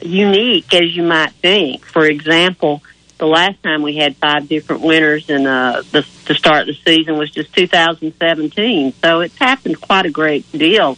[0.00, 1.84] unique as you might think.
[1.84, 2.82] For example,
[3.18, 7.18] the last time we had five different winners in uh, the, to start the season
[7.18, 8.94] was just 2017.
[9.04, 10.96] So it's happened quite a great deal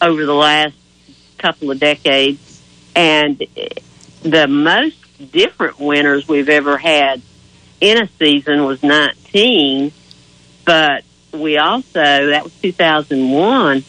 [0.00, 0.74] over the last
[1.36, 2.62] couple of decades.
[2.96, 3.44] And
[4.22, 7.22] the most different winners we've ever had
[7.80, 9.92] in a season was 19,
[10.64, 13.84] but we also, that was 2001,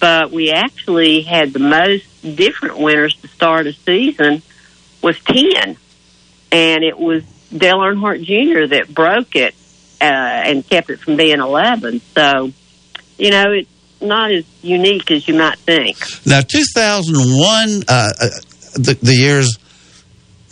[0.00, 4.42] but we actually had the most different winners to start a season
[5.02, 5.76] with 10.
[6.52, 7.24] And it was
[7.56, 8.68] Dale Earnhardt Jr.
[8.74, 9.54] that broke it
[10.00, 12.00] uh, and kept it from being 11.
[12.14, 12.52] So,
[13.18, 13.68] you know, it's
[14.00, 15.98] not as unique as you might think.
[16.26, 18.28] Now, 2001, uh, uh,
[18.74, 19.58] the, the years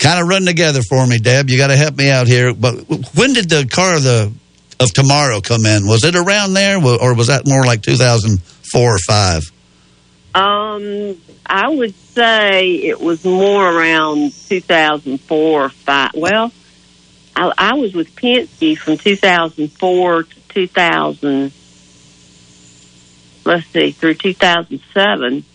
[0.03, 1.49] kind of run together for me, Deb.
[1.49, 2.53] You got to help me out here.
[2.53, 2.75] But
[3.15, 4.31] when did the car of the
[4.79, 5.87] of tomorrow come in?
[5.87, 9.43] Was it around there, or was that more like 2004 or five?
[10.35, 16.11] Um, I would say it was more around 2004 or five.
[16.15, 16.51] Well,
[17.35, 21.53] I, I was with Penske from 2004 to 2000.
[23.45, 25.45] Let's see, through 2007.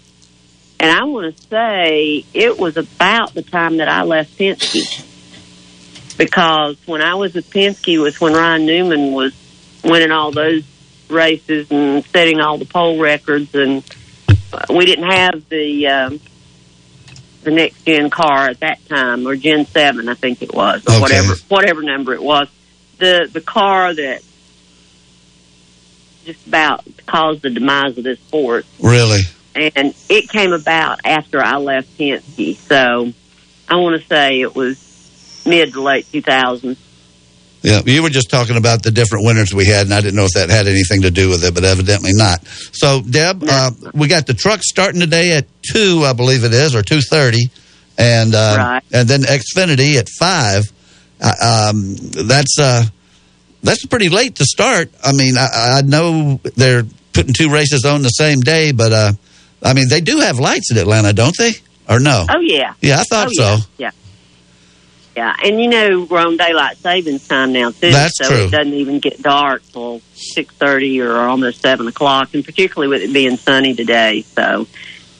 [0.80, 5.04] And I want to say it was about the time that I left Penske.
[6.16, 9.34] because when I was with Penske was when Ryan Newman was
[9.84, 10.62] winning all those
[11.08, 13.82] races and setting all the pole records, and
[14.52, 16.20] uh, we didn't have the um,
[17.42, 20.92] the next gen car at that time, or Gen Seven, I think it was, or
[20.92, 21.00] Okay.
[21.00, 22.48] whatever whatever number it was.
[22.98, 24.22] The the car that
[26.24, 29.22] just about caused the demise of this sport Really?
[29.76, 32.56] And it came about after I left Penske.
[32.56, 33.12] So
[33.68, 36.76] I want to say it was mid to late 2000s.
[37.62, 40.26] Yeah, you were just talking about the different winners we had, and I didn't know
[40.26, 42.46] if that had anything to do with it, but evidently not.
[42.46, 46.76] So, Deb, uh, we got the truck starting today at two, I believe it is,
[46.76, 47.50] or two thirty,
[47.98, 48.82] and uh, Right.
[48.92, 50.64] and then Xfinity at five.
[51.20, 51.96] Uh, um,
[52.28, 52.84] that's uh,
[53.64, 54.90] that's pretty late to start.
[55.04, 59.12] I mean, I, I know they're putting two races on the same day, but uh,
[59.62, 61.52] I mean, they do have lights in Atlanta, don't they?
[61.88, 62.26] Or no?
[62.28, 63.56] Oh yeah, Yeah, I thought oh, so.
[63.78, 63.90] Yeah.
[65.16, 68.44] yeah, yeah, and you know we're on daylight savings time now too, That's so true.
[68.44, 73.02] it doesn't even get dark till six thirty or almost seven o'clock, and particularly with
[73.08, 74.66] it being sunny today, so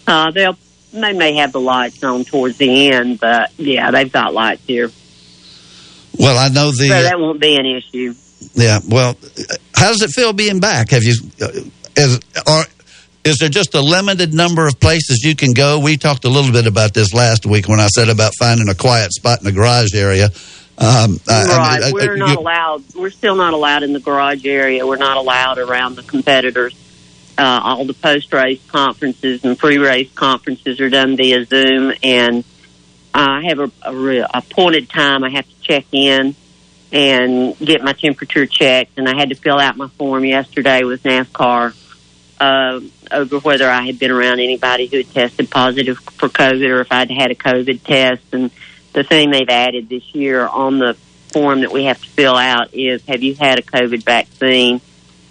[0.06, 0.56] uh, they'll
[0.92, 4.90] they may have the lights on towards the end, but yeah, they've got lights here,
[6.18, 6.86] Well, I know the.
[6.88, 8.14] so that won't be an issue.
[8.54, 8.78] Yeah.
[8.88, 9.16] Well,
[9.74, 10.90] how does it feel being back?
[10.90, 11.48] Have you uh,
[11.96, 12.64] is or
[13.24, 15.78] is there just a limited number of places you can go?
[15.80, 18.74] We talked a little bit about this last week when I said about finding a
[18.74, 20.26] quiet spot in the garage area.
[20.78, 21.82] Um, I- I right.
[21.82, 22.84] uh, we're not you- allowed.
[22.94, 24.86] We're still not allowed in the garage area.
[24.86, 26.74] We're not allowed around the competitors.
[27.36, 32.44] Uh, all the post race conferences and pre race conferences are done via Zoom, and
[33.14, 35.22] I have a, a re- appointed time.
[35.24, 36.34] I have to check in
[36.90, 41.02] and get my temperature checked, and I had to fill out my form yesterday with
[41.02, 41.74] NASCAR
[42.40, 42.80] uh,
[43.10, 46.92] over whether I had been around anybody who had tested positive for COVID or if
[46.92, 48.22] I'd had a COVID test.
[48.32, 48.50] And
[48.92, 50.96] the thing they've added this year on the
[51.32, 54.80] form that we have to fill out is have you had a COVID vaccine?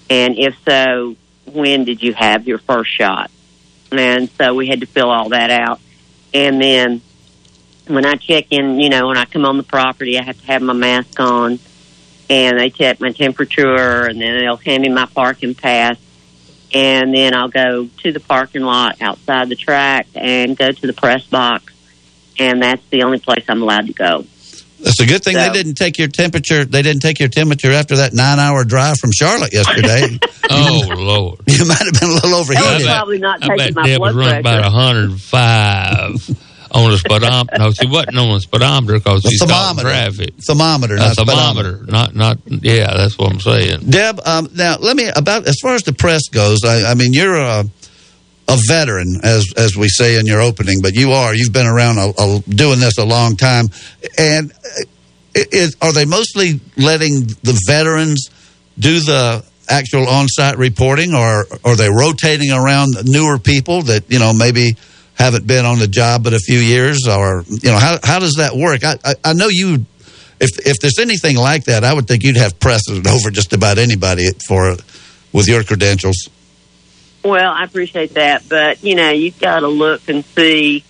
[0.09, 1.15] And if so,
[1.45, 3.31] when did you have your first shot?
[3.91, 5.79] And so we had to fill all that out.
[6.33, 7.01] And then
[7.87, 10.47] when I check in, you know, when I come on the property, I have to
[10.47, 11.59] have my mask on
[12.29, 15.97] and they check my temperature and then they'll hand me my parking pass
[16.73, 20.93] and then I'll go to the parking lot outside the track and go to the
[20.93, 21.73] press box
[22.39, 24.25] and that's the only place I'm allowed to go.
[24.79, 26.63] That's a good thing So- they didn't take your temperature.
[26.63, 30.19] They didn't take your temperature after that nine-hour drive from Charlotte yesterday.
[30.49, 31.39] Oh Lord!
[31.47, 32.73] you might have been a little That overheated.
[32.77, 34.59] was probably not I bet taking my Deb blood was running pressure.
[34.59, 36.37] about 105
[36.71, 37.57] on the speedometer.
[37.57, 40.35] No, she wasn't on the speedometer because she stopped traffic.
[40.39, 42.37] Thermometer, A not thermometer, not not.
[42.45, 43.89] Yeah, that's what I'm saying.
[43.89, 46.63] Deb, um, now let me about as far as the press goes.
[46.63, 47.65] I, I mean, you're a,
[48.47, 51.33] a veteran, as as we say in your opening, but you are.
[51.33, 53.65] You've been around a, a, doing this a long time,
[54.17, 54.83] and uh,
[55.35, 58.29] is, are they mostly letting the veterans
[58.79, 64.33] do the actual on-site reporting, or are they rotating around newer people that you know
[64.33, 64.75] maybe?
[65.17, 68.35] Haven't been on the job but a few years, or you know how how does
[68.35, 68.83] that work?
[68.83, 69.85] I I, I know you
[70.39, 73.77] if if there's anything like that, I would think you'd have precedent over just about
[73.77, 74.75] anybody for
[75.33, 76.29] with your credentials.
[77.23, 80.83] Well, I appreciate that, but you know, you've got to look and see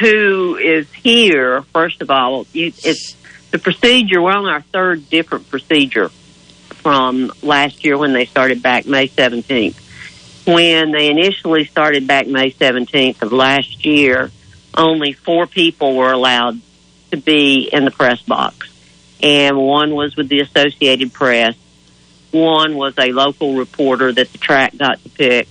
[0.00, 1.62] who is here.
[1.72, 3.16] First of all, you, it's
[3.50, 4.22] the procedure.
[4.22, 9.84] We're on our third different procedure from last year when they started back May seventeenth.
[10.48, 14.30] When they initially started back May seventeenth of last year,
[14.74, 16.58] only four people were allowed
[17.10, 18.66] to be in the press box,
[19.22, 21.54] and one was with the Associated Press.
[22.30, 25.48] One was a local reporter that the track got to pick,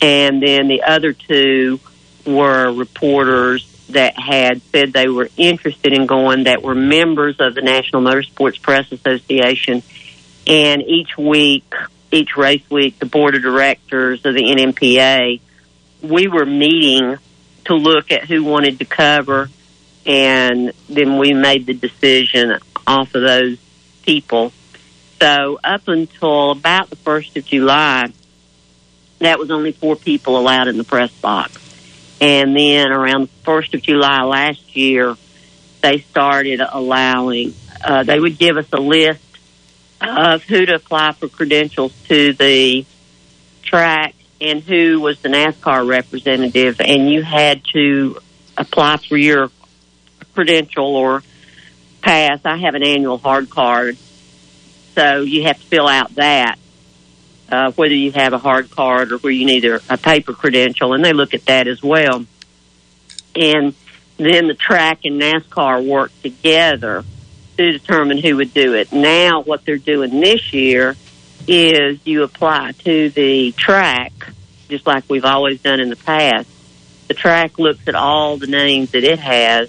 [0.00, 1.80] and then the other two
[2.24, 7.62] were reporters that had said they were interested in going that were members of the
[7.62, 9.82] National Motorsports Press Association.
[10.46, 11.74] And each week,
[12.12, 15.40] each race week, the board of directors of the NMPA,
[16.02, 17.18] we were meeting
[17.66, 19.48] to look at who wanted to cover,
[20.06, 23.58] and then we made the decision off of those
[24.02, 24.52] people.
[25.20, 28.12] So up until about the first of July,
[29.18, 31.56] that was only four people allowed in the press box.
[32.20, 35.16] And then around the first of July last year,
[35.82, 37.54] they started allowing.
[37.82, 39.22] Uh, they would give us a list
[40.00, 42.84] of who to apply for credentials to the
[43.62, 48.18] track and who was the NASCAR representative, and you had to
[48.56, 49.50] apply for your
[50.34, 51.22] credential or
[52.00, 52.40] pass.
[52.44, 53.98] I have an annual hard card,
[54.94, 56.56] so you have to fill out that.
[57.50, 60.94] Uh, whether you have a hard card or where you need a, a paper credential,
[60.94, 62.24] and they look at that as well.
[63.34, 63.74] And
[64.18, 67.04] then the track and NASCAR work together
[67.60, 68.92] to determine who would do it.
[68.92, 70.96] Now, what they're doing this year
[71.46, 74.12] is you apply to the track,
[74.68, 76.48] just like we've always done in the past.
[77.08, 79.68] The track looks at all the names that it has,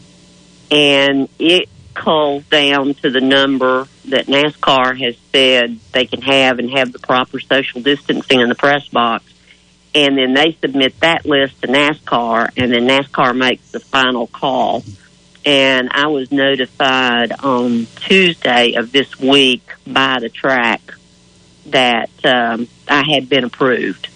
[0.70, 6.70] and it culls down to the number that NASCAR has said they can have and
[6.72, 9.26] have the proper social distancing in the press box.
[9.94, 14.84] And then they submit that list to NASCAR, and then NASCAR makes the final call.
[15.44, 20.82] And I was notified on Tuesday of this week by the track
[21.68, 24.10] that um, I had been approved.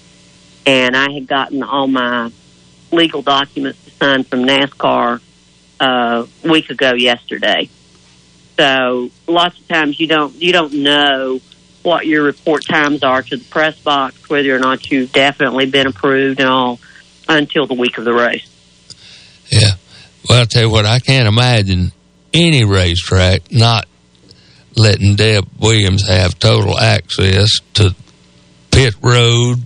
[0.67, 2.31] And I had gotten all my
[2.91, 5.19] legal documents signed from NASCAR
[5.79, 7.69] uh, a week ago yesterday.
[8.57, 11.41] So lots of times you don't you don't know
[11.83, 15.87] what your report times are to the press box, whether or not you've definitely been
[15.87, 16.79] approved and all
[17.27, 18.49] until the week of the race.
[19.47, 19.73] Yeah.
[20.29, 21.91] Well, I'll tell you what, I can't imagine
[22.33, 23.87] any racetrack not
[24.75, 27.95] letting Deb Williams have total access to
[28.71, 29.59] pit road,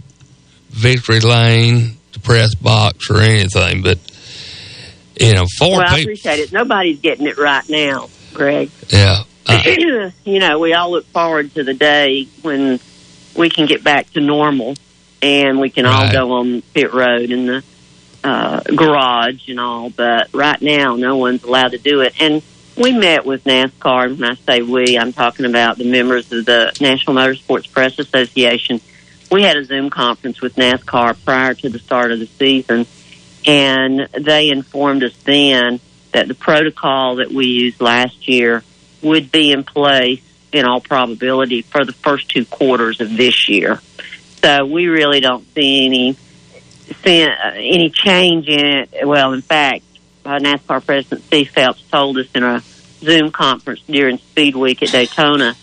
[0.70, 3.82] victory lane, the press box, or anything.
[3.82, 3.99] But,
[5.20, 6.51] you know, four well, I appreciate it.
[6.51, 8.70] Nobody's getting it right now, Greg.
[8.89, 9.24] Yeah.
[10.26, 12.80] you know, we all look forward to the day when
[13.36, 14.76] we can get back to normal
[15.22, 17.64] and we can all go on pit road and the
[18.24, 19.89] uh, garage and all.
[19.89, 22.13] But right now, no one's allowed to do it.
[22.20, 22.41] And
[22.78, 24.05] we met with NASCAR.
[24.05, 27.99] and When I say we, I'm talking about the members of the National Motorsports Press
[27.99, 28.82] Association.
[29.32, 32.88] We had a Zoom conference with NASCAR prior to the start of the season,
[33.45, 35.80] and they informed us then
[36.13, 38.63] that the protocol that we used last year
[39.01, 43.80] would be in place in all probability for the first two quarters of this year.
[44.41, 46.17] So we really don't see any
[47.06, 49.08] any change in it.
[49.08, 49.84] Well, in fact,
[50.26, 52.62] uh, NASCAR President Steve Phelps told us in a
[53.00, 55.56] Zoom conference during Speed Week at Daytona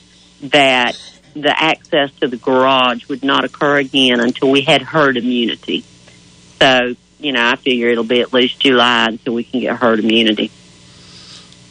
[0.43, 0.97] that
[1.35, 5.85] the access to the garage would not occur again until we had herd immunity.
[6.61, 10.01] So, you know, I figure it'll be at least July until we can get herd
[10.01, 10.51] immunity.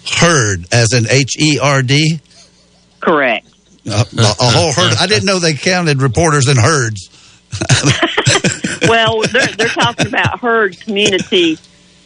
[0.07, 2.19] Herd, as in H E R D?
[2.99, 3.47] Correct.
[3.87, 4.95] A, a whole herd.
[4.99, 7.09] I didn't know they counted reporters in herds.
[8.87, 11.57] well, they're, they're talking about herd community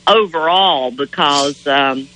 [0.08, 2.08] overall because um,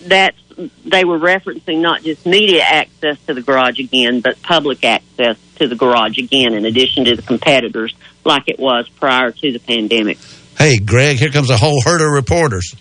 [0.00, 0.36] that's
[0.84, 5.66] they were referencing not just media access to the garage again, but public access to
[5.66, 7.94] the garage again, in addition to the competitors,
[8.24, 10.18] like it was prior to the pandemic.
[10.58, 12.74] Hey, Greg, here comes a whole herd of reporters.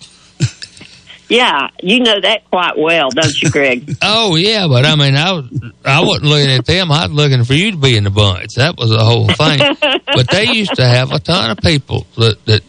[1.32, 3.96] Yeah, you know that quite well, don't you, Greg?
[4.02, 5.46] Oh yeah, but I mean, I was
[5.86, 6.92] I wasn't looking at them.
[6.92, 8.56] I was looking for you to be in the bunch.
[8.58, 9.60] That was the whole thing.
[10.06, 12.64] but they used to have a ton of people that that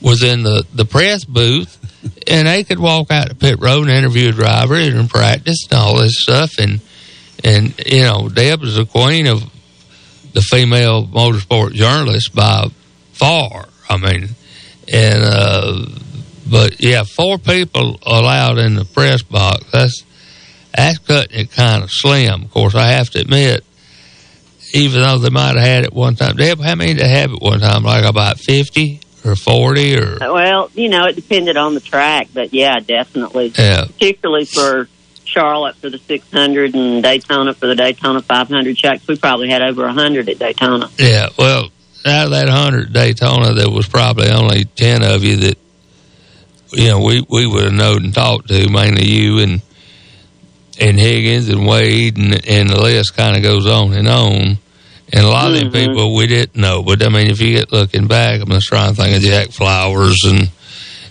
[0.00, 1.78] was in the the press booth,
[2.26, 5.78] and they could walk out to pit road and interview a driver and practice and
[5.78, 6.52] all this stuff.
[6.58, 6.80] And
[7.44, 9.42] and you know, Deb was the queen of
[10.32, 12.68] the female motorsport journalist by
[13.12, 13.68] far.
[13.90, 14.30] I mean,
[14.90, 15.86] and uh,
[16.50, 19.64] but yeah, four people allowed in the press box.
[19.72, 20.02] That's
[20.74, 22.42] that's cutting it kind of slim.
[22.44, 23.64] Of course, I have to admit,
[24.74, 26.36] even though they might have had it one time.
[26.36, 27.82] Deb, how many did they have it one time?
[27.82, 32.52] Like about fifty or forty or Well, you know, it depended on the track, but
[32.52, 33.52] yeah, definitely.
[33.58, 33.84] yeah.
[33.86, 34.88] Particularly for
[35.24, 39.06] Charlotte for the 600 and Daytona for the Daytona 500 checks.
[39.06, 40.88] We probably had over 100 at Daytona.
[40.98, 41.68] Yeah, well,
[42.06, 45.58] out of that hundred Daytona, there was probably only ten of you that
[46.72, 49.62] you know we we would have known and talked to, mainly you and
[50.80, 54.58] and Higgins and Wade, and and the list kind of goes on and on.
[55.10, 55.90] And a lot of them mm-hmm.
[55.92, 58.94] people we didn't know, but I mean, if you get looking back, I'm just trying
[58.94, 60.50] to think of Jack Flowers and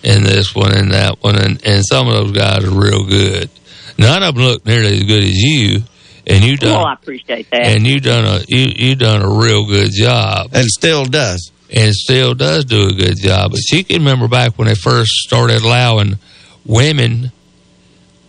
[0.04, 3.50] and this one and that one, and and some of those guys are real good.
[3.98, 5.82] None of them look nearly as good as you,
[6.28, 7.66] and you done Well, I appreciate that.
[7.66, 11.94] and you done a you you done a real good job, and still does, and
[11.94, 13.52] still does do a good job.
[13.52, 16.18] But you can remember back when they first started allowing
[16.66, 17.32] women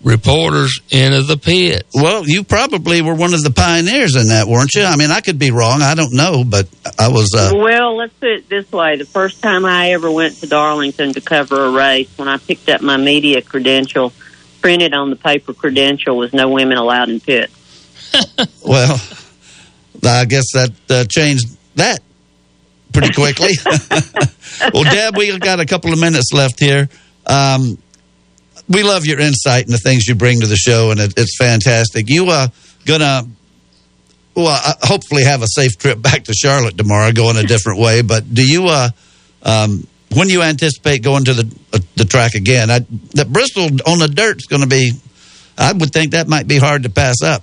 [0.02, 1.84] reporters into the pit.
[1.94, 4.84] Well, you probably were one of the pioneers in that, weren't you?
[4.84, 5.82] I mean, I could be wrong.
[5.82, 6.68] I don't know, but
[6.98, 7.34] I was.
[7.36, 8.96] Uh, well, let's put it this way.
[8.96, 12.68] The first time I ever went to Darlington to cover a race, when I picked
[12.68, 14.12] up my media credential,
[14.60, 17.50] printed on the paper credential was no women allowed in pit.
[18.64, 19.00] well,
[20.04, 22.00] I guess that uh, changed that
[22.92, 23.52] pretty quickly.
[24.72, 26.88] well, Deb, we got a couple of minutes left here.
[27.26, 27.78] Um,
[28.68, 31.36] we love your insight and the things you bring to the show, and it, it's
[31.36, 32.08] fantastic.
[32.08, 32.48] You are
[32.84, 33.26] gonna
[34.38, 38.02] well, uh, hopefully have a safe trip back to Charlotte tomorrow, going a different way.
[38.02, 38.90] But do you uh,
[39.42, 42.70] um, when you anticipate going to the uh, the track again?
[42.70, 42.80] I,
[43.14, 44.92] that Bristol on the dirt is going to be.
[45.56, 47.42] I would think that might be hard to pass up.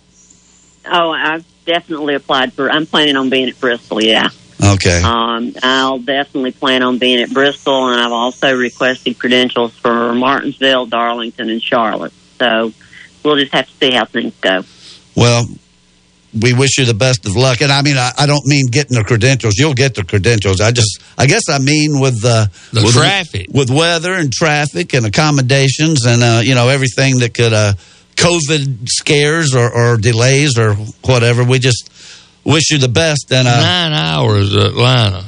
[0.86, 2.72] Oh, I've definitely applied for.
[2.72, 4.02] I'm planning on being at Bristol.
[4.02, 4.30] Yeah.
[4.64, 5.02] Okay.
[5.04, 10.86] Um, I'll definitely plan on being at Bristol, and I've also requested credentials for Martinsville,
[10.86, 12.14] Darlington, and Charlotte.
[12.40, 12.72] So
[13.24, 14.62] we'll just have to see how things go.
[15.16, 15.46] Well,
[16.42, 17.62] we wish you the best of luck.
[17.62, 19.56] And I mean, I, I don't mean getting the credentials.
[19.58, 20.60] You'll get the credentials.
[20.60, 23.48] I just, I guess I mean with uh, The with, traffic.
[23.54, 27.74] with weather and traffic and accommodations and uh, you know everything that could uh,
[28.16, 31.44] COVID scares or, or delays or whatever.
[31.44, 31.90] We just
[32.46, 33.32] wish you the best.
[33.32, 35.26] And uh, Nine hours Atlanta.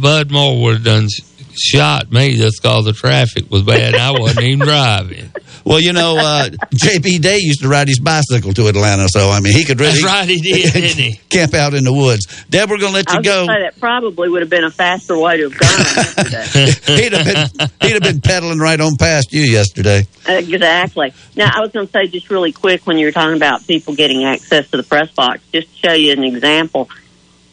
[0.00, 1.08] Bud Moore would have done
[1.56, 3.94] shot me just because the traffic was bad.
[3.94, 5.30] and I wasn't even driving.
[5.64, 9.40] well, you know, uh, JB Day used to ride his bicycle to Atlanta, so I
[9.40, 11.20] mean, he could really That's right, he did, didn't he?
[11.30, 12.44] camp out in the woods.
[12.50, 13.46] Deb, we're going to let I you was go.
[13.46, 16.96] say that probably would have been a faster way to have gone.
[16.98, 20.06] he'd have been he'd have been pedaling right on past you yesterday.
[20.26, 21.12] Exactly.
[21.36, 23.94] Now, I was going to say just really quick when you were talking about people
[23.94, 26.88] getting access to the press box, just to show you an example.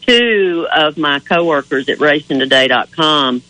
[0.06, 3.44] Two of my coworkers at racingtoday.com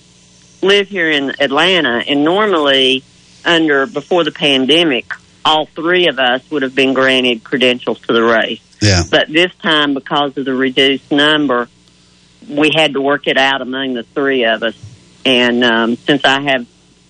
[0.61, 3.03] live here in Atlanta, and normally,
[3.45, 8.23] under before the pandemic, all three of us would have been granted credentials to the
[8.23, 8.61] race.
[8.81, 9.03] Yeah.
[9.09, 11.67] But this time, because of the reduced number,
[12.47, 14.75] we had to work it out among the three of us.
[15.23, 16.67] And um, since I have,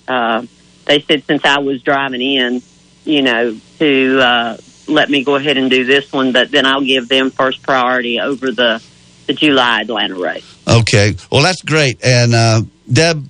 [0.07, 0.45] uh,
[0.85, 2.61] they said since I was driving in,
[3.05, 6.83] you know, to uh, let me go ahead and do this one, but then I'll
[6.83, 8.83] give them first priority over the
[9.27, 10.57] the July Atlanta race.
[10.67, 11.15] Okay.
[11.31, 12.03] Well, that's great.
[12.03, 13.29] And uh, Deb,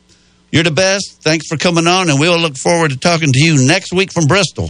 [0.51, 1.21] you're the best.
[1.21, 4.25] Thanks for coming on, and we'll look forward to talking to you next week from
[4.27, 4.69] Bristol.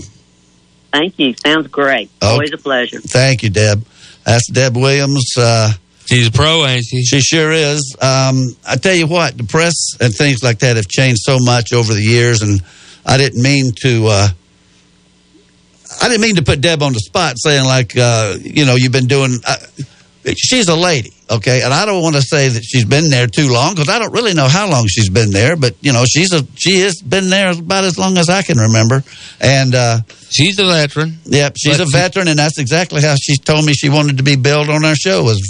[0.91, 1.33] Thank you.
[1.35, 2.09] Sounds great.
[2.21, 2.31] Okay.
[2.31, 2.99] Always a pleasure.
[2.99, 3.85] Thank you, Deb.
[4.25, 5.31] That's Deb Williams.
[5.37, 5.71] Uh,
[6.05, 7.03] She's a pro, ain't she?
[7.03, 7.95] She sure is.
[8.01, 11.71] Um, I tell you what, the press and things like that have changed so much
[11.71, 12.61] over the years, and
[13.05, 14.07] I didn't mean to.
[14.07, 14.27] Uh,
[16.01, 18.91] I didn't mean to put Deb on the spot, saying like, uh, you know, you've
[18.91, 19.37] been doing.
[19.47, 19.55] Uh,
[20.35, 23.51] she's a lady, okay, and I don't want to say that she's been there too
[23.51, 26.33] long because I don't really know how long she's been there, but you know, she's
[26.33, 29.03] a she has been there about as long as I can remember,
[29.39, 31.17] and uh, she's a veteran.
[31.25, 34.35] Yep, she's a veteran, and that's exactly how she told me she wanted to be
[34.35, 35.41] billed on our show as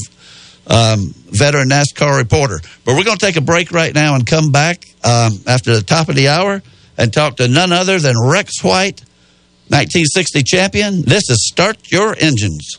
[0.68, 2.60] um, veteran NASCAR reporter.
[2.86, 5.82] But we're going to take a break right now and come back um, after the
[5.82, 6.62] top of the hour
[6.98, 9.02] and talk to none other than Rex White,
[9.70, 11.02] 1960 champion.
[11.02, 12.78] This is Start Your Engines.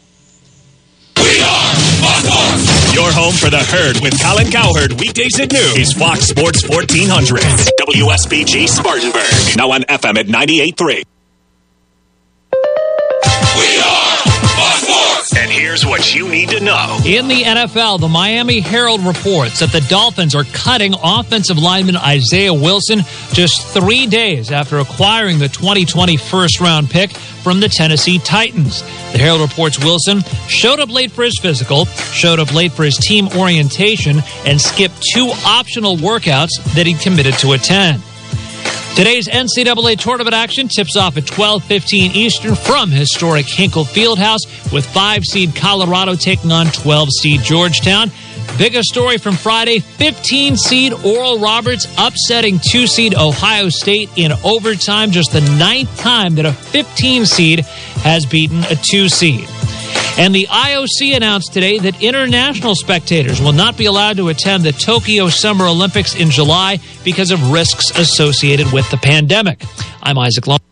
[2.95, 7.41] Your home for the herd with Colin Cowherd weekdays at noon is Fox Sports 1400.
[7.81, 9.57] WSBG Spartanburg.
[9.57, 11.05] Now on FM at 98.3.
[15.35, 16.99] And here's what you need to know.
[17.07, 22.53] In the NFL, the Miami Herald reports that the Dolphins are cutting offensive lineman Isaiah
[22.53, 23.01] Wilson
[23.33, 27.13] just three days after acquiring the 2020 first round pick
[27.43, 28.83] from the Tennessee Titans.
[29.13, 32.97] The Herald reports Wilson showed up late for his physical, showed up late for his
[32.97, 38.03] team orientation, and skipped two optional workouts that he committed to attend.
[38.95, 45.25] Today's NCAA tournament action tips off at 12:15 Eastern from historic Hinkle Fieldhouse with 5
[45.25, 48.11] seed Colorado taking on 12 seed Georgetown.
[48.59, 55.11] Biggest story from Friday, 15 seed Oral Roberts upsetting 2 seed Ohio State in overtime
[55.11, 57.61] just the ninth time that a 15 seed
[58.05, 59.49] has beaten a 2 seed.
[60.19, 64.73] And the IOC announced today that international spectators will not be allowed to attend the
[64.73, 69.63] Tokyo Summer Olympics in July because of risks associated with the pandemic.
[70.03, 70.72] I'm Isaac Long.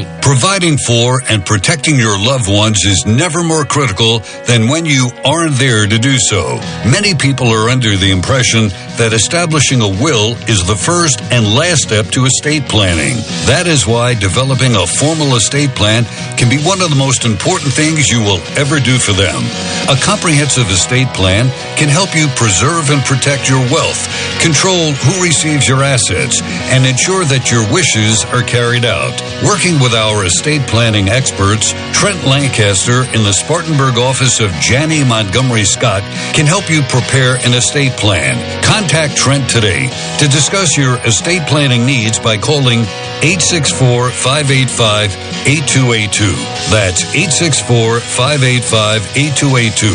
[0.21, 5.55] Providing for and protecting your loved ones is never more critical than when you aren't
[5.55, 6.59] there to do so.
[6.85, 11.83] Many people are under the impression that establishing a will is the first and last
[11.83, 13.17] step to estate planning.
[13.49, 16.05] That is why developing a formal estate plan
[16.37, 19.41] can be one of the most important things you will ever do for them.
[19.89, 24.05] A comprehensive estate plan can help you preserve and protect your wealth,
[24.41, 29.15] control who receives your assets, and ensure that your wishes are carried out.
[29.41, 35.63] Working with our estate planning experts, Trent Lancaster in the Spartanburg office of Janney Montgomery
[35.65, 36.01] Scott
[36.33, 38.35] can help you prepare an estate plan.
[38.63, 39.87] Contact Trent today
[40.19, 42.81] to discuss your estate planning needs by calling
[43.23, 45.13] 864 585
[45.47, 46.31] 8282.
[46.69, 49.93] That's 864 585 8282.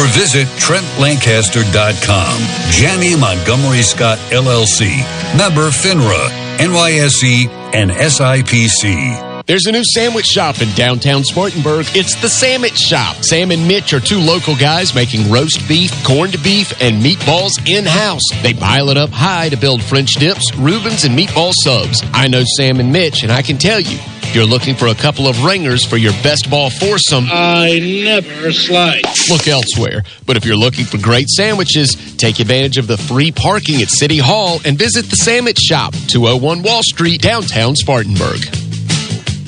[0.00, 2.36] Or visit TrentLancaster.com.
[2.70, 5.04] Janney Montgomery Scott LLC.
[5.36, 6.28] Member FINRA,
[6.58, 9.23] NYSE, and SIPC.
[9.46, 11.84] There's a new sandwich shop in downtown Spartanburg.
[11.94, 13.16] It's the Sandwich Shop.
[13.16, 17.84] Sam and Mitch are two local guys making roast beef, corned beef, and meatballs in
[17.84, 18.22] house.
[18.42, 22.02] They pile it up high to build French dips, Reubens, and meatball subs.
[22.14, 23.98] I know Sam and Mitch, and I can tell you,
[24.32, 29.04] you're looking for a couple of ringers for your best ball foursome, I never slide.
[29.28, 30.04] look elsewhere.
[30.24, 34.16] But if you're looking for great sandwiches, take advantage of the free parking at City
[34.16, 38.40] Hall and visit the Sandwich Shop, 201 Wall Street, downtown Spartanburg.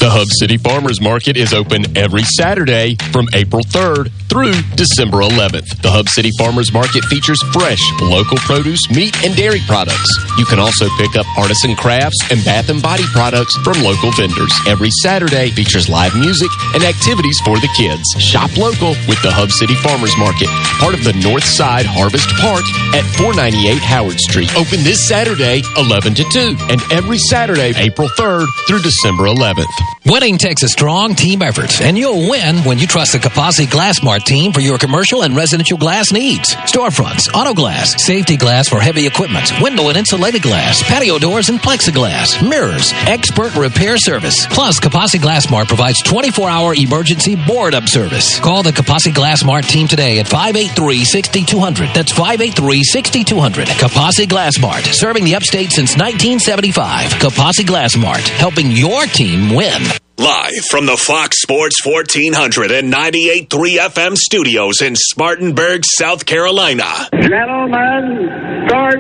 [0.07, 5.83] The Hub City Farmers Market is open every Saturday from April 3rd through December 11th.
[5.83, 10.07] The Hub City Farmers Market features fresh, local produce, meat, and dairy products.
[10.39, 14.55] You can also pick up artisan crafts and bath and body products from local vendors.
[14.71, 18.07] Every Saturday features live music and activities for the kids.
[18.23, 20.47] Shop local with the Hub City Farmers Market,
[20.79, 22.63] part of the North Side Harvest Park
[22.95, 24.55] at 498 Howard Street.
[24.55, 29.96] Open this Saturday, 11 to 2, and every Saturday, April 3rd through December 11th.
[30.05, 34.23] Winning takes a strong team effort, and you'll win when you trust the Kapasi Glassmart
[34.23, 36.55] team for your commercial and residential glass needs.
[36.55, 41.59] Storefronts, auto glass, safety glass for heavy equipment, window and insulated glass, patio doors and
[41.59, 44.47] plexiglass, mirrors, expert repair service.
[44.47, 48.39] Plus, Kapasi Glassmart provides 24-hour emergency board-up service.
[48.39, 51.93] Call the Kapasi Glassmart team today at 583-6200.
[51.95, 53.65] That's 583-6200.
[53.81, 57.11] Kapasi Glassmart, serving the upstate since 1975.
[57.15, 59.83] Kapasi Glassmart, helping your team win.
[60.19, 67.07] Live from the Fox Sports 1400 and 98.3 FM studios in Spartanburg, South Carolina.
[67.13, 68.97] Gentlemen, start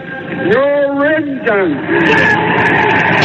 [0.52, 3.15] your engine.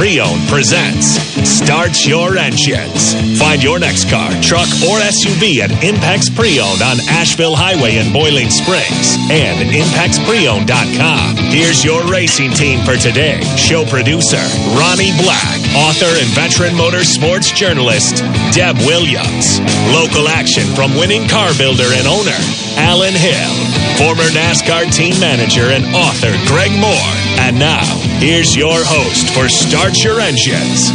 [0.00, 3.12] Pre-Owned presents Start Your Engines.
[3.38, 8.48] Find your next car, truck, or SUV at Impex Pre-Owned on Asheville Highway in Boiling
[8.48, 11.36] Springs and ImpexPreowned.com.
[11.52, 13.44] Here's your racing team for today.
[13.60, 14.40] Show producer
[14.72, 18.24] Ronnie Black, author and veteran motorsports journalist
[18.56, 19.60] Deb Williams.
[19.92, 22.40] Local action from winning car builder and owner
[22.80, 23.52] Alan Hill,
[24.00, 27.12] former NASCAR team manager and author Greg Moore.
[27.40, 27.84] And now,
[28.20, 30.92] here's your host for Start Your Engines,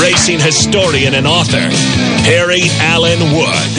[0.00, 1.68] racing historian and author,
[2.24, 3.70] Perry Allen Wood.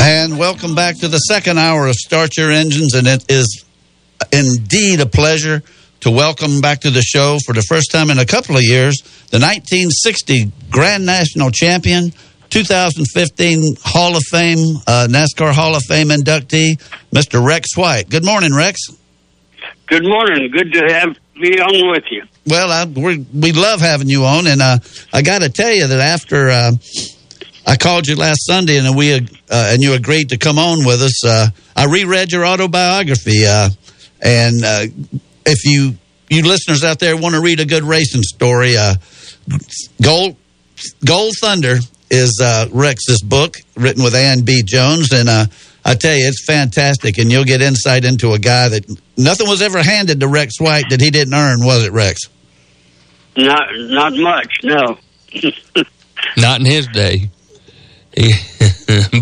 [0.00, 2.94] And welcome back to the second hour of Start Your Engines.
[2.94, 3.64] And it is
[4.32, 5.62] indeed a pleasure
[6.00, 8.96] to welcome back to the show for the first time in a couple of years
[9.30, 12.12] the 1960 Grand National Champion,
[12.48, 16.80] 2015 Hall of Fame, uh, NASCAR Hall of Fame inductee,
[17.14, 17.44] Mr.
[17.44, 18.08] Rex White.
[18.08, 18.80] Good morning, Rex.
[19.90, 20.52] Good morning.
[20.52, 22.22] Good to have me on with you.
[22.46, 24.78] Well, I, we we love having you on, and uh,
[25.12, 26.70] I got to tell you that after uh,
[27.66, 29.18] I called you last Sunday and we uh,
[29.50, 33.70] and you agreed to come on with us, uh, I reread your autobiography, uh,
[34.22, 34.82] and uh,
[35.44, 38.94] if you you listeners out there want to read a good racing story, uh,
[40.00, 40.36] Gold
[41.04, 41.78] Gold Thunder
[42.12, 44.62] is uh, Rex's book, written with Anne B.
[44.64, 45.46] Jones, and uh,
[45.84, 48.84] I tell you, it's fantastic, and you'll get insight into a guy that
[49.16, 52.20] nothing was ever handed to Rex White that he didn't earn, was it, Rex?
[53.36, 54.98] Not not much, no.
[56.36, 57.30] Not in his day.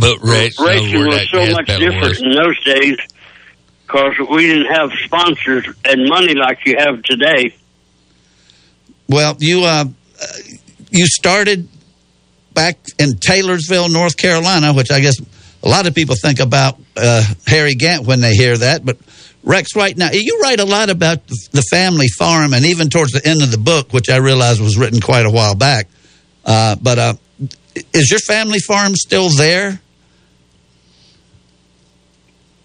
[0.00, 2.22] But Rex knows Racing was so much different was.
[2.22, 2.96] in those days
[3.86, 7.54] because we didn't have sponsors and money like you have today.
[9.08, 10.26] Well, you uh, uh,
[10.90, 11.68] you started
[12.54, 15.16] back in Taylorsville, North Carolina, which I guess
[15.62, 18.84] a lot of people think about uh, Harry Gant when they hear that.
[18.84, 18.98] But
[19.44, 23.26] Rex right now you write a lot about the family farm, and even towards the
[23.26, 25.88] end of the book, which I realize was written quite a while back.
[26.44, 27.14] Uh, but uh,
[27.94, 29.80] is your family farm still there?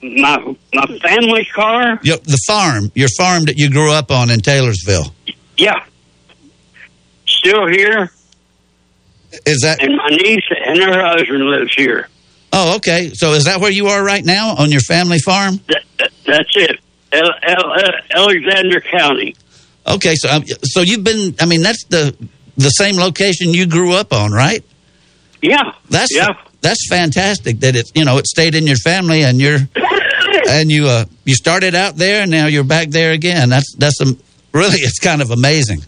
[0.01, 0.37] My
[0.73, 5.13] my family car, Your, the farm, your farm that you grew up on in Taylorsville.
[5.57, 5.85] yeah,
[7.25, 8.11] still here.
[9.45, 12.09] Is that and my niece and her husband lives here.
[12.55, 13.11] Oh, okay.
[13.15, 15.59] So is that where you are right now on your family farm?
[15.67, 16.79] That, that, that's it.
[17.11, 19.35] El, El, El, Alexander County.
[19.85, 21.35] Okay, so um, so you've been.
[21.41, 22.15] I mean, that's the
[22.55, 24.63] the same location you grew up on, right?
[25.41, 25.73] Yeah.
[25.89, 26.29] That's yeah.
[26.61, 29.59] that's fantastic that it you know it stayed in your family and you're
[30.49, 33.49] and you uh you started out there and now you're back there again.
[33.49, 34.05] That's that's a,
[34.53, 35.81] really it's kind of amazing.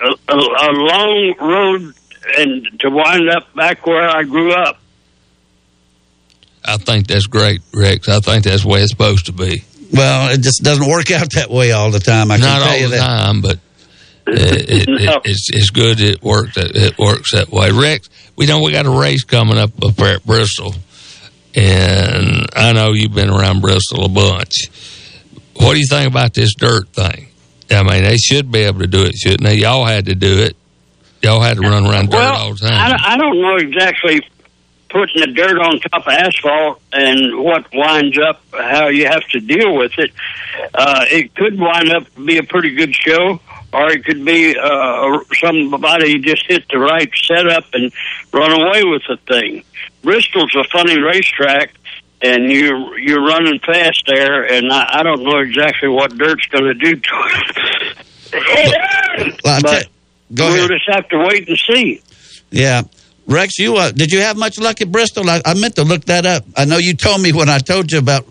[0.00, 1.94] a, a, a long road
[2.38, 4.78] and to wind up back where I grew up.
[6.64, 8.08] I think that's great, Rex.
[8.08, 9.62] I think that's the way it's supposed to be.
[9.92, 12.30] Well, it just doesn't work out that way all the time.
[12.30, 13.06] I Not can tell all you the that.
[13.06, 13.56] time, but
[14.26, 16.00] uh, it, it, it, it's it's good.
[16.00, 16.54] It works.
[16.56, 17.70] It works that way.
[17.70, 20.74] Rex, we know we got a race coming up up at Bristol,
[21.54, 24.68] and I know you've been around Bristol a bunch.
[25.56, 27.28] What do you think about this dirt thing?
[27.70, 29.56] I mean, they should be able to do it, shouldn't they?
[29.56, 30.56] Y'all had to do it.
[31.22, 32.90] Y'all had to run around dirt well, all the time.
[32.90, 34.20] don't- I don't know exactly
[34.94, 39.40] putting the dirt on top of asphalt and what winds up how you have to
[39.40, 40.12] deal with it.
[40.72, 43.40] Uh, it could wind up to be a pretty good show,
[43.72, 47.92] or it could be uh, somebody just hit the right setup and
[48.32, 49.64] run away with the thing.
[50.02, 51.74] Bristol's a funny racetrack.
[52.22, 56.64] And you're you're running fast there, and I, I don't know exactly what dirt's going
[56.64, 57.14] to do to
[58.32, 59.40] it.
[59.44, 59.88] Well, but
[60.30, 60.70] we'll ahead.
[60.70, 62.00] just have to wait and see.
[62.50, 62.82] Yeah.
[63.26, 65.28] Rex, you uh, did you have much luck at Bristol?
[65.30, 66.44] I, I meant to look that up.
[66.56, 68.26] I know you told me when I told you about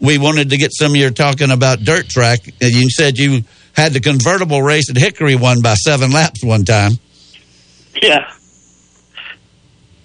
[0.00, 2.40] we wanted to get some of your talking about dirt track.
[2.60, 3.42] and You said you
[3.74, 6.92] had the convertible race at Hickory won by seven laps one time.
[8.00, 8.30] Yeah.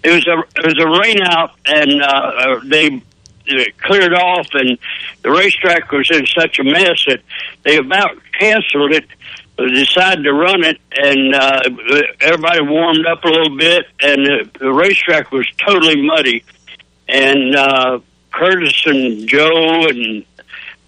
[0.03, 4.47] It was a it was a rain out, and uh, uh, they uh, cleared off,
[4.53, 4.77] and
[5.23, 7.21] the racetrack was in such a mess that
[7.63, 9.05] they about canceled it.
[9.67, 11.61] Decided to run it, and uh,
[12.21, 16.45] everybody warmed up a little bit, and the, the racetrack was totally muddy.
[17.07, 17.99] And uh,
[18.31, 20.23] Curtis and Joe and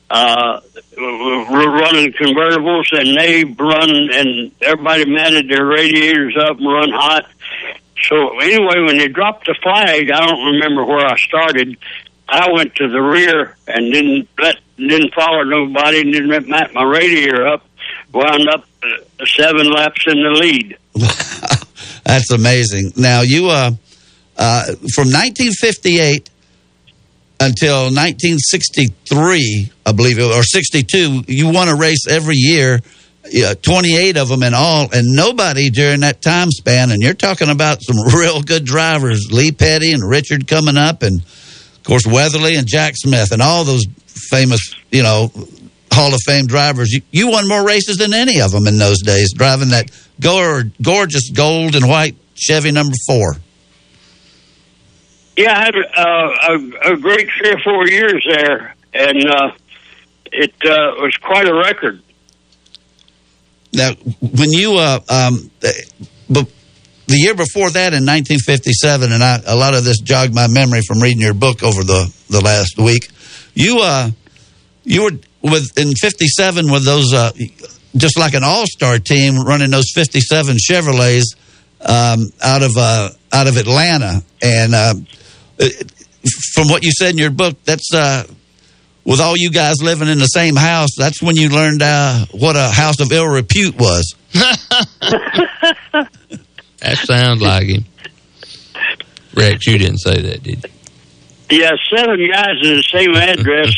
[0.10, 0.62] uh,
[0.98, 7.26] were running convertibles, and they run, and everybody mounted their radiators up and run hot.
[8.10, 11.78] So anyway, when they dropped the flag, I don't remember where I started.
[12.28, 16.84] I went to the rear and didn't let, didn't follow nobody, and didn't mount my
[16.84, 17.66] radiator up.
[18.14, 20.78] Wound up uh, seven laps in the lead.
[22.04, 22.94] That's amazing.
[22.98, 23.72] Now you uh,
[24.38, 26.30] uh, from 1958
[27.40, 32.82] until 1963, I believe, or 62, you won a race every year.
[33.30, 36.92] Yeah, 28 of them in all, and nobody during that time span.
[36.92, 41.22] And you're talking about some real good drivers, Lee Petty and Richard coming up, and
[41.22, 45.32] of course Weatherly and Jack Smith, and all those famous, you know,
[46.02, 46.92] Hall of Fame drivers.
[46.92, 51.30] You, you won more races than any of them in those days, driving that gorgeous
[51.32, 53.36] gold and white Chevy number four.
[55.38, 59.52] Yeah, I had uh, a, a great three or four years there, and uh,
[60.32, 62.02] it uh, was quite a record.
[63.74, 65.50] Now, when you, uh, um,
[66.28, 66.48] the
[67.08, 71.00] year before that in 1957, and I, a lot of this jogged my memory from
[71.00, 73.10] reading your book over the, the last week.
[73.54, 74.12] You, uh,
[74.84, 75.12] you were
[75.42, 77.32] with in 57 with those, uh,
[77.96, 81.36] just like an all star team running those 57 Chevrolets
[81.82, 84.94] um, out of uh, out of Atlanta, and uh,
[86.54, 88.24] from what you said in your book, that's uh,
[89.04, 90.90] with all you guys living in the same house.
[90.98, 94.16] That's when you learned uh, what a house of ill repute was.
[96.82, 97.86] That sounds like him.
[99.36, 101.60] Rex, you didn't say that, did you?
[101.60, 103.76] Yeah, seven guys in the same address.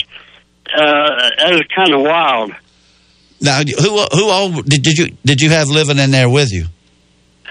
[0.75, 2.51] Uh, that was kind of wild.
[3.41, 6.65] Now, who who all did, did you did you have living in there with you?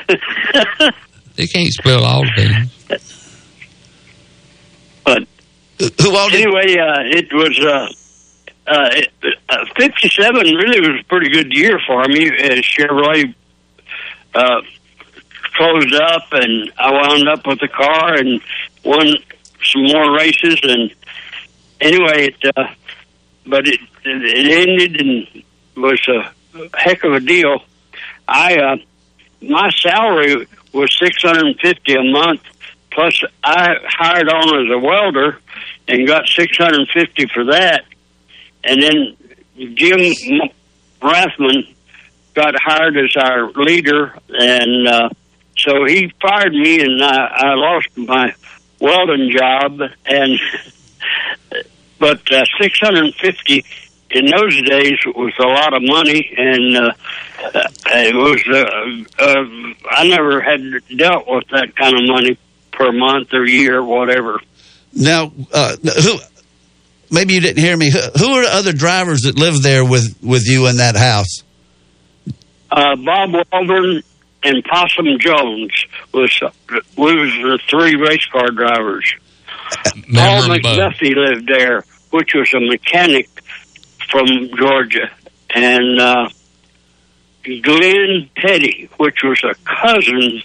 [1.37, 2.71] They can't spell all of them.
[5.05, 5.27] But
[6.01, 7.89] who all anyway, uh, it was uh,
[8.71, 9.11] uh, it,
[9.49, 10.55] uh, fifty-seven.
[10.55, 12.29] Really was a pretty good year for me.
[12.29, 13.35] Uh, Chevrolet
[14.35, 14.61] uh,
[15.57, 18.41] closed up, and I wound up with the car and
[18.85, 19.07] won
[19.65, 20.61] some more races.
[20.63, 20.95] And
[21.81, 22.67] anyway, it uh,
[23.47, 25.45] but it it ended and
[25.77, 26.33] was a
[26.77, 27.65] heck of a deal.
[28.29, 28.77] I uh,
[29.41, 32.43] my salary was six hundred and fifty a month.
[32.91, 35.39] Plus, I hired on as a welder
[35.89, 37.85] and got six hundred and fifty for that.
[38.65, 39.17] And then
[39.75, 40.01] Jim
[41.01, 41.75] Rathmann
[42.35, 45.09] got hired as our leader, and uh,
[45.57, 48.35] so he fired me, and I, I lost my
[48.79, 49.81] welding job.
[50.07, 50.39] And
[52.03, 53.65] but uh, six hundred and fifty
[54.11, 56.93] in those days was a lot of money, and uh,
[57.55, 58.43] uh, it was.
[58.51, 59.45] Uh, uh,
[59.89, 60.61] I never had
[60.99, 62.37] dealt with that kind of money
[62.73, 64.41] per month or year, or whatever.
[64.93, 66.19] Now, uh, who?
[67.09, 67.93] Maybe you didn't hear me.
[67.93, 71.45] Who, who are the other drivers that lived there with with you in that house?
[72.69, 74.03] Uh, Bob Waldron
[74.43, 76.37] and Possum Jones was
[76.97, 79.15] we was the three race car drivers.
[80.13, 80.77] Paul Remember both.
[80.77, 83.29] McDuffie lived there, which was a mechanic
[84.11, 84.27] from
[84.57, 85.11] Georgia,
[85.55, 86.29] and uh,
[87.43, 90.43] Glenn Petty, which was a cousin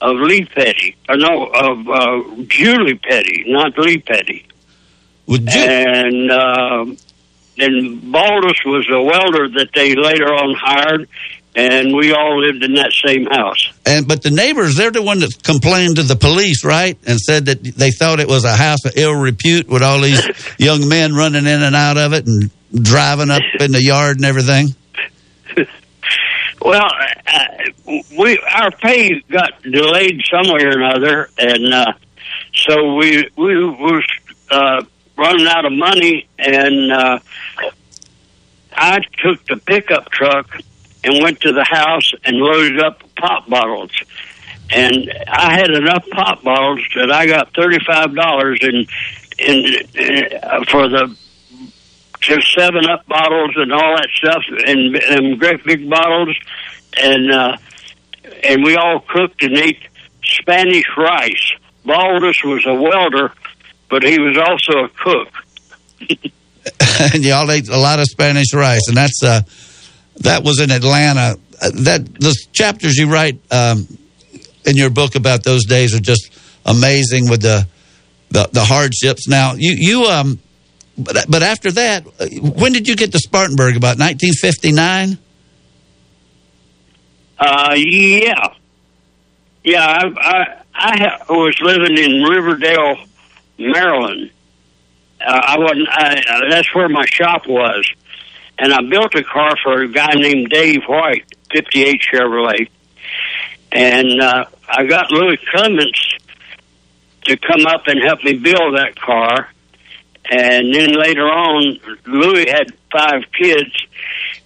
[0.00, 0.96] of Lee Petty.
[1.08, 4.46] Or no, of uh, Julie Petty, not Lee Petty.
[5.28, 6.84] and uh,
[7.56, 11.08] and Baldus was a welder that they later on hired,
[11.54, 13.72] and we all lived in that same house.
[13.86, 16.98] And but the neighbors, they're the one that complained to the police, right?
[17.06, 20.22] And said that they thought it was a house of ill repute with all these
[20.58, 24.24] young men running in and out of it and driving up in the yard and
[24.24, 24.68] everything.
[26.60, 26.88] Well,
[27.26, 31.92] uh, we our pay got delayed some way or another, and uh,
[32.54, 34.04] so we we was
[34.50, 34.82] uh,
[35.18, 37.18] running out of money, and uh,
[38.72, 40.56] I took the pickup truck
[41.04, 43.92] and went to the house and loaded up pop bottles.
[44.70, 48.86] And I had enough pop bottles that I got thirty five dollars in
[49.38, 49.64] in
[50.42, 51.16] uh, for the
[52.20, 56.34] just seven up bottles and all that stuff and, and great big bottles
[56.96, 57.56] and uh
[58.42, 59.82] and we all cooked and ate
[60.22, 61.52] Spanish rice.
[61.84, 63.32] Baldus was a welder,
[63.90, 66.30] but he was also a cook.
[67.14, 69.42] and y'all ate a lot of Spanish rice, and that's uh,
[70.18, 71.38] that was in Atlanta.
[71.60, 73.86] Uh, that the chapters you write um,
[74.66, 76.30] in your book about those days are just
[76.66, 77.66] amazing with the
[78.30, 79.28] the, the hardships.
[79.28, 80.40] Now you you um,
[80.96, 83.76] but but after that, uh, when did you get to Spartanburg?
[83.76, 85.18] About 1959.
[87.38, 88.54] Uh, yeah,
[89.64, 89.86] yeah.
[89.86, 92.96] I I, I was living in Riverdale,
[93.58, 94.30] Maryland.
[95.20, 95.88] Uh, I wasn't.
[95.90, 97.88] I, uh, that's where my shop was,
[98.58, 102.68] and I built a car for a guy named Dave White, '58 Chevrolet,
[103.72, 106.16] and uh, I got Louis Clements
[107.24, 109.48] to come up and help me build that car.
[110.30, 113.70] And then later on, Louis had five kids.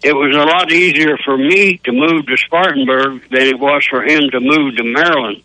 [0.02, 4.02] It was a lot easier for me to move to Spartanburg than it was for
[4.02, 5.43] him to move to Maryland.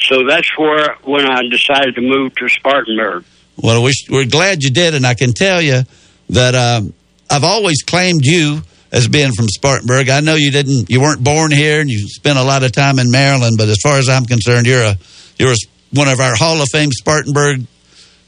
[0.00, 3.24] So that's where when I decided to move to Spartanburg.
[3.56, 5.82] Well, we, we're glad you did, and I can tell you
[6.30, 6.94] that um,
[7.30, 10.08] I've always claimed you as being from Spartanburg.
[10.08, 12.98] I know you didn't, you weren't born here, and you spent a lot of time
[12.98, 13.56] in Maryland.
[13.58, 14.96] But as far as I'm concerned, you're a
[15.38, 15.54] you're
[15.92, 17.66] one of our Hall of Fame Spartanburg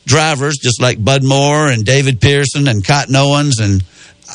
[0.07, 3.83] drivers, just like Bud Moore and David Pearson and Cotton Owens, and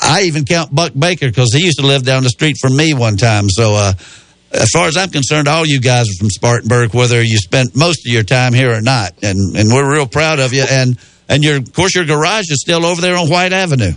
[0.02, 2.94] I even count Buck Baker because he used to live down the street from me
[2.94, 3.48] one time.
[3.48, 3.74] So.
[3.74, 3.92] uh
[4.52, 8.06] as far as I'm concerned, all you guys are from Spartanburg, whether you spent most
[8.06, 10.64] of your time here or not, and and we're real proud of you.
[10.68, 10.96] And
[11.28, 13.92] and your, of course, your garage is still over there on White Avenue.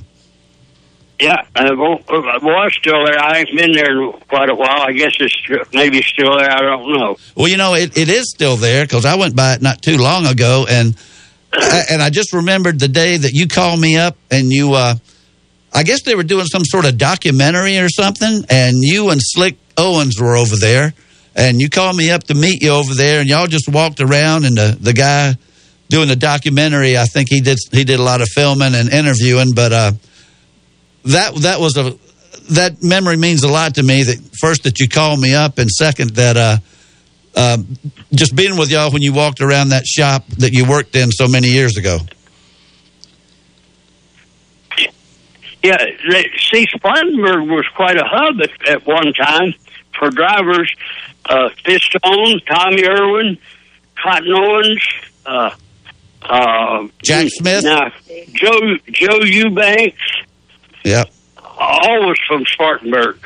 [1.20, 3.20] Yeah, uh, well, uh, was still there.
[3.20, 4.82] I ain't been there in quite a while.
[4.82, 6.50] I guess it's maybe still there.
[6.50, 7.18] I don't know.
[7.36, 9.98] Well, you know, it, it is still there because I went by it not too
[9.98, 10.96] long ago, and
[11.92, 14.74] and I just remembered the day that you called me up and you.
[14.74, 14.96] uh
[15.72, 19.56] I guess they were doing some sort of documentary or something, and you and Slick
[19.78, 20.96] Owens were over there,
[21.36, 24.46] and you called me up to meet you over there, and y'all just walked around,
[24.46, 25.36] and the the guy
[25.90, 29.52] doing the documentary, I think he did he did a lot of filming and interviewing,
[29.54, 29.92] but uh,
[31.10, 31.98] that that was a
[32.54, 34.04] that memory means a lot to me.
[34.04, 36.58] That first that you called me up, and second that uh,
[37.36, 37.58] uh,
[38.12, 41.28] just being with y'all when you walked around that shop that you worked in so
[41.28, 42.00] many years ago.
[45.62, 45.78] Yeah,
[46.38, 49.54] see, Spartanburg was quite a hub at, at one time
[49.98, 50.72] for drivers.
[51.26, 53.38] Uh, Fistone, Tommy Irwin,
[54.02, 54.84] Cotton Owens,
[55.26, 55.50] uh,
[56.22, 57.92] uh, Jack Smith, now,
[58.32, 60.02] Joe Joe Eubanks,
[60.84, 61.10] Yep.
[61.38, 63.20] all was from Spartanburg.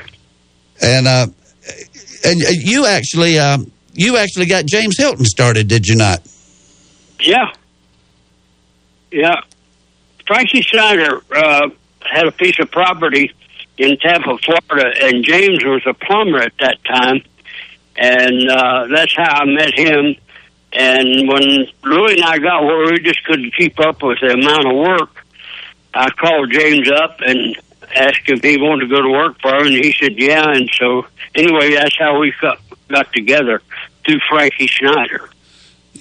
[0.82, 1.28] And uh,
[2.26, 6.22] and you actually um, you actually got James Hylton started, did you not?
[7.20, 7.54] Yeah,
[9.12, 9.36] yeah.
[10.26, 11.70] Frankie Schneider uh,
[12.02, 13.32] had a piece of property
[13.78, 17.22] in Tampa, Florida, and James was a plumber at that time,
[17.98, 20.16] and uh, that's how I met him.
[20.74, 24.68] And when Louis and I got where we just couldn't keep up with the amount
[24.68, 25.23] of work,
[25.94, 27.56] I called James up and
[27.96, 30.70] asked if he wanted to go to work for him, and he said, "Yeah." And
[30.80, 31.06] so,
[31.36, 33.62] anyway, that's how we got got together
[34.06, 35.30] through Frankie Schneider.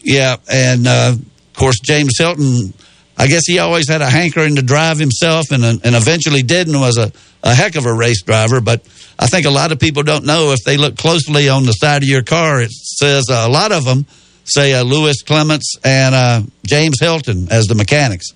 [0.02, 2.74] Yeah, and uh, of course James Hylton.
[3.18, 6.80] I guess he always had a hankering to drive himself, and and eventually did, and
[6.80, 7.12] was a,
[7.42, 8.60] a heck of a race driver.
[8.60, 8.82] But
[9.18, 12.02] I think a lot of people don't know if they look closely on the side
[12.02, 14.06] of your car, it says uh, a lot of them
[14.44, 18.26] say uh, Lewis Clements and uh, James Hylton as the mechanics.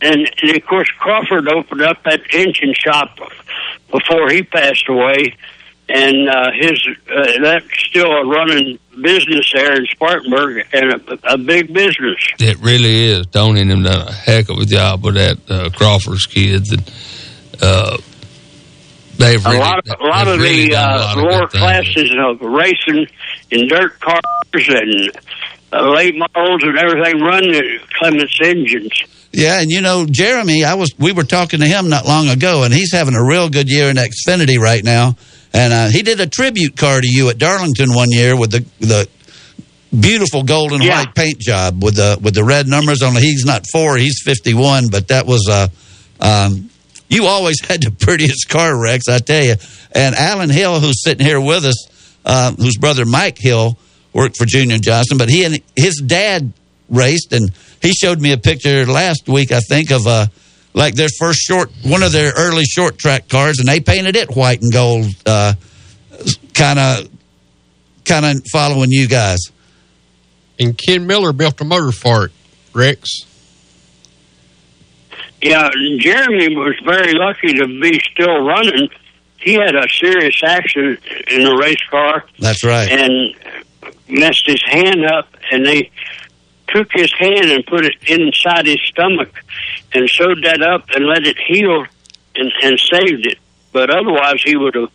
[0.00, 3.18] And, and of course, Crawford opened up that engine shop
[3.90, 5.34] before he passed away,
[5.88, 11.38] and uh, his uh, that's still a running business there in Spartanburg, and a, a
[11.38, 12.18] big business.
[12.38, 13.26] It really is.
[13.26, 16.72] Tony and them done a heck of a job with that uh, Crawford's kids.
[16.72, 16.92] And,
[17.60, 17.98] uh,
[19.18, 23.08] They've a really, lot, a lot of really the uh, of lower classes of racing
[23.50, 24.20] in dirt cars
[24.54, 25.10] and
[25.72, 29.02] uh, late models and everything run the Clements engines.
[29.32, 32.62] Yeah, and you know, Jeremy, I was we were talking to him not long ago,
[32.62, 35.16] and he's having a real good year in Xfinity right now.
[35.52, 38.64] And uh, he did a tribute car to you at Darlington one year with the
[38.80, 39.08] the
[39.98, 43.16] beautiful gold and white paint job with the with the red numbers on.
[43.16, 43.22] it.
[43.22, 45.68] He's not four, he's fifty one, but that was uh,
[46.20, 46.70] um,
[47.08, 49.08] you always had the prettiest car, Rex.
[49.08, 49.56] I tell you.
[49.92, 53.78] And Alan Hill, who's sitting here with us, uh, whose brother Mike Hill
[54.12, 56.52] worked for Junior Johnson, but he and his dad
[56.88, 57.52] raced, and
[57.82, 60.26] he showed me a picture last week, I think, of uh,
[60.74, 64.34] like their first short, one of their early short track cars, and they painted it
[64.34, 67.08] white and gold, kind of,
[68.04, 69.38] kind of following you guys.
[70.58, 72.32] And Ken Miller built a motor for it,
[72.74, 73.08] Rex.
[75.40, 78.88] Yeah, Jeremy was very lucky to be still running.
[79.38, 80.98] He had a serious accident
[81.30, 82.90] in a race car That's right.
[82.90, 83.36] and
[84.08, 85.90] messed his hand up, and they
[86.68, 89.32] took his hand and put it inside his stomach
[89.92, 91.84] and sewed that up and let it heal
[92.34, 93.38] and, and saved it.
[93.72, 94.90] But otherwise, he would have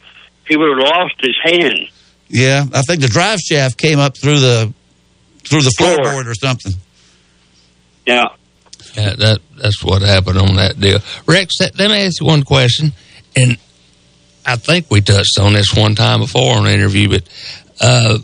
[0.47, 1.89] he would have lost his hand.
[2.27, 4.73] Yeah, I think the drive shaft came up through the
[5.47, 6.73] through the floorboard or something.
[8.05, 8.29] Yeah.
[8.95, 10.99] Yeah, that that's what happened on that deal.
[11.25, 12.93] Rex, let let me ask you one question,
[13.35, 13.57] and
[14.45, 17.23] I think we touched on this one time before on the interview, but
[17.81, 18.17] uh,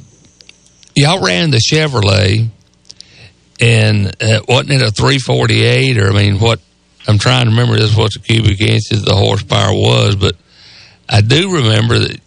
[0.96, 2.50] y'all ran the Chevrolet,
[3.60, 5.98] and uh, wasn't it a 348?
[5.98, 6.60] Or I mean, what
[7.08, 10.36] I'm trying to remember is what the cubic inches the horsepower was, but
[11.08, 12.20] I do remember that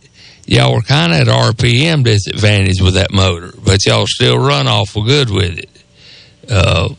[0.46, 5.04] y'all were kind of at RPM disadvantage with that motor, but y'all still run awful
[5.04, 5.70] good with it.
[6.50, 6.94] Uh,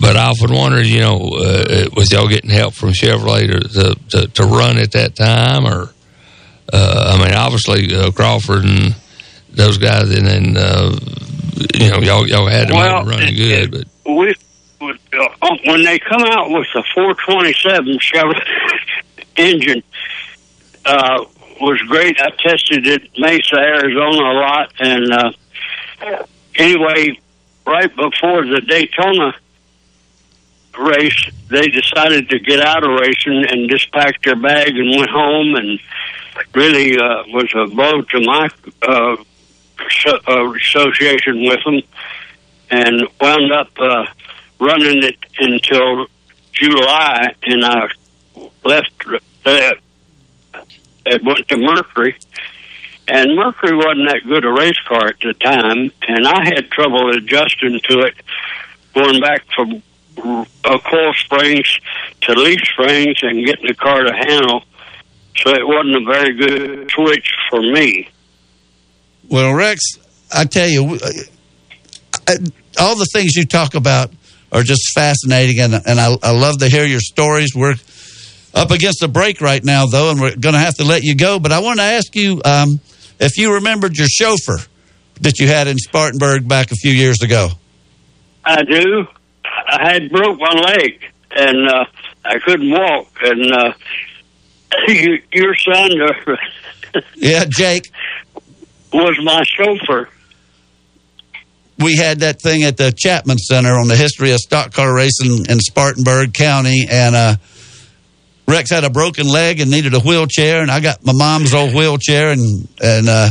[0.00, 4.28] but I often wondered, you know, uh, was y'all getting help from Chevrolet to, to,
[4.28, 5.66] to run at that time?
[5.66, 5.90] Or,
[6.72, 8.94] uh, I mean, obviously, uh, Crawford and
[9.50, 10.98] those guys, and then, uh,
[11.74, 13.70] you know, y'all, y'all had the Well, running good.
[13.70, 14.34] But we
[14.80, 18.42] would, uh, when they come out with the 427 Chevrolet
[19.36, 19.82] engine
[20.84, 21.24] uh,
[21.60, 22.20] was great.
[22.20, 25.32] I tested it Mesa, Arizona a lot, and uh,
[26.54, 27.18] anyway,
[27.66, 29.34] right before the Daytona
[30.78, 35.10] race, they decided to get out of racing and just packed their bag and went
[35.10, 35.80] home, and
[36.54, 38.48] really uh, was a blow to my
[38.82, 39.16] uh,
[40.06, 41.80] uh, association with them,
[42.70, 44.06] and wound up uh,
[44.60, 46.06] running it until
[46.52, 47.88] July, and I
[48.64, 48.90] left
[49.44, 49.76] that
[51.06, 52.16] and went to Mercury.
[53.06, 57.10] And Mercury wasn't that good a race car at the time, and I had trouble
[57.16, 58.14] adjusting to it,
[58.94, 59.82] going back from
[60.64, 61.80] uh, coil springs
[62.22, 64.62] to leaf springs and getting the car to handle.
[65.36, 68.08] So it wasn't a very good switch for me.
[69.28, 69.80] Well, Rex,
[70.32, 71.10] I tell you, uh,
[72.28, 72.34] uh,
[72.80, 74.10] all the things you talk about
[74.52, 77.54] are just fascinating, and and I, I love to hear your stories.
[77.54, 77.74] We're
[78.54, 81.14] up against a break right now, though, and we're going to have to let you
[81.14, 81.38] go.
[81.38, 82.80] But I want to ask you um,
[83.20, 84.58] if you remembered your chauffeur
[85.20, 87.48] that you had in Spartanburg back a few years ago.
[88.44, 89.06] I do.
[89.44, 91.84] I had broke my leg, and uh,
[92.24, 93.08] I couldn't walk.
[93.22, 93.72] And uh,
[94.88, 96.36] you, your son uh,
[97.16, 97.90] Yeah, Jake.
[98.92, 100.08] Was my chauffeur.
[101.78, 105.46] we had that thing at the Chapman Center on the history of stock car racing
[105.48, 107.36] in Spartanburg County, and uh,
[108.46, 111.74] Rex had a broken leg and needed a wheelchair, and I got my mom's old
[111.74, 113.30] wheelchair and and uh,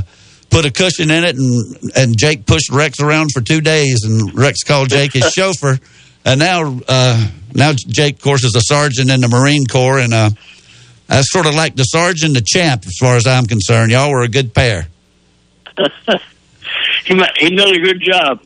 [0.50, 4.34] put a cushion in it, and and Jake pushed Rex around for two days, and
[4.38, 5.80] Rex called Jake his chauffeur,
[6.24, 10.14] and now uh, now Jake, of course, is a sergeant in the Marine Corps, and
[10.14, 10.30] uh,
[11.08, 13.92] that's sort of like the sergeant, the champ, as far as I'm concerned.
[13.92, 14.88] Y'all were a good pair.
[17.06, 18.42] he he done a good job.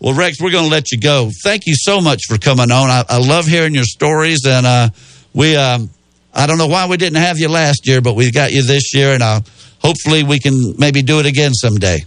[0.00, 1.30] Well, Rex, we're going to let you go.
[1.42, 2.90] Thank you so much for coming on.
[2.90, 4.88] I, I love hearing your stories, and uh,
[5.32, 5.56] we.
[5.56, 5.90] Um,
[6.34, 8.92] I don't know why we didn't have you last year, but we got you this
[8.92, 9.40] year, and uh,
[9.78, 12.04] hopefully we can maybe do it again someday.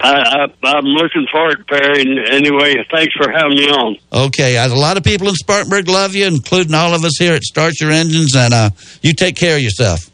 [0.00, 2.02] I, I'm looking forward, Perry.
[2.02, 3.96] And anyway, thanks for having me on.
[4.12, 7.42] Okay, a lot of people in Spartanburg love you, including all of us here at
[7.42, 8.70] Start Your Engines, and uh,
[9.02, 10.10] you take care of yourself.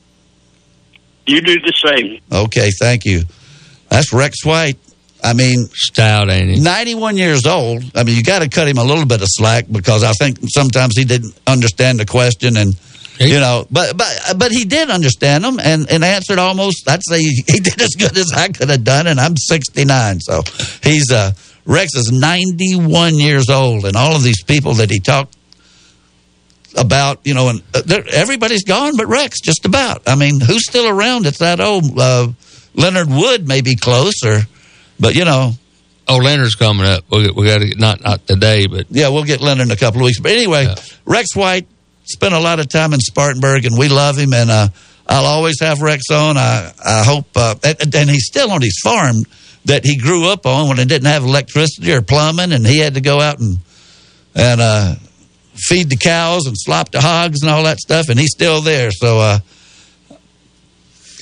[1.27, 2.21] You do the same.
[2.31, 3.23] Okay, thank you.
[3.99, 4.79] That's Rex White.
[5.25, 6.61] I mean, stout, ain't he?
[6.61, 7.83] 91 years old.
[7.97, 10.39] I mean, you got to cut him a little bit of slack because I think
[10.47, 12.79] sometimes he didn't understand the question and.
[13.21, 16.89] You know, but but but he did understand them and, and answered almost.
[16.89, 20.43] I'd say he did as good as I could have done, and I'm 69, so
[20.85, 21.33] he's uh
[21.67, 25.37] Rex is 91 years old, and all of these people that he talked
[26.77, 29.41] about you know, and uh, everybody's gone but Rex.
[29.41, 30.03] Just about.
[30.07, 31.27] I mean, who's still around?
[31.27, 32.29] It's that old uh,
[32.79, 34.43] Leonard Wood may be closer,
[34.99, 35.53] but you know,
[36.11, 37.05] Oh, Leonard's coming up.
[37.11, 39.77] We, we got to get not not today, but yeah, we'll get Leonard in a
[39.77, 40.21] couple of weeks.
[40.21, 40.75] But anyway,
[41.05, 41.67] Rex White
[42.05, 44.33] spent a lot of time in Spartanburg, and we love him.
[44.33, 44.69] And uh,
[45.07, 46.39] I'll always have Rex on.
[46.39, 49.17] I I hope, uh, and, and he's still on his farm
[49.67, 52.95] that he grew up on when it didn't have electricity or plumbing, and he had
[52.95, 53.59] to go out and
[54.35, 54.95] and uh,
[55.57, 58.91] feed the cows and slop the hogs and all that stuff, and he's still there.
[58.93, 59.19] So.
[59.19, 59.39] Uh,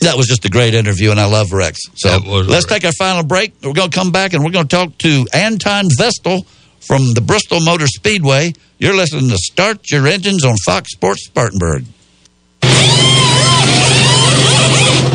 [0.00, 1.80] that was just a great interview, and I love Rex.
[1.94, 3.54] So let's take our final break.
[3.62, 6.46] We're going to come back and we're going to talk to Anthony Vestal
[6.80, 8.52] from the Bristol Motor Speedway.
[8.78, 11.84] You're listening to Start Your Engines on Fox Sports Spartanburg.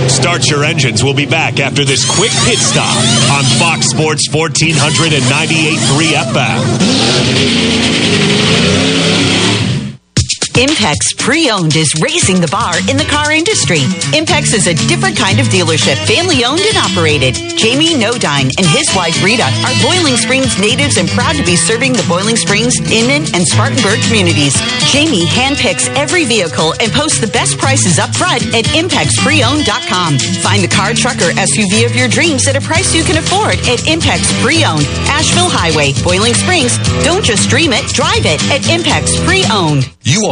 [0.07, 1.03] Start your engines.
[1.03, 2.95] We'll be back after this quick pit stop
[3.31, 6.13] on Fox Sports 1498.3
[9.37, 9.40] FM.
[10.53, 13.87] Impex Pre-Owned is raising the bar in the car industry.
[14.11, 17.35] Impex is a different kind of dealership, family owned and operated.
[17.55, 21.93] Jamie Nodine and his wife Rita are Boiling Springs natives and proud to be serving
[21.93, 24.51] the Boiling Springs, Inman, and Spartanburg communities.
[24.91, 30.19] Jamie handpicks every vehicle and posts the best prices up front at ImpexPreowned.com.
[30.43, 33.55] Find the car, truck, or SUV of your dreams at a price you can afford
[33.71, 36.75] at Impex Pre-Owned, Asheville Highway, Boiling Springs.
[37.07, 39.87] Don't just dream it, drive it at Impex Pre-Owned.
[40.03, 40.19] You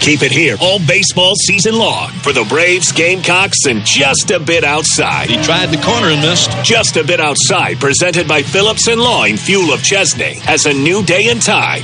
[0.00, 4.64] Keep it here all baseball season long for the Braves, Gamecocks, and just a bit
[4.64, 5.28] outside.
[5.28, 6.50] He tried the corner and missed.
[6.62, 11.02] Just a bit outside, presented by Phillips and Long Fuel of Chesney, has a new
[11.02, 11.82] day and time.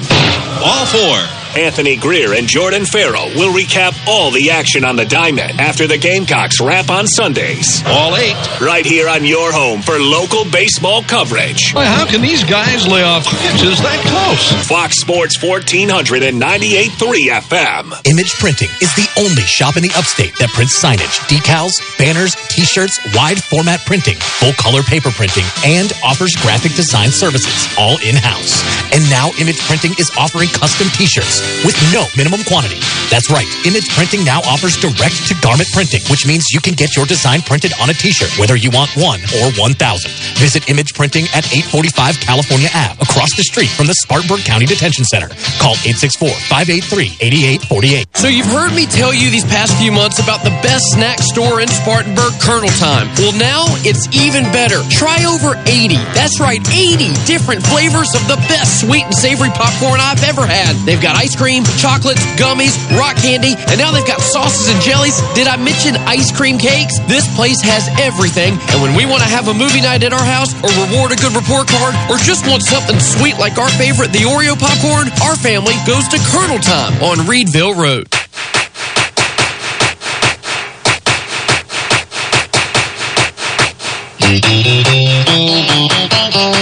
[0.62, 1.43] All four.
[1.56, 5.96] Anthony Greer and Jordan Farrell will recap all the action on the diamond after the
[5.96, 7.82] Gamecocks wrap on Sundays.
[7.86, 8.34] All eight.
[8.60, 11.72] Right here on your home for local baseball coverage.
[11.72, 14.66] Boy, how can these guys lay off pitches that close?
[14.66, 16.90] Fox Sports 1498.3
[17.38, 18.02] FM.
[18.10, 22.98] Image Printing is the only shop in the upstate that prints signage, decals, banners, t-shirts,
[23.14, 28.58] wide format printing, full color paper printing, and offers graphic design services, all in-house.
[28.90, 32.80] And now Image Printing is offering custom t-shirts with no minimum quantity.
[33.10, 33.46] That's right.
[33.66, 37.42] Image Printing now offers direct to garment printing, which means you can get your design
[37.42, 40.10] printed on a t-shirt, whether you want one or 1,000.
[40.40, 45.04] Visit Image Printing at 845 California Ave, across the street from the Spartanburg County Detention
[45.04, 45.28] Center.
[45.60, 48.16] Call 864-583-8848.
[48.16, 51.60] So you've heard me tell you these past few months about the best snack store
[51.60, 53.08] in Spartanburg, Colonel Time.
[53.20, 54.82] Well, now it's even better.
[54.90, 55.96] Try over 80.
[56.16, 60.74] That's right, 80 different flavors of the best sweet and savory popcorn I've ever had.
[60.86, 65.20] They've got ice cream, chocolates, gummies, rock candy, and now they've got sauces and jellies.
[65.34, 66.98] Did I mention ice cream cakes?
[67.06, 68.58] This place has everything.
[68.72, 71.16] And when we want to have a movie night at our house, or reward a
[71.16, 75.36] good report card, or just want something sweet like our favorite, the Oreo popcorn, our
[75.36, 78.08] family goes to Colonel Time on Reidville Road.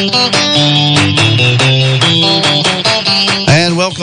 [0.05, 0.35] And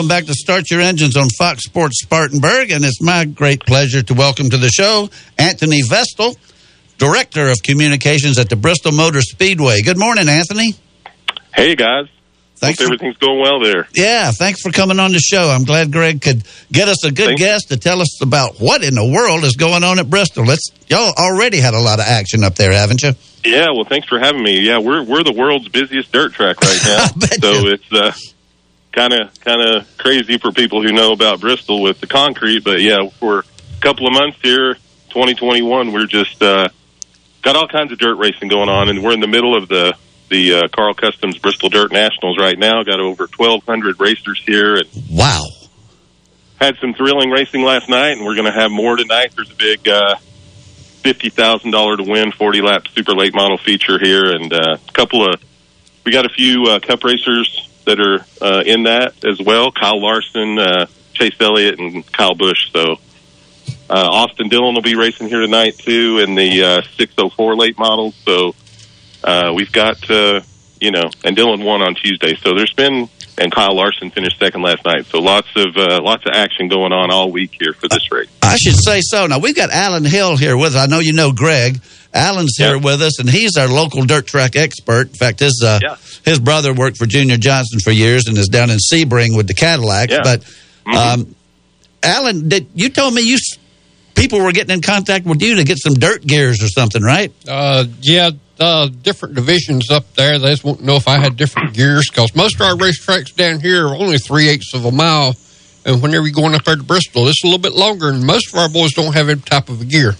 [0.00, 2.70] welcome back to Start Your Engines on Fox Sports Spartanburg.
[2.70, 6.36] And it's my great pleasure to welcome to the show Anthony Vestal,
[6.96, 9.82] Director of Communications at the Bristol Motor Speedway.
[9.82, 10.72] Good morning, Anthony.
[11.54, 12.06] Hey guys.
[12.56, 13.88] Thanks Hope for- everything's going well there.
[13.92, 15.50] Yeah, thanks for coming on the show.
[15.50, 18.82] I'm glad Greg could get us a good Thank guest to tell us about what
[18.82, 20.46] in the world is going on at Bristol.
[20.46, 23.12] Let's y'all already had a lot of action up there, haven't you?
[23.44, 24.60] Yeah, well thanks for having me.
[24.60, 27.06] Yeah, we're we're the world's busiest dirt track right now.
[27.06, 28.12] so it's uh
[28.92, 32.80] kind of kind of crazy for people who know about Bristol with the concrete, but
[32.80, 34.74] yeah, for a couple of months here,
[35.10, 36.68] 2021, we're just uh
[37.42, 39.94] got all kinds of dirt racing going on and we're in the middle of the
[40.28, 42.84] the uh, Karl Kustoms Bristol Dirt Nationals right now.
[42.84, 45.46] Got over 1200 racers here and Wow.
[46.60, 49.32] had some thrilling racing last night, and we're going to have more tonight.
[49.34, 50.16] There's a big uh,
[51.02, 54.92] fifty thousand dollar to win forty lap super late model feature here, and uh, a
[54.92, 55.40] couple of
[56.04, 59.72] we got a few uh, cup racers that are uh, in that as well.
[59.72, 62.70] Kyle Larson, uh, Chase Elliott, and Kyle Busch.
[62.72, 62.96] So
[63.88, 68.14] uh, Austin Dillon will be racing here tonight too in the uh, 604 late models.
[68.24, 68.54] So
[69.24, 70.40] uh, we've got uh,
[70.80, 72.36] you know, and Dillon won on Tuesday.
[72.36, 73.08] So there's been
[73.38, 75.06] and Kyle Larson finished second last night.
[75.06, 78.28] So lots of uh, lots of action going on all week here for this race.
[78.42, 79.26] I should say so.
[79.26, 80.82] Now we've got Alan Hill here with us.
[80.82, 81.80] I know you know Greg.
[82.12, 85.08] Alan's here with us, and he's our local dirt track expert.
[85.08, 85.78] In fact, his uh,
[86.24, 89.54] his brother worked for Junior Johnson for years and is down in Sebring with the
[89.54, 90.12] Cadillacs.
[90.12, 90.20] Yeah.
[90.22, 90.42] But
[90.86, 90.96] Mm-hmm.
[91.22, 91.34] um,
[92.02, 93.36] Alan, did you told me you
[94.14, 97.32] people were getting in contact with you to get some dirt gears or something, right?
[97.46, 100.38] Uh, yeah, uh, different divisions up there.
[100.38, 103.34] They just want to know if I had different gears because most of our racetracks
[103.36, 105.34] down here are only three eighths of a mile.
[105.84, 108.52] And whenever you're going up there to Bristol, it's a little bit longer, and most
[108.52, 110.14] of our boys don't have any type of a gear.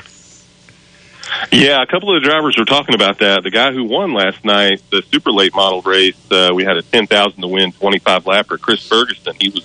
[1.52, 3.42] Yeah, a couple of the drivers were talking about that.
[3.42, 6.82] The guy who won last night, the super late model race, uh, we had a
[6.82, 9.34] ten thousand to win twenty five lapper, Chris Ferguson.
[9.40, 9.64] He was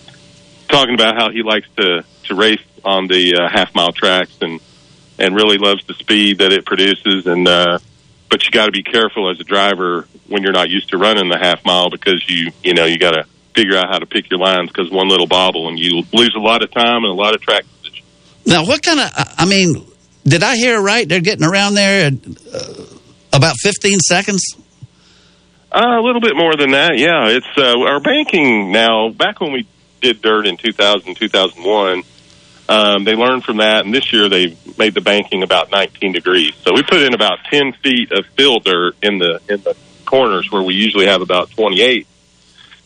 [0.67, 4.59] talking about how he likes to to race on the uh, half mile tracks and
[5.17, 7.25] and really loves the speed that it produces.
[7.25, 7.79] And uh,
[8.29, 11.29] but you got to be careful as a driver when you're not used to running
[11.29, 13.25] the half mile because you you know you got to
[13.55, 16.41] figure out how to pick your lines because one little bobble and you lose a
[16.41, 17.63] lot of time and a lot of track
[18.45, 19.09] Now, what kind of?
[19.37, 19.85] I mean,
[20.25, 21.07] did I hear right?
[21.07, 22.13] They're getting around there at
[22.53, 22.85] uh,
[23.31, 24.43] about fifteen seconds.
[25.71, 27.27] Uh, a little bit more than that, yeah.
[27.27, 29.09] It's uh, our banking now.
[29.09, 29.67] Back when we
[30.01, 32.03] did dirt in 2000, 2001,
[32.69, 36.51] um, they learned from that, and this year they made the banking about 19 degrees.
[36.63, 39.75] So we put in about 10 feet of fill dirt in the in the
[40.05, 42.07] corners where we usually have about 28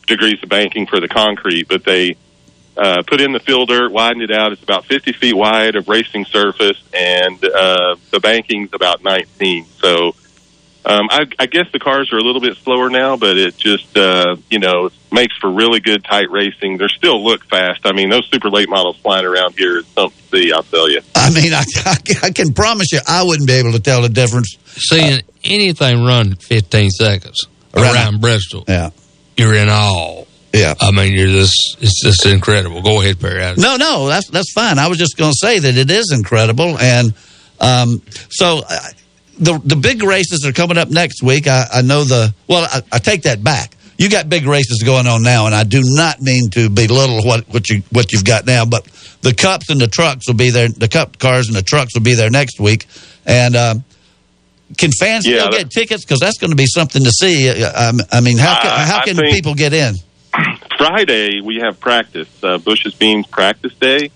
[0.07, 2.15] degrees of banking for the concrete, but they
[2.81, 4.51] uh, put in the fill dirt, widened it out.
[4.53, 9.65] It's about 50 feet wide of racing surface, and uh, the banking's about 19.
[9.79, 10.15] So
[10.85, 13.97] um, I, I guess the cars are a little bit slower now, but it just
[13.97, 16.77] uh, you know makes for really good tight racing.
[16.77, 17.81] They still look fast.
[17.85, 20.51] I mean, those super late models flying around here is something to see.
[20.53, 21.01] I'll tell you.
[21.15, 21.63] I mean, I,
[22.23, 24.57] I can promise you, I wouldn't be able to tell the difference.
[24.65, 27.37] Seeing anything run 15 seconds
[27.73, 28.91] Around- around, Bristol, Yeah.
[29.35, 30.23] you're in awe.
[30.53, 30.73] Yeah.
[30.79, 32.81] I mean, you're just, it's just incredible.
[32.81, 33.53] Go ahead, Perry.
[33.57, 34.79] No, no, that's that's fine.
[34.79, 37.13] I was just going to say that it is incredible, and
[37.59, 38.79] um, so uh,
[39.37, 41.47] the the big races are coming up next week.
[41.47, 42.67] I, I know the well.
[42.71, 43.75] I, I take that back.
[43.99, 47.47] You got big races going on now, and I do not mean to belittle what
[47.49, 48.85] what you what you've got now, but
[49.21, 50.67] the cups and the trucks will be there.
[50.69, 52.87] The cup cars and the trucks will be there next week,
[53.25, 53.55] and.
[53.55, 53.83] Um,
[54.77, 56.05] can fans Yeah, still get tickets?
[56.05, 57.49] Because that's going to be something to see.
[57.49, 59.95] Uh, um, I mean, how can, how can think- people get in?
[60.79, 64.11] Friday we have practice, uh, Bush's Beans practice day,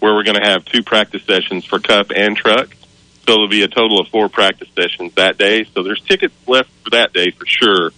[0.00, 2.74] where we're going to have two practice sessions for Cup and Truck.
[3.26, 5.64] So there'll be a total of four practice sessions that day.
[5.64, 7.90] So there's tickets left for that day for sure.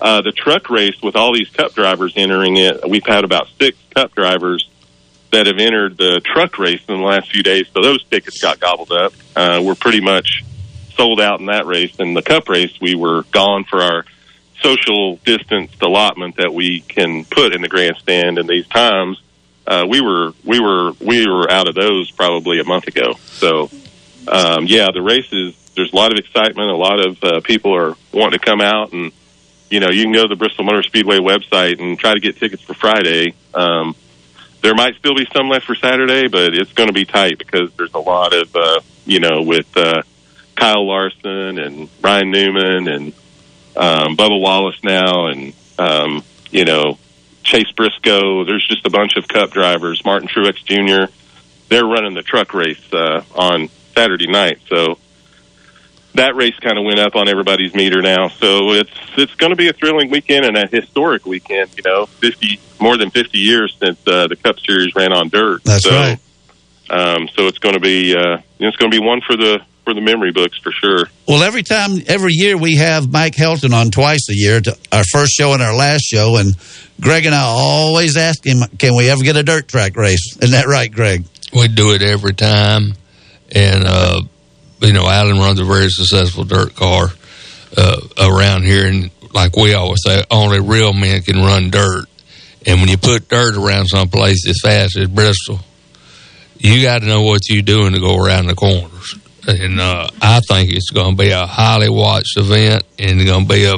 [0.00, 3.76] Uh, the truck race with all these Cup drivers entering it, we've had about six
[3.94, 4.66] Cup drivers
[5.30, 7.66] that have entered the truck race in the last few days.
[7.74, 9.12] So those tickets got gobbled up.
[9.36, 10.42] Uh, we're pretty much
[10.94, 11.94] sold out in that race.
[11.98, 14.06] And the Cup race, we were gone for our
[14.62, 19.20] social distanced allotment that we can put in the grandstand in these times.
[19.66, 23.14] Uh, we were we were we were out of those probably a month ago.
[23.26, 23.70] So
[24.28, 25.58] um, yeah, the races.
[25.74, 26.70] There's a lot of excitement.
[26.70, 29.10] A lot of uh, people are wanting to come out, and
[29.70, 32.36] you know you can go to the Bristol Motor Speedway website and try to get
[32.36, 33.34] tickets for Friday.
[33.54, 33.94] Um,
[34.60, 37.72] there might still be some left for Saturday, but it's going to be tight because
[37.74, 40.02] there's a lot of uh, you know with uh,
[40.56, 43.12] Kyle Larson and Ryan Newman and
[43.76, 46.98] um, Bubba Wallace now, and um, you know
[47.42, 48.44] Chase Briscoe.
[48.44, 50.04] There's just a bunch of Cup drivers.
[50.04, 51.12] Martin Truex Jr.
[51.68, 54.98] They're running the truck race uh, on Saturday night, so
[56.14, 58.28] that race kind of went up on everybody's meter now.
[58.28, 61.70] So it's it's going to be a thrilling weekend and a historic weekend.
[61.76, 65.64] You know, fifty more than fifty years since uh, the Cup Series ran on dirt.
[65.64, 66.18] That's so, right.
[66.90, 69.94] Um, so it's going to be uh, it's going to be one for the for
[69.94, 71.06] the memory books for sure.
[71.26, 75.04] Well, every time, every year we have Mike Helton on twice a year, to our
[75.04, 76.36] first show and our last show.
[76.36, 76.56] And
[77.00, 80.36] Greg and I always ask him, can we ever get a dirt track race?
[80.40, 81.24] Isn't that right, Greg?
[81.52, 82.94] We do it every time.
[83.54, 84.22] And, uh,
[84.80, 87.08] you know, Alan runs a very successful dirt car
[87.76, 88.86] uh, around here.
[88.86, 92.06] And like we always say, only real men can run dirt.
[92.66, 95.58] And when you put dirt around someplace as fast as Bristol,
[96.58, 99.16] you got to know what you're doing to go around the corners.
[99.46, 103.46] And uh, I think it's going to be a highly watched event and it's going
[103.46, 103.74] to be a,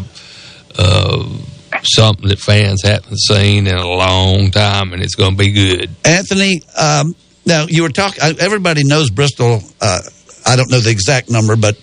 [0.79, 1.39] uh,
[1.83, 5.91] something that fans haven't seen in a long time, and it's going to be good.
[6.05, 7.15] Anthony, um,
[7.47, 8.23] now you were talking.
[8.39, 9.61] Everybody knows Bristol.
[9.81, 10.01] Uh,
[10.47, 11.77] I don't know the exact number, but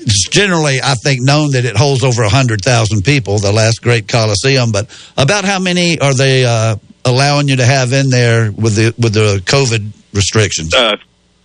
[0.00, 3.38] it's generally, I think, known that it holds over hundred thousand people.
[3.38, 7.92] The last great Coliseum, but about how many are they uh, allowing you to have
[7.92, 10.72] in there with the with the COVID restrictions?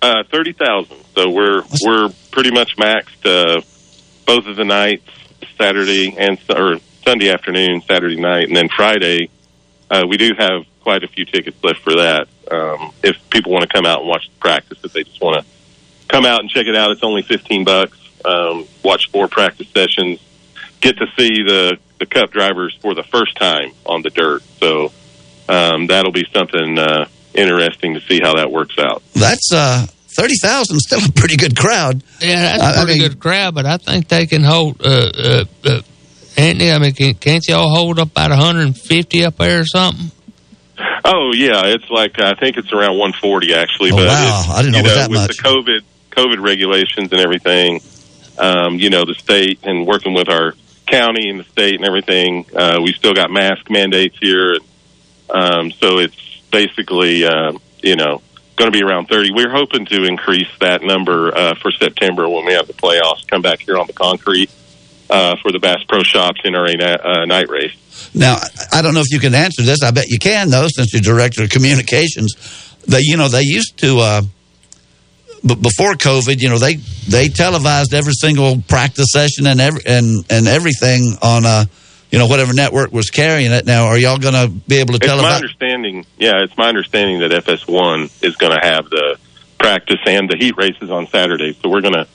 [0.02, 0.98] Uh, thirty thousand.
[1.16, 3.62] So we're we're pretty much maxed uh,
[4.26, 5.10] both of the nights,
[5.58, 9.30] Saturday and or Sunday afternoon, Saturday night, and then Friday.
[9.92, 12.28] Uh, we do have quite a few tickets left for that.
[12.50, 15.44] Um, if people want to come out and watch the practice, if they just want
[15.44, 15.52] to
[16.08, 17.98] come out and check it out, it's only fifteen bucks.
[18.24, 20.20] Um, watch four practice sessions,
[20.80, 24.44] get to see the the Cup drivers for the first time on the dirt.
[24.60, 24.94] So
[25.50, 29.04] um, that'll be something uh, interesting to see how that works out.
[29.14, 29.86] That's uh,
[30.18, 32.04] thirty thousand, still a pretty good crowd.
[32.20, 34.82] Yeah, that's a pretty I mean, good crowd, but I think they can hold.
[34.86, 35.82] Uh, uh, uh,
[36.38, 40.12] Anthony, I mean, can, can't y'all hold up about 150 up there or something?
[41.04, 43.92] Oh yeah, it's like I think it's around 140 actually.
[43.92, 45.38] Oh, but wow, I didn't know, you know that with much.
[45.38, 45.82] the COVID
[46.12, 47.82] COVID regulations and everything,
[48.38, 50.54] um, you know, the state and working with our
[50.88, 54.58] county and the state and everything, uh, we still got mask mandates here.
[55.30, 58.22] Um, so it's basically, uh, you know,
[58.56, 59.32] going to be around 30.
[59.32, 63.42] We're hoping to increase that number uh, for September when we have the playoffs come
[63.42, 64.50] back here on the concrete
[65.10, 67.74] uh, for the Bass Pro Shops NRA uh, night race.
[68.14, 68.38] Now,
[68.72, 69.82] I don't know if you can answer this.
[69.84, 72.36] I bet you can, though, since you're director of communications.
[72.88, 74.22] They, you know, they used to, uh,
[75.46, 76.76] b- before COVID, you know, they
[77.08, 81.66] they televised every single practice session and every and and everything on, uh,
[82.12, 83.66] you know, whatever network was carrying it.
[83.66, 85.16] Now, are y'all going to be able to tell?
[85.16, 85.36] It's my televise?
[85.36, 89.18] understanding, yeah, it's my understanding that FS1 is going to have the
[89.60, 91.54] practice and the heat races on Saturday.
[91.62, 92.08] So we're going to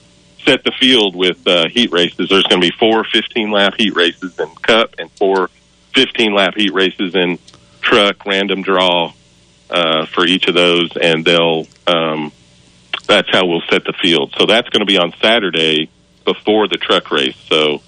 [0.45, 2.29] set the field with uh, heat races.
[2.29, 5.49] There's going to be four 15 lap heat races in Cup and four
[5.93, 7.39] 15 lap heat races in
[7.81, 9.13] truck, random draw
[9.69, 11.65] uh, for each of those, and they'll.
[11.87, 12.31] Um,
[13.07, 14.33] that's how we'll set the field.
[14.37, 15.89] So that's going to be on Saturday
[16.23, 17.37] before the truck race.
[17.47, 17.81] So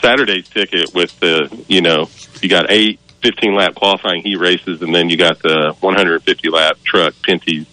[0.00, 2.08] Saturday's ticket with the, you know,
[2.40, 6.78] you got eight 15 lap qualifying heat races, and then you got the 150 lap
[6.84, 7.66] truck Pinty's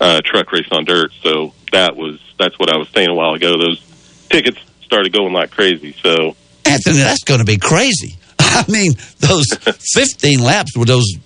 [0.00, 1.12] uh, truck race on dirt.
[1.22, 3.58] So that was that's what I was saying a while ago.
[3.58, 3.80] Those
[4.28, 5.92] tickets started going like crazy.
[5.92, 8.16] So Anthony, that's going to be crazy.
[8.38, 9.46] I mean, those
[9.94, 11.16] 15 laps with those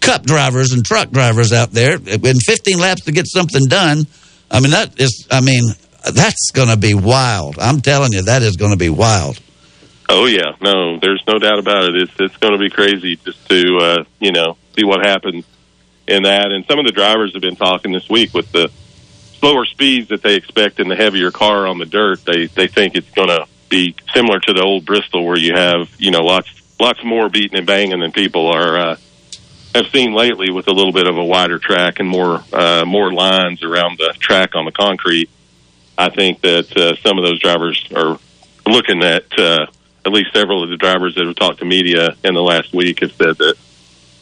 [0.00, 4.06] cup drivers and truck drivers out there in 15 laps to get something done.
[4.50, 5.64] I mean, that is, I mean,
[6.12, 7.58] that's going to be wild.
[7.58, 9.40] I'm telling you, that is going to be wild.
[10.08, 11.96] Oh yeah, no, there's no doubt about it.
[11.96, 15.44] It's it's going to be crazy just to uh, you know see what happens
[16.06, 16.52] in that.
[16.52, 18.70] And some of the drivers have been talking this week with the
[19.38, 22.24] slower speeds that they expect in the heavier car on the dirt.
[22.24, 25.88] They they think it's going to be similar to the old Bristol where you have
[25.98, 28.96] you know lots lots more beating and banging than people are uh,
[29.74, 33.12] have seen lately with a little bit of a wider track and more uh, more
[33.12, 35.30] lines around the track on the concrete.
[35.96, 38.18] I think that uh, some of those drivers are
[38.66, 39.66] looking at uh,
[40.04, 43.00] at least several of the drivers that have talked to media in the last week
[43.00, 43.54] have said that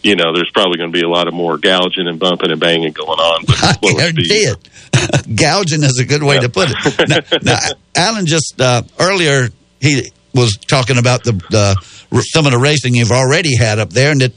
[0.03, 2.61] you know there's probably going to be a lot of more gouging and bumping and
[2.61, 3.43] banging going on.
[3.43, 4.57] With I slower guarantee speeds.
[4.93, 5.37] it.
[5.37, 7.09] Gouging is a good way to put it.
[7.09, 7.59] Now, now,
[7.97, 9.49] Alan just uh, earlier
[9.81, 11.77] he was talking about the, the
[12.23, 14.35] some of the racing you've already had up there, and did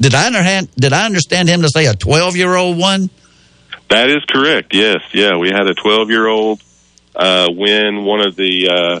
[0.00, 3.10] did I understand did I understand him to say a twelve year old one?
[3.90, 4.74] That is correct.
[4.74, 6.62] Yes, yeah, we had a 12 year old
[7.18, 9.00] uh, win one of the uh,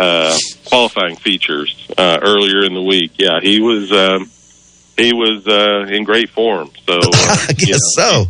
[0.00, 3.12] uh, qualifying features uh, earlier in the week.
[3.18, 4.30] Yeah, he was um,
[4.96, 6.70] he was uh, in great form.
[6.86, 8.24] So uh, I guess so.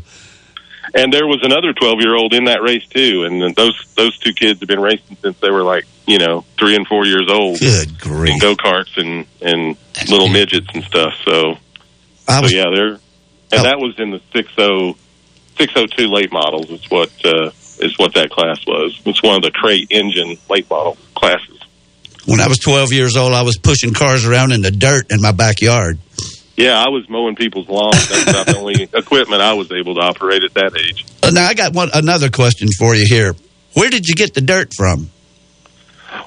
[0.93, 4.33] And there was another 12 year old in that race too, and those those two
[4.33, 7.61] kids have been racing since they were like you know three and four years old.
[7.61, 8.33] Good grief!
[8.35, 9.77] In go karts and and
[10.11, 11.13] little midgets and stuff.
[11.25, 11.55] So,
[12.27, 12.99] I was- so yeah, they're
[13.53, 14.97] and that was in the 60
[15.59, 16.71] 602 late models.
[16.71, 17.51] Is what uh,
[17.83, 19.01] is what that class was.
[19.05, 21.59] It's one of the crate engine late model classes.
[22.27, 25.21] When I was twelve years old, I was pushing cars around in the dirt in
[25.21, 25.99] my backyard.
[26.57, 28.09] Yeah, I was mowing people's lawns.
[28.09, 31.07] That's about the only equipment I was able to operate at that age.
[31.33, 33.35] Now I got one another question for you here.
[33.75, 35.11] Where did you get the dirt from?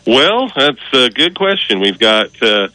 [0.08, 1.82] Well, that's a good question.
[1.82, 2.70] We've got uh,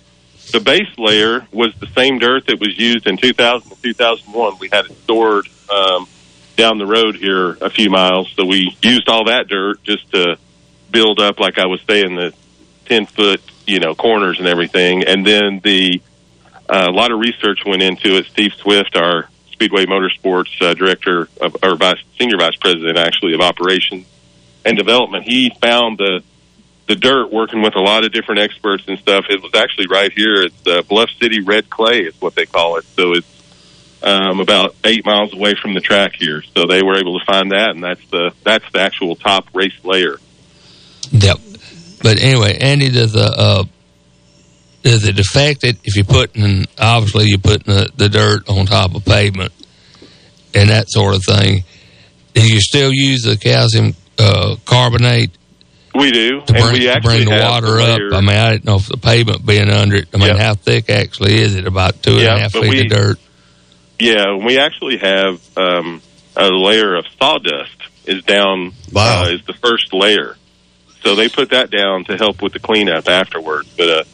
[0.53, 4.59] the base layer was the same dirt that was used in 2000 and 2001.
[4.59, 6.07] We had it stored um,
[6.59, 10.37] down the road here a few miles, so we used all that dirt just to
[10.91, 12.35] build up, like I was saying, the
[12.87, 15.05] 10 foot, you know, corners and everything.
[15.05, 16.03] And then the
[16.69, 18.27] uh, a lot of research went into it.
[18.27, 23.41] Steve Swift, our Speedway Motorsports uh, director of, or vice, senior vice president, actually of
[23.41, 24.07] operations
[24.65, 26.23] and development, he found the
[26.87, 29.27] the dirt, working with a lot of different experts and stuff.
[29.29, 30.45] It was actually right here.
[30.45, 32.87] It's uh, Bluff City Red Clay is what they call it.
[32.97, 33.27] So it's
[34.03, 36.43] um, about eight miles away from the track here.
[36.57, 39.79] So they were able to find that, and that's the that's the actual top race
[39.85, 40.17] layer.
[41.11, 41.39] Yep.
[42.03, 43.65] But anyway, Andy, does the uh,
[44.83, 48.95] does it affect it if you're putting obviously you're putting the, the dirt on top
[48.95, 49.53] of pavement
[50.55, 51.65] and that sort of thing?
[52.35, 55.31] Do you still use the calcium uh, carbonate
[55.95, 58.01] We do, to and bring, to bring the have water up?
[58.13, 60.09] I mean, I didn't know if the pavement being under it.
[60.15, 61.67] I mean, how thick actually is it?
[61.67, 63.19] About two and a half feet we- of dirt.
[63.99, 66.03] Yeah, we actually have um,
[66.37, 67.77] a layer of sawdust
[68.07, 68.73] is down.
[68.93, 69.25] Wow.
[69.25, 70.37] Uh, is the first layer,
[71.03, 73.69] so they put that down to help with the cleanup afterwards.
[73.77, 74.05] But a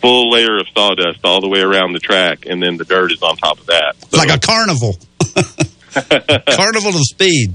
[0.00, 3.22] full layer of sawdust all the way around the track, and then the dirt is
[3.22, 3.94] on top of that.
[4.02, 4.96] It's like a carnival.
[6.56, 7.54] carnival of speed.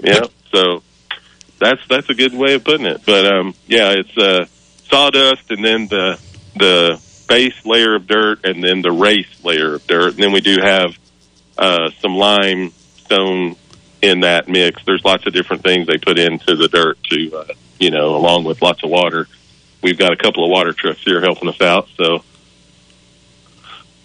[0.00, 0.82] Yeah, so
[1.58, 3.02] that's that's a good way of putting it.
[3.06, 4.46] But um, yeah, it's uh,
[4.88, 6.18] sawdust, and then the
[6.56, 10.40] the base layer of dirt, and then the race layer of dirt, and then we
[10.40, 10.96] do have
[11.58, 13.56] uh, some limestone
[14.02, 14.84] in that mix.
[14.84, 17.44] There's lots of different things they put into the dirt to, uh,
[17.78, 19.28] you know, along with lots of water.
[19.82, 22.24] We've got a couple of water trucks here helping us out, so.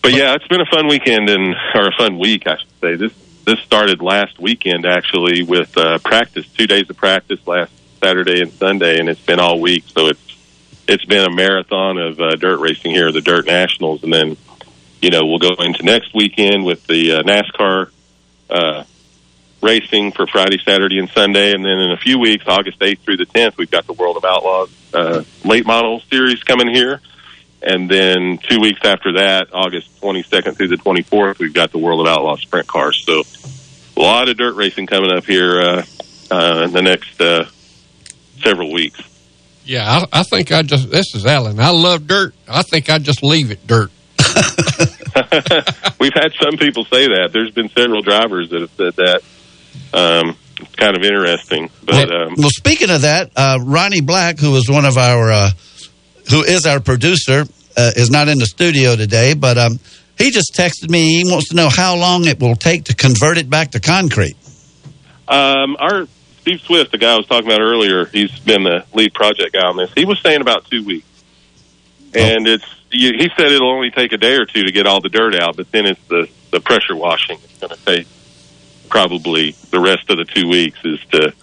[0.01, 2.95] But yeah, it's been a fun weekend and or a fun week, I should say.
[2.95, 3.13] This
[3.45, 7.71] this started last weekend actually with uh, practice, two days of practice last
[8.01, 9.83] Saturday and Sunday, and it's been all week.
[9.87, 10.21] So it's
[10.87, 14.37] it's been a marathon of uh, dirt racing here, the Dirt Nationals, and then
[15.01, 17.91] you know we'll go into next weekend with the uh, NASCAR
[18.49, 18.83] uh,
[19.61, 23.17] racing for Friday, Saturday, and Sunday, and then in a few weeks, August eighth through
[23.17, 27.01] the tenth, we've got the World of Outlaws uh, late model series coming here.
[27.61, 31.99] And then two weeks after that, August 22nd through the 24th, we've got the World
[31.99, 33.03] of Outlaws sprint cars.
[33.05, 33.23] So
[33.97, 35.85] a lot of dirt racing coming up here uh,
[36.31, 37.45] uh, in the next uh,
[38.41, 39.01] several weeks.
[39.65, 41.59] Yeah, I, I think I just, this is Alan.
[41.59, 42.33] I love dirt.
[42.47, 43.91] I think I just leave it dirt.
[45.99, 47.29] We've had some people say that.
[47.33, 49.21] There's been several drivers that have said that.
[49.93, 51.69] Um, it's kind of interesting.
[51.83, 55.49] But um, Well, speaking of that, uh, Ronnie Black, who is one of our, uh,
[56.29, 57.45] who is our producer,
[57.77, 59.79] uh, is not in the studio today, but um,
[60.17, 61.23] he just texted me.
[61.23, 64.35] He wants to know how long it will take to convert it back to concrete.
[65.27, 66.07] Um, our
[66.41, 69.65] Steve Swift, the guy I was talking about earlier, he's been the lead project guy
[69.65, 69.91] on this.
[69.93, 71.07] He was saying about two weeks,
[72.13, 75.01] and it's you, he said it'll only take a day or two to get all
[75.01, 77.37] the dirt out, but then it's the the pressure washing.
[77.43, 78.07] It's going to take
[78.89, 81.33] probably the rest of the two weeks is to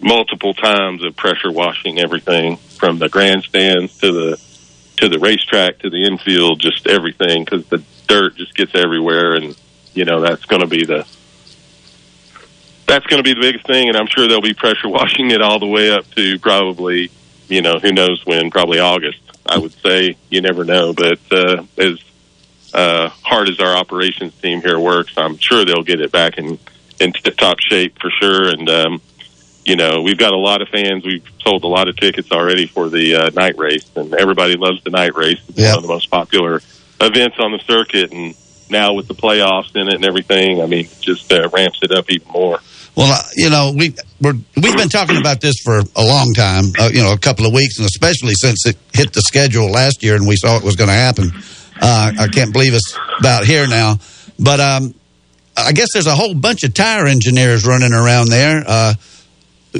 [0.00, 4.40] multiple times of pressure washing everything from the grandstands to the
[4.96, 9.56] to the racetrack to the infield, just everything because the dirt just gets everywhere, and
[9.94, 11.06] you know that's going to be the
[12.88, 15.42] that's going to be the biggest thing, and I'm sure they'll be pressure washing it
[15.42, 17.10] all the way up to probably,
[17.48, 19.20] you know, who knows when, probably August.
[19.46, 21.98] I would say you never know, but uh, as
[22.74, 26.58] uh, hard as our operations team here works, I'm sure they'll get it back in
[27.00, 28.48] in tip top shape for sure.
[28.48, 29.00] And um,
[29.64, 31.04] you know, we've got a lot of fans.
[31.04, 34.82] We've sold a lot of tickets already for the uh, night race, and everybody loves
[34.84, 35.40] the night race.
[35.48, 36.60] It's one of the most popular
[37.00, 38.34] events on the circuit, and
[38.70, 41.92] now with the playoffs in it and everything, I mean, it just uh, ramps it
[41.92, 42.60] up even more.
[42.98, 46.64] Well, uh, you know, we we're, we've been talking about this for a long time,
[46.80, 50.02] uh, you know, a couple of weeks, and especially since it hit the schedule last
[50.02, 51.30] year and we saw it was going to happen.
[51.80, 53.98] Uh, I can't believe it's about here now.
[54.40, 54.94] But um,
[55.56, 58.64] I guess there's a whole bunch of tire engineers running around there.
[58.66, 58.94] Uh,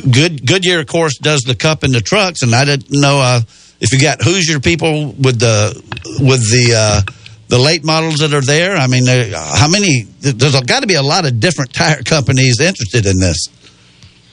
[0.09, 3.41] Good Goodyear, of course, does the cup and the trucks, and I didn't know uh,
[3.81, 5.75] if you got Hoosier people with the
[6.21, 7.13] with the uh,
[7.49, 8.77] the late models that are there.
[8.77, 10.03] I mean, how many?
[10.21, 13.49] There's got to be a lot of different tire companies interested in this.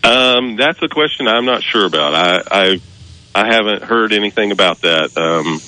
[0.03, 2.13] Um, that's a question I'm not sure about.
[2.13, 2.81] I I,
[3.33, 5.17] I haven't heard anything about that.
[5.17, 5.59] Um,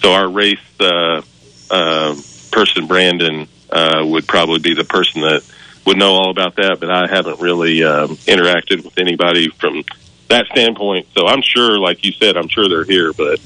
[0.00, 1.22] so our race uh,
[1.70, 2.14] uh,
[2.50, 5.42] person, Brandon, uh, would probably be the person that
[5.86, 6.78] would know all about that.
[6.80, 9.84] But I haven't really um, interacted with anybody from
[10.28, 11.06] that standpoint.
[11.16, 13.40] So I'm sure, like you said, I'm sure they're here, but.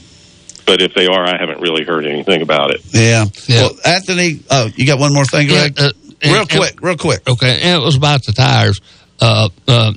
[0.67, 2.81] But if they are, I haven't really heard anything about it.
[2.93, 3.27] Yeah.
[3.49, 5.75] Well, Anthony, oh, you got one more thing, Greg?
[5.77, 5.91] Yeah, uh,
[6.25, 7.29] real and- quick, real quick.
[7.29, 8.81] Okay, and it was about the tires.
[9.21, 9.93] Uh, uh,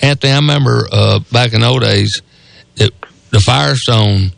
[0.00, 2.22] Anthony, I remember uh, back in the old days,
[2.76, 2.92] it,
[3.30, 4.32] the Firestone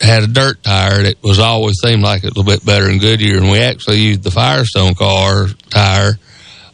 [0.00, 2.98] had a dirt tire that was always seemed like it was a bit better than
[2.98, 6.18] Goodyear, and we actually used the Firestone car tire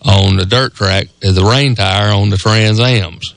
[0.02, 3.34] on the dirt track as the rain tire on the Trans Ams,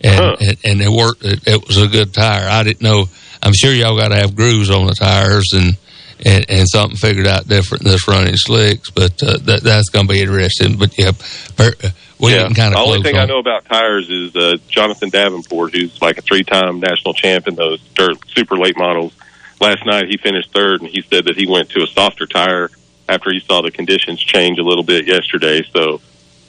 [0.00, 1.24] and and, and it worked.
[1.24, 2.48] It, it was a good tire.
[2.48, 3.06] I didn't know.
[3.42, 5.76] I'm sure y'all got to have grooves on the tires and.
[6.24, 10.06] And, and something figured out different than this running slicks, but uh, that that's going
[10.06, 10.78] to be interesting.
[10.78, 11.10] But yeah,
[11.56, 11.72] per,
[12.20, 12.48] we yeah.
[12.54, 16.22] kind the only thing I know about tires is uh, Jonathan Davenport, who's like a
[16.22, 19.12] three-time national champ in those dirt super late models.
[19.60, 22.70] Last night he finished third, and he said that he went to a softer tire
[23.08, 25.64] after he saw the conditions change a little bit yesterday.
[25.72, 26.00] So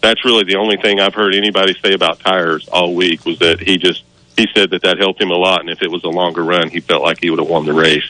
[0.03, 3.60] that's really the only thing I've heard anybody say about tires all week was that
[3.60, 4.03] he just
[4.38, 6.70] he said that that helped him a lot, and if it was a longer run,
[6.70, 8.04] he felt like he would have won the race.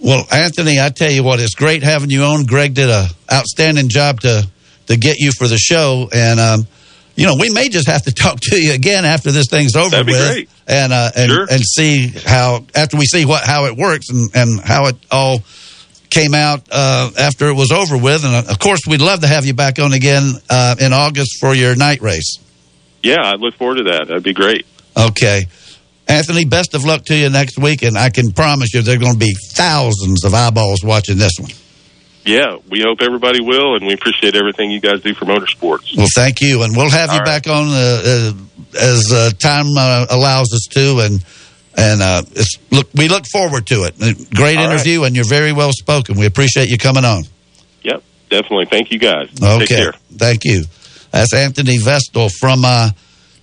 [0.00, 2.44] Well, Anthony, I tell you what, it's great having you on.
[2.44, 4.48] Greg did a outstanding job to
[4.88, 6.66] to get you for the show, and um,
[7.14, 9.90] you know we may just have to talk to you again after this thing's over
[9.90, 10.48] That'd be with, great.
[10.66, 11.46] and uh, and Sure.
[11.50, 15.40] and see how after we see what how it works and and how it all
[16.10, 19.26] came out uh, after it was over with, and uh, of course we'd love to
[19.28, 22.38] have you back on again uh, in August for your night race.
[23.04, 24.08] Yeah, I look forward to that.
[24.08, 24.66] That'd be great.
[24.96, 25.46] Okay.
[26.08, 28.98] Anthony, best of luck to you next week, and I can promise you there are
[28.98, 31.50] going to be thousands of eyeballs watching this one.
[32.24, 35.96] Yeah, we hope everybody will, and we appreciate everything you guys do for motorsports.
[35.96, 37.44] Well, thank you, and we'll have you All right.
[37.44, 38.32] back on uh, uh,
[38.80, 41.24] as uh, time uh, allows us to, and
[41.76, 43.96] and uh, it's, look, we look forward to it.
[44.34, 46.16] Great All interview, and you're very well spoken.
[46.18, 47.24] We appreciate you coming on.
[47.82, 48.66] Yep, definitely.
[48.66, 49.28] Thank you guys.
[49.42, 49.92] Okay, Take care.
[50.16, 50.64] thank you.
[51.10, 52.90] That's Anthony Vestal from uh,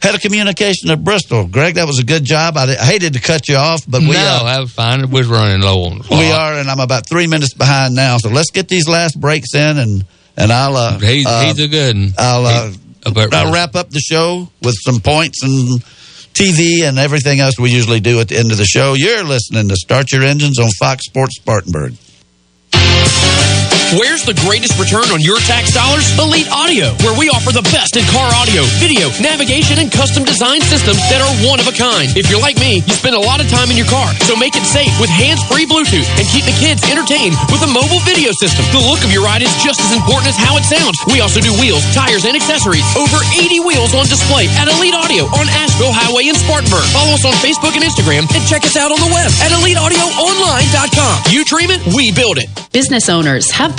[0.01, 1.45] Head of Communication at Bristol.
[1.47, 2.55] Greg, that was a good job.
[2.55, 5.01] I, I hated to cut you off, but we no, uh, that was fine.
[5.01, 5.99] It was running low on.
[5.99, 8.17] the we are, and I'm about three minutes behind now.
[8.17, 10.05] So let's get these last breaks in, and
[10.37, 11.95] and I'll uh, He's, uh, he's a good.
[11.97, 12.13] one.
[12.17, 12.71] I'll uh,
[13.05, 15.81] I'll wrap up the show with some points and
[16.33, 18.93] TV and everything else we usually do at the end of the show.
[18.93, 21.95] You're listening to Start Your Engines on Fox Sports Spartanburg.
[23.97, 26.05] Where's the greatest return on your tax dollars?
[26.21, 30.61] Elite Audio, where we offer the best in car audio, video, navigation, and custom design
[30.61, 32.05] systems that are one of a kind.
[32.13, 34.53] If you're like me, you spend a lot of time in your car, so make
[34.53, 38.61] it safe with hands-free Bluetooth and keep the kids entertained with a mobile video system.
[38.69, 40.93] The look of your ride is just as important as how it sounds.
[41.09, 42.85] We also do wheels, tires, and accessories.
[42.93, 46.85] Over 80 wheels on display at Elite Audio on Asheville Highway in Spartanburg.
[46.93, 51.33] Follow us on Facebook and Instagram and check us out on the web at EliteAudioOnline.com.
[51.33, 52.53] You dream it, we build it.
[52.69, 53.78] Business owners have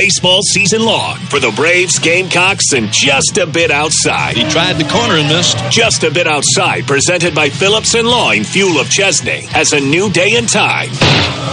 [0.01, 4.35] baseball season long for the Braves, Gamecocks, and just a bit outside.
[4.35, 5.55] He tried the corner and missed.
[5.69, 10.09] Just a bit outside, presented by Phillips and Long Fuel of Chesnee, has a new
[10.09, 10.89] day and time.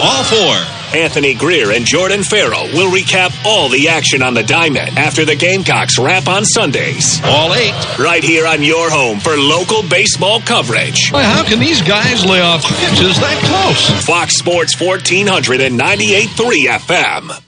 [0.01, 0.57] All four.
[0.95, 5.37] Anthony Greer and Jordan Farrell will recap all the action on the diamond after the
[5.37, 7.21] Gamecocks wrap on Sundays.
[7.25, 7.75] All eight.
[7.99, 11.11] Right here on your home for local baseball coverage.
[11.13, 14.07] Well, how can these guys lay off pitches that close?
[14.07, 17.48] Fox Sports 1400 and 98.3 FM.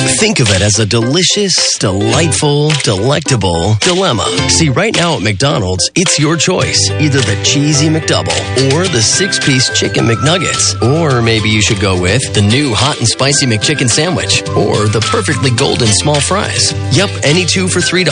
[0.00, 4.24] Think of it as a delicious, delightful, delectable dilemma.
[4.48, 6.78] See, right now at McDonald's, it's your choice.
[6.92, 8.36] Either the cheesy McDouble
[8.72, 10.80] or the six-piece chicken McNuggets.
[10.82, 15.00] Or maybe you should go with the new hot and spicy McChicken sandwich or the
[15.10, 16.72] perfectly golden small fries.
[16.96, 18.04] Yup, any two for $3.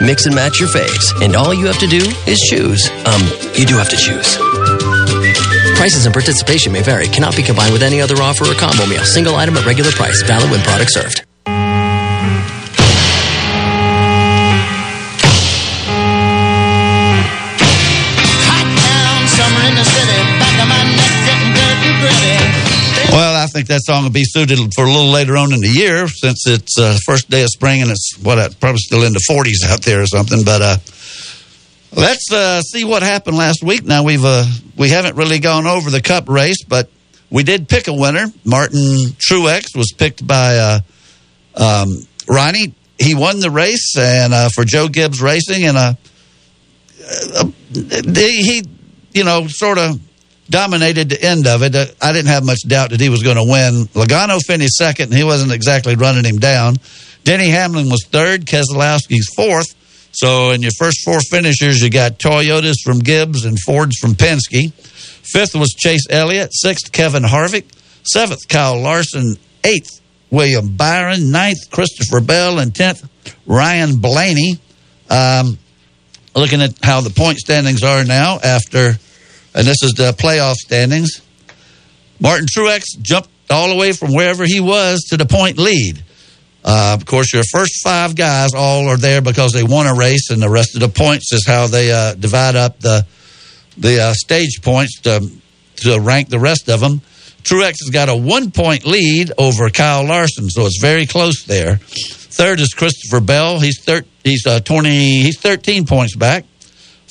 [0.00, 1.22] Mix and match your faves.
[1.22, 2.88] And all you have to do is choose.
[3.06, 3.22] Um,
[3.54, 4.36] you do have to choose.
[5.76, 7.06] Prices and participation may vary.
[7.06, 9.04] Cannot be combined with any other offer or combo meal.
[9.04, 10.22] Single item at regular price.
[10.22, 11.27] Valid when product served.
[23.58, 26.46] Think that song will be suited for a little later on in the year since
[26.46, 29.68] it's uh, first day of spring and it's what uh, probably still in the 40s
[29.68, 30.44] out there or something.
[30.44, 30.76] But uh,
[31.90, 33.82] let's uh, see what happened last week.
[33.82, 34.44] Now we've uh,
[34.76, 36.88] we haven't really gone over the Cup race, but
[37.30, 38.26] we did pick a winner.
[38.44, 38.78] Martin
[39.18, 40.80] Truex was picked by uh,
[41.56, 41.88] um,
[42.28, 42.74] Ronnie.
[42.96, 45.96] He won the race, and uh, for Joe Gibbs Racing, and
[48.14, 48.62] he,
[49.14, 50.00] you know, sort of
[50.50, 51.74] dominated the end of it.
[51.74, 53.86] Uh, I didn't have much doubt that he was going to win.
[53.94, 56.76] Logano finished second, and he wasn't exactly running him down.
[57.24, 59.74] Denny Hamlin was third, Keselowski's fourth,
[60.12, 64.72] So in your first four finishers, you got Toyotas from Gibbs and Fords from Penske.
[64.72, 66.50] Fifth was Chase Elliott.
[66.54, 67.66] Sixth, Kevin Harvick.
[68.02, 69.36] Seventh, Kyle Larson.
[69.64, 70.00] Eighth,
[70.30, 71.30] William Byron.
[71.30, 72.58] Ninth, Christopher Bell.
[72.58, 73.06] And tenth,
[73.46, 74.58] Ryan Blaney.
[75.10, 75.58] Um,
[76.34, 78.94] looking at how the point standings are now after,
[79.58, 81.20] and this is the playoff standings.
[82.20, 86.02] Martin Truex jumped all the way from wherever he was to the point lead.
[86.64, 90.30] Uh, of course, your first five guys all are there because they won a race,
[90.30, 93.04] and the rest of the points is how they uh, divide up the
[93.76, 95.28] the uh, stage points to
[95.76, 97.00] to rank the rest of them.
[97.42, 101.76] Truex has got a one point lead over Kyle Larson, so it's very close there.
[101.78, 103.58] Third is Christopher Bell.
[103.58, 105.22] He's thir- he's uh, twenty.
[105.22, 106.44] He's thirteen points back.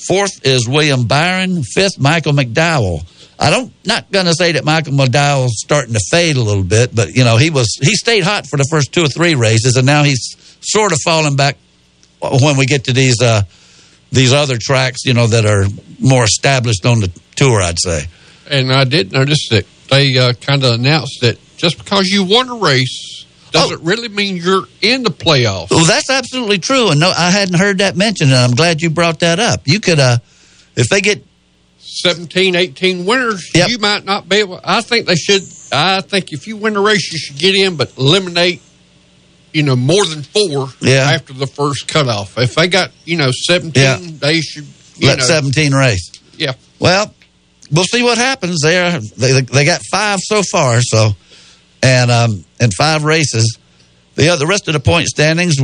[0.06, 1.62] Fourth is William Byron.
[1.62, 3.04] Fifth, Michael McDowell.
[3.38, 6.94] I don't not going to say that Michael McDowell's starting to fade a little bit,
[6.94, 9.76] but you know he was he stayed hot for the first two or three races,
[9.76, 11.56] and now he's sort of falling back
[12.20, 13.42] when we get to these uh,
[14.10, 15.66] these other tracks, you know, that are
[16.00, 17.60] more established on the tour.
[17.60, 18.04] I'd say.
[18.50, 22.48] And I did notice that they uh, kind of announced that just because you won
[22.48, 23.17] a race
[23.52, 25.70] doesn't really mean you're in the playoffs.
[25.70, 28.90] Well, that's absolutely true, and no, I hadn't heard that mentioned, and I'm glad you
[28.90, 29.62] brought that up.
[29.66, 30.18] You could, uh,
[30.76, 31.24] if they get
[31.80, 34.60] 17, 18 winners, you might not be able.
[34.62, 35.42] I think they should.
[35.72, 38.60] I think if you win the race, you should get in, but eliminate,
[39.52, 41.10] you know, more than four Yeah.
[41.10, 42.36] after the first cutoff.
[42.38, 43.98] If they got, you know, 17, Yeah.
[44.18, 44.66] they should,
[44.98, 45.24] you let know.
[45.24, 46.10] 17 race.
[46.36, 46.52] Yeah.
[46.78, 47.12] Well,
[47.70, 49.00] we'll see what happens there.
[49.16, 51.16] They they got five so far, so
[51.82, 53.58] and um and five races.
[54.14, 55.56] The the rest of the point standings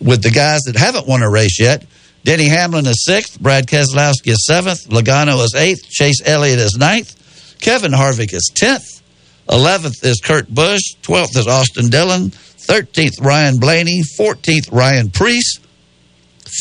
[0.00, 1.84] with the guys that haven't won a race yet.
[2.24, 7.56] Denny Hamlin is sixth, Brad Keselowski is seventh, Logano is eighth, Chase Elliott is ninth,
[7.60, 9.00] Kevin Harvick is tenth,
[9.48, 15.60] eleventh is Kurt Busch, twelfth is Austin Dillon, thirteenth Ryan Blaney, fourteenth Ryan Preece,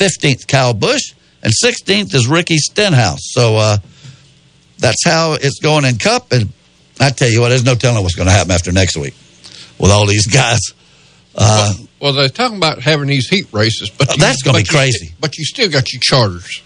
[0.02, 1.14] 15th Kyle Busch,
[1.44, 3.32] and 16th is Ricky Stenhouse.
[3.32, 3.78] So uh,
[4.78, 6.32] that's how it's going in Cup.
[6.32, 6.52] And
[7.00, 9.14] I tell you what, there's no telling what's going to happen after next week
[9.80, 10.60] with all these guys.
[11.36, 14.72] Uh, Well, they're talking about having these heat races, but you- that's gonna be but
[14.72, 15.14] you crazy.
[15.20, 16.62] but you still got your charters.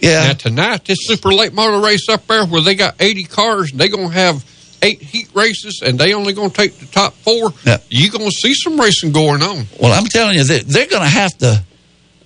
[0.00, 0.28] Yeah.
[0.28, 3.80] Now tonight, this super late model race up there, where they got eighty cars, and
[3.80, 4.44] they're gonna have
[4.82, 7.52] eight heat races, and they only gonna take the top four.
[7.64, 7.78] Yeah.
[7.90, 9.66] You gonna see some racing going on.
[9.80, 11.62] well, I'm telling you, they're, they're going to have to.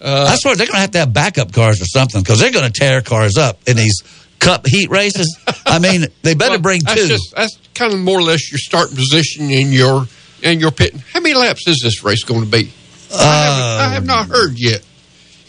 [0.00, 2.50] Uh, I swear they're going to have to have backup cars or something because they're
[2.52, 4.02] going to tear cars up in these
[4.40, 5.38] Cup heat races.
[5.66, 7.08] I mean, they better bring That's two.
[7.08, 10.06] just that's kind of more or less your starting position in your
[10.42, 10.94] in your pit.
[11.12, 12.72] How many laps is this race going to be?
[13.14, 14.80] I, haven't, I have not heard yet.
[14.80, 14.84] Uh,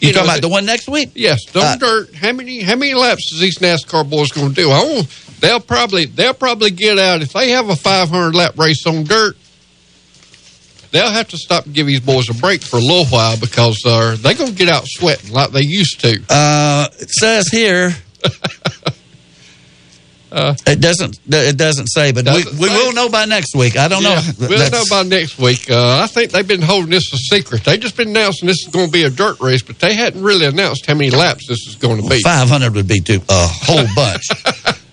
[0.00, 1.12] you know, talking about the- one next week?
[1.14, 2.14] Yes, don't Uh, dirt.
[2.14, 4.70] How many how many laps is these NASCAR boys going to do?
[4.70, 5.08] I won't,
[5.40, 9.36] they'll probably they'll probably get out if they have a 500 lap race on dirt.
[10.90, 13.80] They'll have to stop and give these boys a break for a little while because
[13.86, 16.20] uh, they're going to get out sweating like they used to.
[16.28, 17.96] Uh, it says here.
[20.66, 21.20] it doesn't.
[21.28, 22.74] It doesn't say, but we, Doesn't we say.
[22.74, 23.76] will know by next week.
[23.76, 24.22] I don't Yeah, know.
[24.40, 25.70] We'll That's- know by next week.
[25.70, 27.64] Uh, I think they've been holding this a secret.
[27.64, 30.22] They just been announcing this is going to be a dirt race, but they hadn't
[30.22, 32.20] really announced how many laps this is going to be.
[32.22, 34.22] 500 would be too a whole bunch.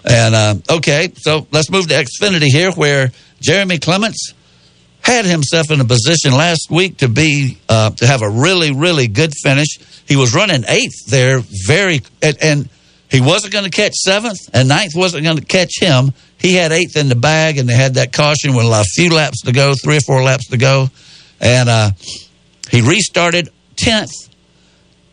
[0.06, 3.12] and um, okay, so let's move to Xfinity here, where
[3.42, 4.34] Jeremy Clements
[5.02, 9.08] had himself in a position last week to be uh, to have a really really
[9.08, 9.80] good finish.
[10.08, 12.70] He was running eighth there, very and, and
[13.10, 16.14] he wasn't going to catch seventh, and ninth wasn't going to catch him.
[16.38, 19.42] He had eighth in the bag, and they had that caution with a few laps
[19.42, 20.90] to go, three or four laps to go,
[21.40, 21.92] and uh,
[22.70, 24.12] he restarted tenth.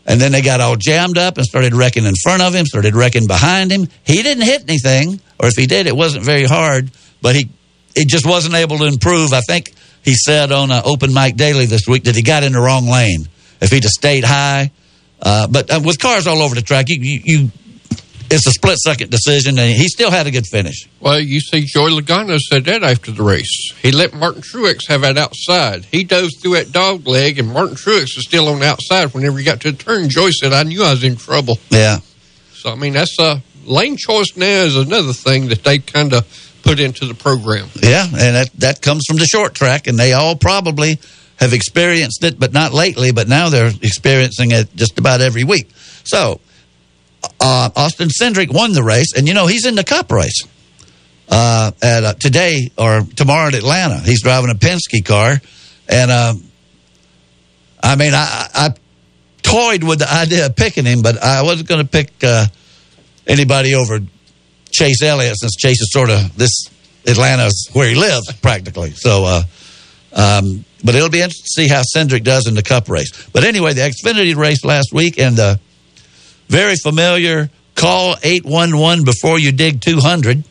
[0.05, 2.95] And then they got all jammed up and started wrecking in front of him, started
[2.95, 3.87] wrecking behind him.
[4.05, 6.91] He didn't hit anything, or if he did, it wasn't very hard,
[7.21, 7.49] but he
[7.95, 9.33] it just wasn't able to improve.
[9.33, 9.73] I think
[10.05, 12.85] he said on uh, Open Mic Daily this week that he got in the wrong
[12.85, 13.27] lane.
[13.59, 14.71] If he'd have stayed high,
[15.19, 17.51] uh, but uh, with cars all over the track, you, you, you
[18.29, 20.87] it's a split second decision, and he still had a good finish.
[20.99, 23.71] Well, you see, Joey Logano said that after the race.
[23.81, 25.85] He let Martin Truex have that outside.
[25.85, 29.37] He dove through that dog leg, and Martin Truex was still on the outside whenever
[29.37, 30.09] he got to the turn.
[30.09, 31.59] Joey said, I knew I was in trouble.
[31.69, 31.99] Yeah.
[32.53, 36.25] So, I mean, that's a lane choice now is another thing that they kind of
[36.63, 37.69] put into the program.
[37.81, 40.99] Yeah, and that, that comes from the short track, and they all probably
[41.39, 43.11] have experienced it, but not lately.
[43.11, 45.69] But now they're experiencing it just about every week.
[46.03, 46.41] So,
[47.39, 50.43] uh, Austin Cindric won the race, and you know he's in the Cup race
[51.29, 53.99] uh, at uh, today or tomorrow at Atlanta.
[53.99, 55.41] He's driving a Penske car,
[55.87, 56.43] and um,
[57.81, 58.73] I mean, I, I
[59.43, 62.45] toyed with the idea of picking him, but I wasn't going to pick uh,
[63.25, 63.99] anybody over
[64.71, 66.51] Chase Elliott since Chase is sort of this
[67.07, 68.91] Atlanta's where he lives practically.
[68.91, 69.43] So, uh,
[70.13, 73.11] Um, but it'll be interesting to see how Cindric does in the Cup race.
[73.33, 75.59] But anyway, the Xfinity race last week and the
[76.47, 80.43] very familiar call 811 before you dig 200.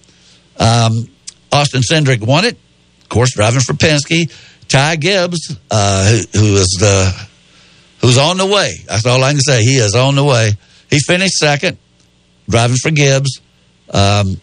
[0.58, 1.10] Um,
[1.52, 2.56] Austin Cindric won it.
[3.02, 4.32] Of course, driving for Penske.
[4.68, 7.28] Ty Gibbs, uh, who, who is the
[8.00, 8.72] who's on the way.
[8.86, 9.60] That's all I can say.
[9.62, 10.52] He is on the way.
[10.90, 11.78] He finished second,
[12.48, 13.40] driving for Gibbs.
[13.90, 14.40] Um,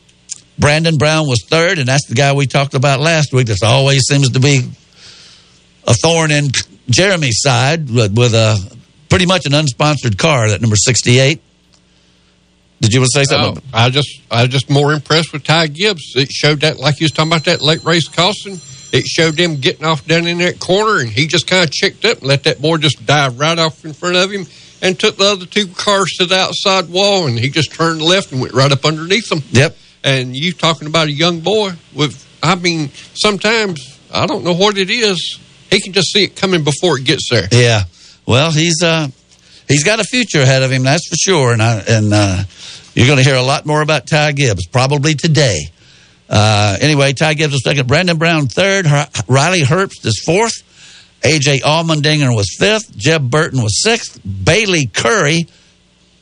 [0.57, 3.47] Brandon Brown was third, and that's the guy we talked about last week.
[3.47, 4.61] That always seems to be
[5.85, 6.49] a thorn in
[6.89, 8.72] Jeremy's side with, with a
[9.13, 10.49] pretty much an unsponsored car.
[10.49, 11.39] That number sixty-eight.
[12.81, 13.63] Did you want to say something?
[13.71, 16.13] I just, I was just more impressed with Ty Gibbs.
[16.15, 18.53] It showed that, like you was talking about that late race caution.
[18.91, 22.05] It showed him getting off down in that corner, and he just kind of checked
[22.05, 24.47] up and let that boy just dive right off in front of him,
[24.81, 28.31] and took the other two cars to the outside wall, and he just turned left
[28.31, 29.43] and went right up underneath them.
[29.51, 29.77] Yep.
[30.03, 34.75] And you talking about a young boy with, I mean, sometimes I don't know what
[34.79, 35.39] it is.
[35.69, 37.47] He can just see it coming before it gets there.
[37.51, 37.83] Yeah.
[38.25, 39.07] Well, he's uh,
[39.67, 41.53] he's got a future ahead of him, that's for sure.
[41.53, 42.43] And I, and uh,
[42.93, 45.59] you're going to hear a lot more about Ty Gibbs probably today.
[46.29, 48.85] Uh, anyway, Ty Gibbs was second, Brandon Brown third,
[49.27, 50.53] Riley Herbst is fourth,
[51.21, 55.49] AJ Allmendinger was fifth, Jeb Burton was sixth, Bayley Currey,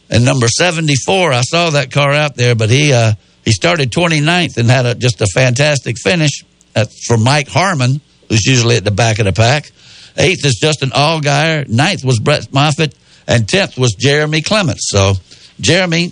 [0.09, 1.31] and number 74.
[1.31, 3.13] I saw that car out there, but he uh,
[3.45, 6.43] he started 29th and had a, just a fantastic finish
[6.75, 9.71] at, for Mike Harmon, who's usually at the back of the pack.
[10.17, 11.67] Eighth is Justin Allgaier.
[11.67, 12.95] Ninth was Brett Moffitt.
[13.27, 14.89] And tenth was Jeremy Clements.
[14.89, 15.13] So,
[15.59, 16.11] Jeremy,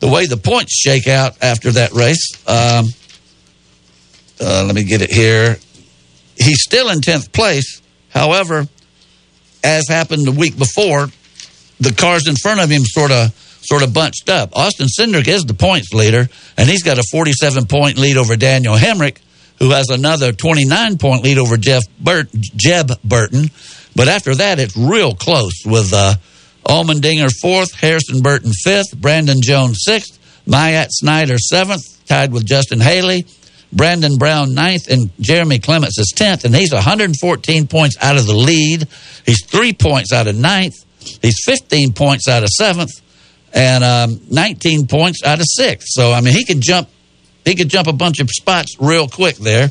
[0.00, 2.86] the way the points shake out after that race, um,
[4.40, 5.58] uh, let me get it here.
[6.36, 7.82] He's still in 10th place.
[8.08, 8.66] However,
[9.62, 11.08] as happened the week before,
[11.78, 13.32] the cars in front of him sort of
[13.62, 14.56] sort of bunched up.
[14.56, 18.74] Austin Cindric is the points leader, and he's got a 47 point lead over Daniel
[18.74, 19.18] Hemric,
[19.60, 21.84] who has another 29 point lead over Jeff
[22.56, 23.50] Jeb Burton.
[23.94, 26.14] But after that, it's real close with uh,
[26.64, 33.26] Allmendinger fourth, Harrison Burton fifth, Brandon Jones sixth, Myatt Snider seventh, tied with Justin Haley.
[33.72, 38.34] Brandon Brown ninth, and Jeremy Clements is tenth, and he's 114 points out of the
[38.34, 38.88] lead.
[39.24, 40.74] He's three points out of ninth.
[41.22, 42.90] He's 15 points out of seventh,
[43.54, 45.86] and um, 19 points out of sixth.
[45.90, 46.88] So I mean, he could jump.
[47.44, 49.70] He could jump a bunch of spots real quick there.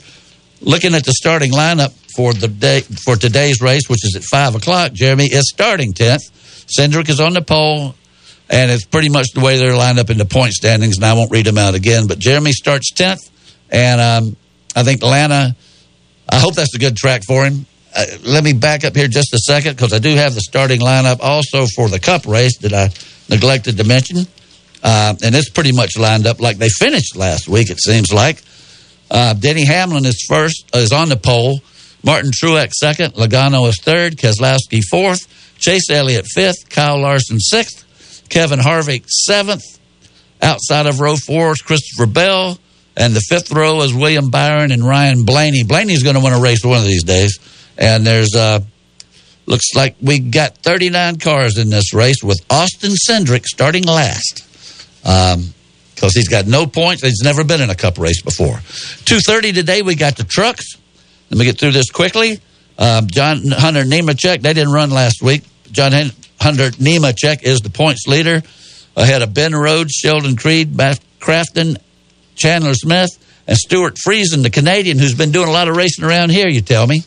[0.62, 4.56] Looking at the starting lineup for the day for today's race, which is at five
[4.56, 6.24] o'clock, Jeremy is starting tenth.
[6.68, 7.96] Cindric is on the pole,
[8.50, 10.98] and it's pretty much the way they're lined up in the point standings.
[10.98, 13.22] And I won't read them out again, but Jeremy starts tenth.
[13.72, 14.36] And um,
[14.76, 15.56] I think Atlanta,
[16.28, 17.66] I hope that's a good track for him.
[17.96, 20.80] Uh, let me back up here just a second because I do have the starting
[20.80, 22.90] lineup also for the Cup race that I
[23.30, 24.28] neglected to mention.
[24.84, 28.42] Uh, and it's pretty much lined up like they finished last week, it seems like.
[29.12, 31.60] Uh, Denny Hamlin is first, is on the pole.
[32.04, 33.16] Martin Truex second.
[33.16, 34.16] Logano is third.
[34.16, 35.28] Keselowski fourth.
[35.58, 36.70] Chase Elliott fifth.
[36.70, 37.86] Kyle Larson sixth.
[38.30, 39.64] Kevin Harvick seventh.
[40.42, 42.58] Outside of row four is Christopher Bell.
[42.96, 45.64] And the fifth row is William Byron and Ryan Blaney.
[45.64, 47.40] Blaney's going to win a race one of these days.
[47.78, 48.60] And there's, uh,
[49.46, 54.46] looks like we got 39 cars in this race with Austin Cindric starting last.
[55.06, 55.54] Um,
[56.00, 57.04] because he's got no points.
[57.04, 58.56] He's never been in a cup race before.
[58.56, 60.78] 2.30 today, we got the trucks.
[61.30, 62.40] Let me get through this quickly.
[62.78, 65.44] Um, John Hunter Nemechek, they didn't run last week.
[65.72, 68.42] John Hunter Nemechek is the points leader
[68.96, 71.78] ahead of Ben Rhodes, Sheldon Creed, Matt Crafton,
[72.36, 73.10] Chandler Smith,
[73.46, 76.62] and Stewart Friesen, the Canadian, who's been doing a lot of racing around here, you
[76.62, 77.04] tell me.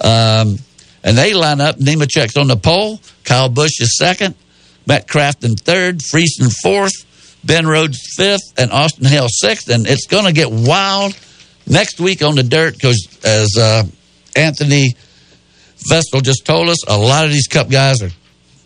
[0.00, 0.58] Um,
[1.02, 1.78] and they line up.
[1.78, 3.00] Nemechek's on the pole.
[3.24, 4.34] Kyle Busch is second.
[4.86, 6.00] Matt Crafton third.
[6.00, 7.07] Friesen fourth.
[7.44, 8.54] Ben Rhodes fifth.
[8.58, 9.68] And Austin Hill sixth.
[9.68, 11.18] And it's going to get wild
[11.66, 13.84] next week on the dirt because, as uh,
[14.36, 14.94] Anthony
[15.88, 18.10] Vestal just told us, a lot of these Cup guys are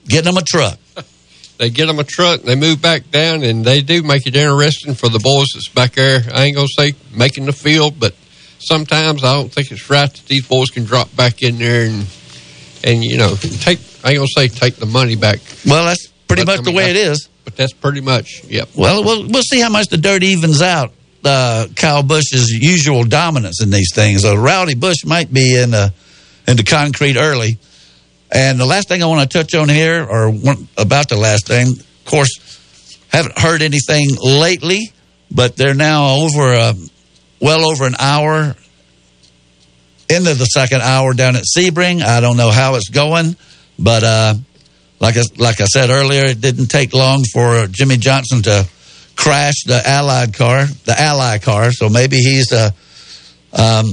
[0.09, 0.79] getting them a truck.
[1.59, 4.95] they get them a truck, they move back down, and they do make it interesting
[4.95, 6.23] for the boys that's back there.
[6.33, 8.15] I ain't gonna say making the field, but
[8.59, 12.07] sometimes I don't think it's right that these boys can drop back in there and
[12.85, 13.79] and you know take.
[14.05, 15.39] I ain't gonna say take the money back.
[15.67, 17.29] Well, that's pretty but, much I mean, the way it is.
[17.45, 18.69] But that's pretty much yep.
[18.77, 20.93] Well, we'll we'll see how much the dirt evens out.
[21.25, 24.25] Uh, Kyle Busch's usual dominance in these things.
[24.25, 25.93] Uh, Rowdy Busch might be in the
[26.47, 27.59] in the concrete early.
[28.35, 31.47] And the last thing I want to touch on here, or one, about the last
[31.47, 32.31] thing, of course,
[33.13, 34.91] haven't heard anything lately,
[35.31, 36.75] but they're now over a,
[37.41, 38.57] well over an hour
[40.09, 42.03] into the second hour down at Sebring.
[42.03, 43.37] I don't know how it's going,
[43.79, 44.35] but uh,
[45.03, 48.69] like I, like I said earlier, it didn't take long for Jimmie Johnson to
[49.17, 51.73] crash the Allied car, the Ally car.
[51.73, 52.71] So maybe he's uh,
[53.53, 53.87] um,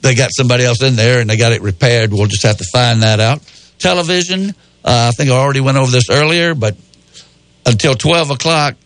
[0.00, 2.12] they got somebody else in there and they got it repaired.
[2.12, 3.42] We'll just have to find that out.
[3.80, 4.50] Television,
[4.84, 6.76] uh, I think I already went over this earlier, but
[7.66, 8.76] until 12 o'clock,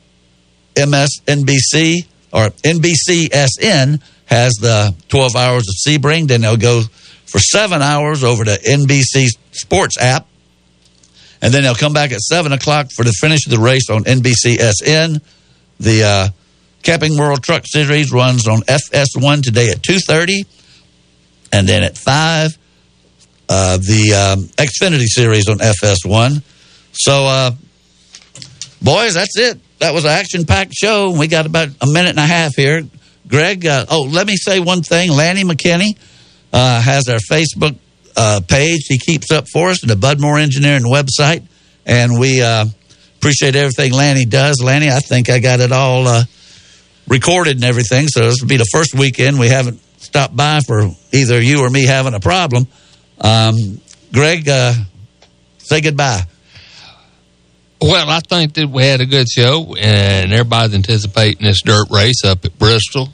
[0.75, 6.29] MSNBC or NBCSN has the 12 hours of Sebring.
[6.29, 6.83] Then they'll go
[7.27, 10.27] for seven hours over to NBC Sports app.
[11.47, 14.03] And then they'll come back at 7 o'clock for the finish of the race on
[14.03, 15.23] NBCSN.
[15.79, 16.29] The uh,
[16.83, 20.45] Camping World Truck Series runs on FS1 today at 2.30.
[21.53, 22.59] And then at 5,
[23.49, 26.43] uh, the um, Xfinity Series on FS1.
[26.95, 27.53] So, uh,
[28.83, 29.61] boys, that's it.
[29.79, 31.17] That was an action-packed show.
[31.17, 32.83] We got about a minute and a half here.
[33.29, 35.13] Greg, uh, oh, let me say one thing.
[35.13, 35.97] Lanny McKinney
[36.53, 37.79] uh, has our Facebook
[38.17, 41.43] uh, page he keeps up for us, in the Budmore Engineering website.
[41.85, 42.67] And we uh,
[43.19, 44.61] appreciate everything Lanny does.
[44.63, 46.25] Lanny, I think I got it all uh,
[47.07, 48.09] recorded and everything.
[48.09, 51.71] So this will be the first weekend we haven't stopped by for either you or
[51.71, 52.67] me having a problem.
[53.21, 53.81] Um,
[54.13, 54.73] Greg, uh,
[55.59, 56.23] say goodbye.
[57.81, 62.25] Well, I think that we had a good show, and everybody's anticipating this dirt race
[62.25, 63.11] up at Bristol.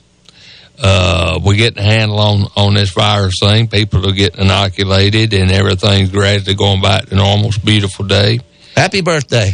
[0.82, 3.68] Uh, we're getting a handle on, on this virus thing.
[3.68, 7.48] People are getting inoculated, and everything's gradually going back to normal.
[7.48, 8.40] It's a beautiful day.
[8.74, 9.52] Happy birthday.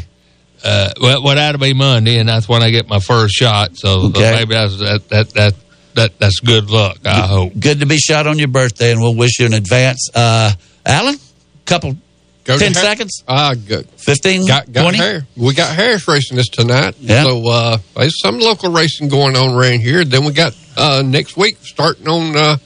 [0.64, 3.76] Uh, well, well, that'll be Monday, and that's when I get my first shot.
[3.76, 4.32] So Okay.
[4.32, 5.54] maybe that's that that that.
[5.94, 7.58] That, that's good luck, I hope.
[7.58, 10.08] Good to be shot on your birthday, and we'll wish you in advance.
[10.14, 10.52] Uh,
[10.86, 11.16] Alan,
[11.66, 11.96] couple,
[12.44, 13.24] Go 10 seconds?
[13.26, 13.88] Ah, good.
[13.96, 14.96] 15, got, got 20?
[14.98, 15.24] Harris.
[15.36, 16.94] We got Harris racing this tonight.
[17.00, 17.24] Yeah.
[17.24, 20.04] So uh, there's some local racing going on around here.
[20.04, 22.56] Then we got uh, next week starting on uh,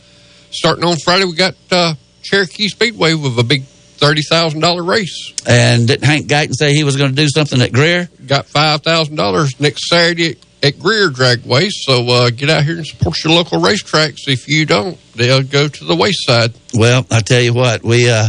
[0.51, 1.25] starting on Friday.
[1.25, 5.33] We got uh, Cherokee Speedway with a big thirty thousand dollar race.
[5.47, 8.09] And didn't Hank Guyton say he was going to do something at Greer?
[8.27, 11.71] Got five thousand dollars next Saturday at Greer Dragway.
[11.71, 14.29] So uh, get out here and support your local racetracks.
[14.29, 16.53] If you don't, they'll go to the wayside.
[16.75, 18.29] Well, I tell you what, we uh,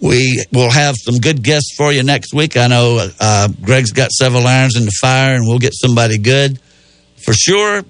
[0.00, 2.56] we will have some good guests for you next week.
[2.56, 6.60] I know uh, Greg's got several irons in the fire, and we'll get somebody good
[7.24, 7.82] for sure.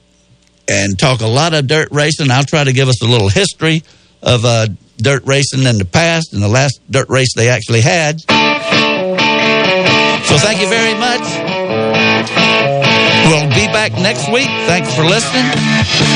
[0.68, 2.30] And talk a lot of dirt racing.
[2.30, 3.82] I'll try to give us a little history
[4.22, 8.20] of uh, dirt racing in the past and the last dirt race they actually had.
[10.24, 11.20] So thank you very much.
[13.28, 14.48] We'll be back next week.
[14.64, 15.44] Thanks for listening.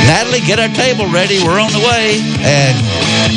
[0.06, 1.42] Natalie, get our table ready.
[1.44, 2.20] We're on the way.
[2.40, 2.76] And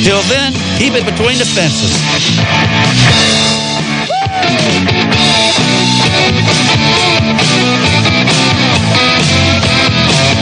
[0.03, 1.91] till then, keep it between the fences.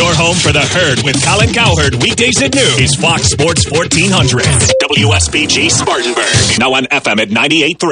[0.00, 4.40] Your home for the herd with Colin Cowherd weekdays at noon is Fox Sports 1400.
[4.80, 6.24] WSPG Spartanburg.
[6.58, 7.80] Now on FM at 98.3.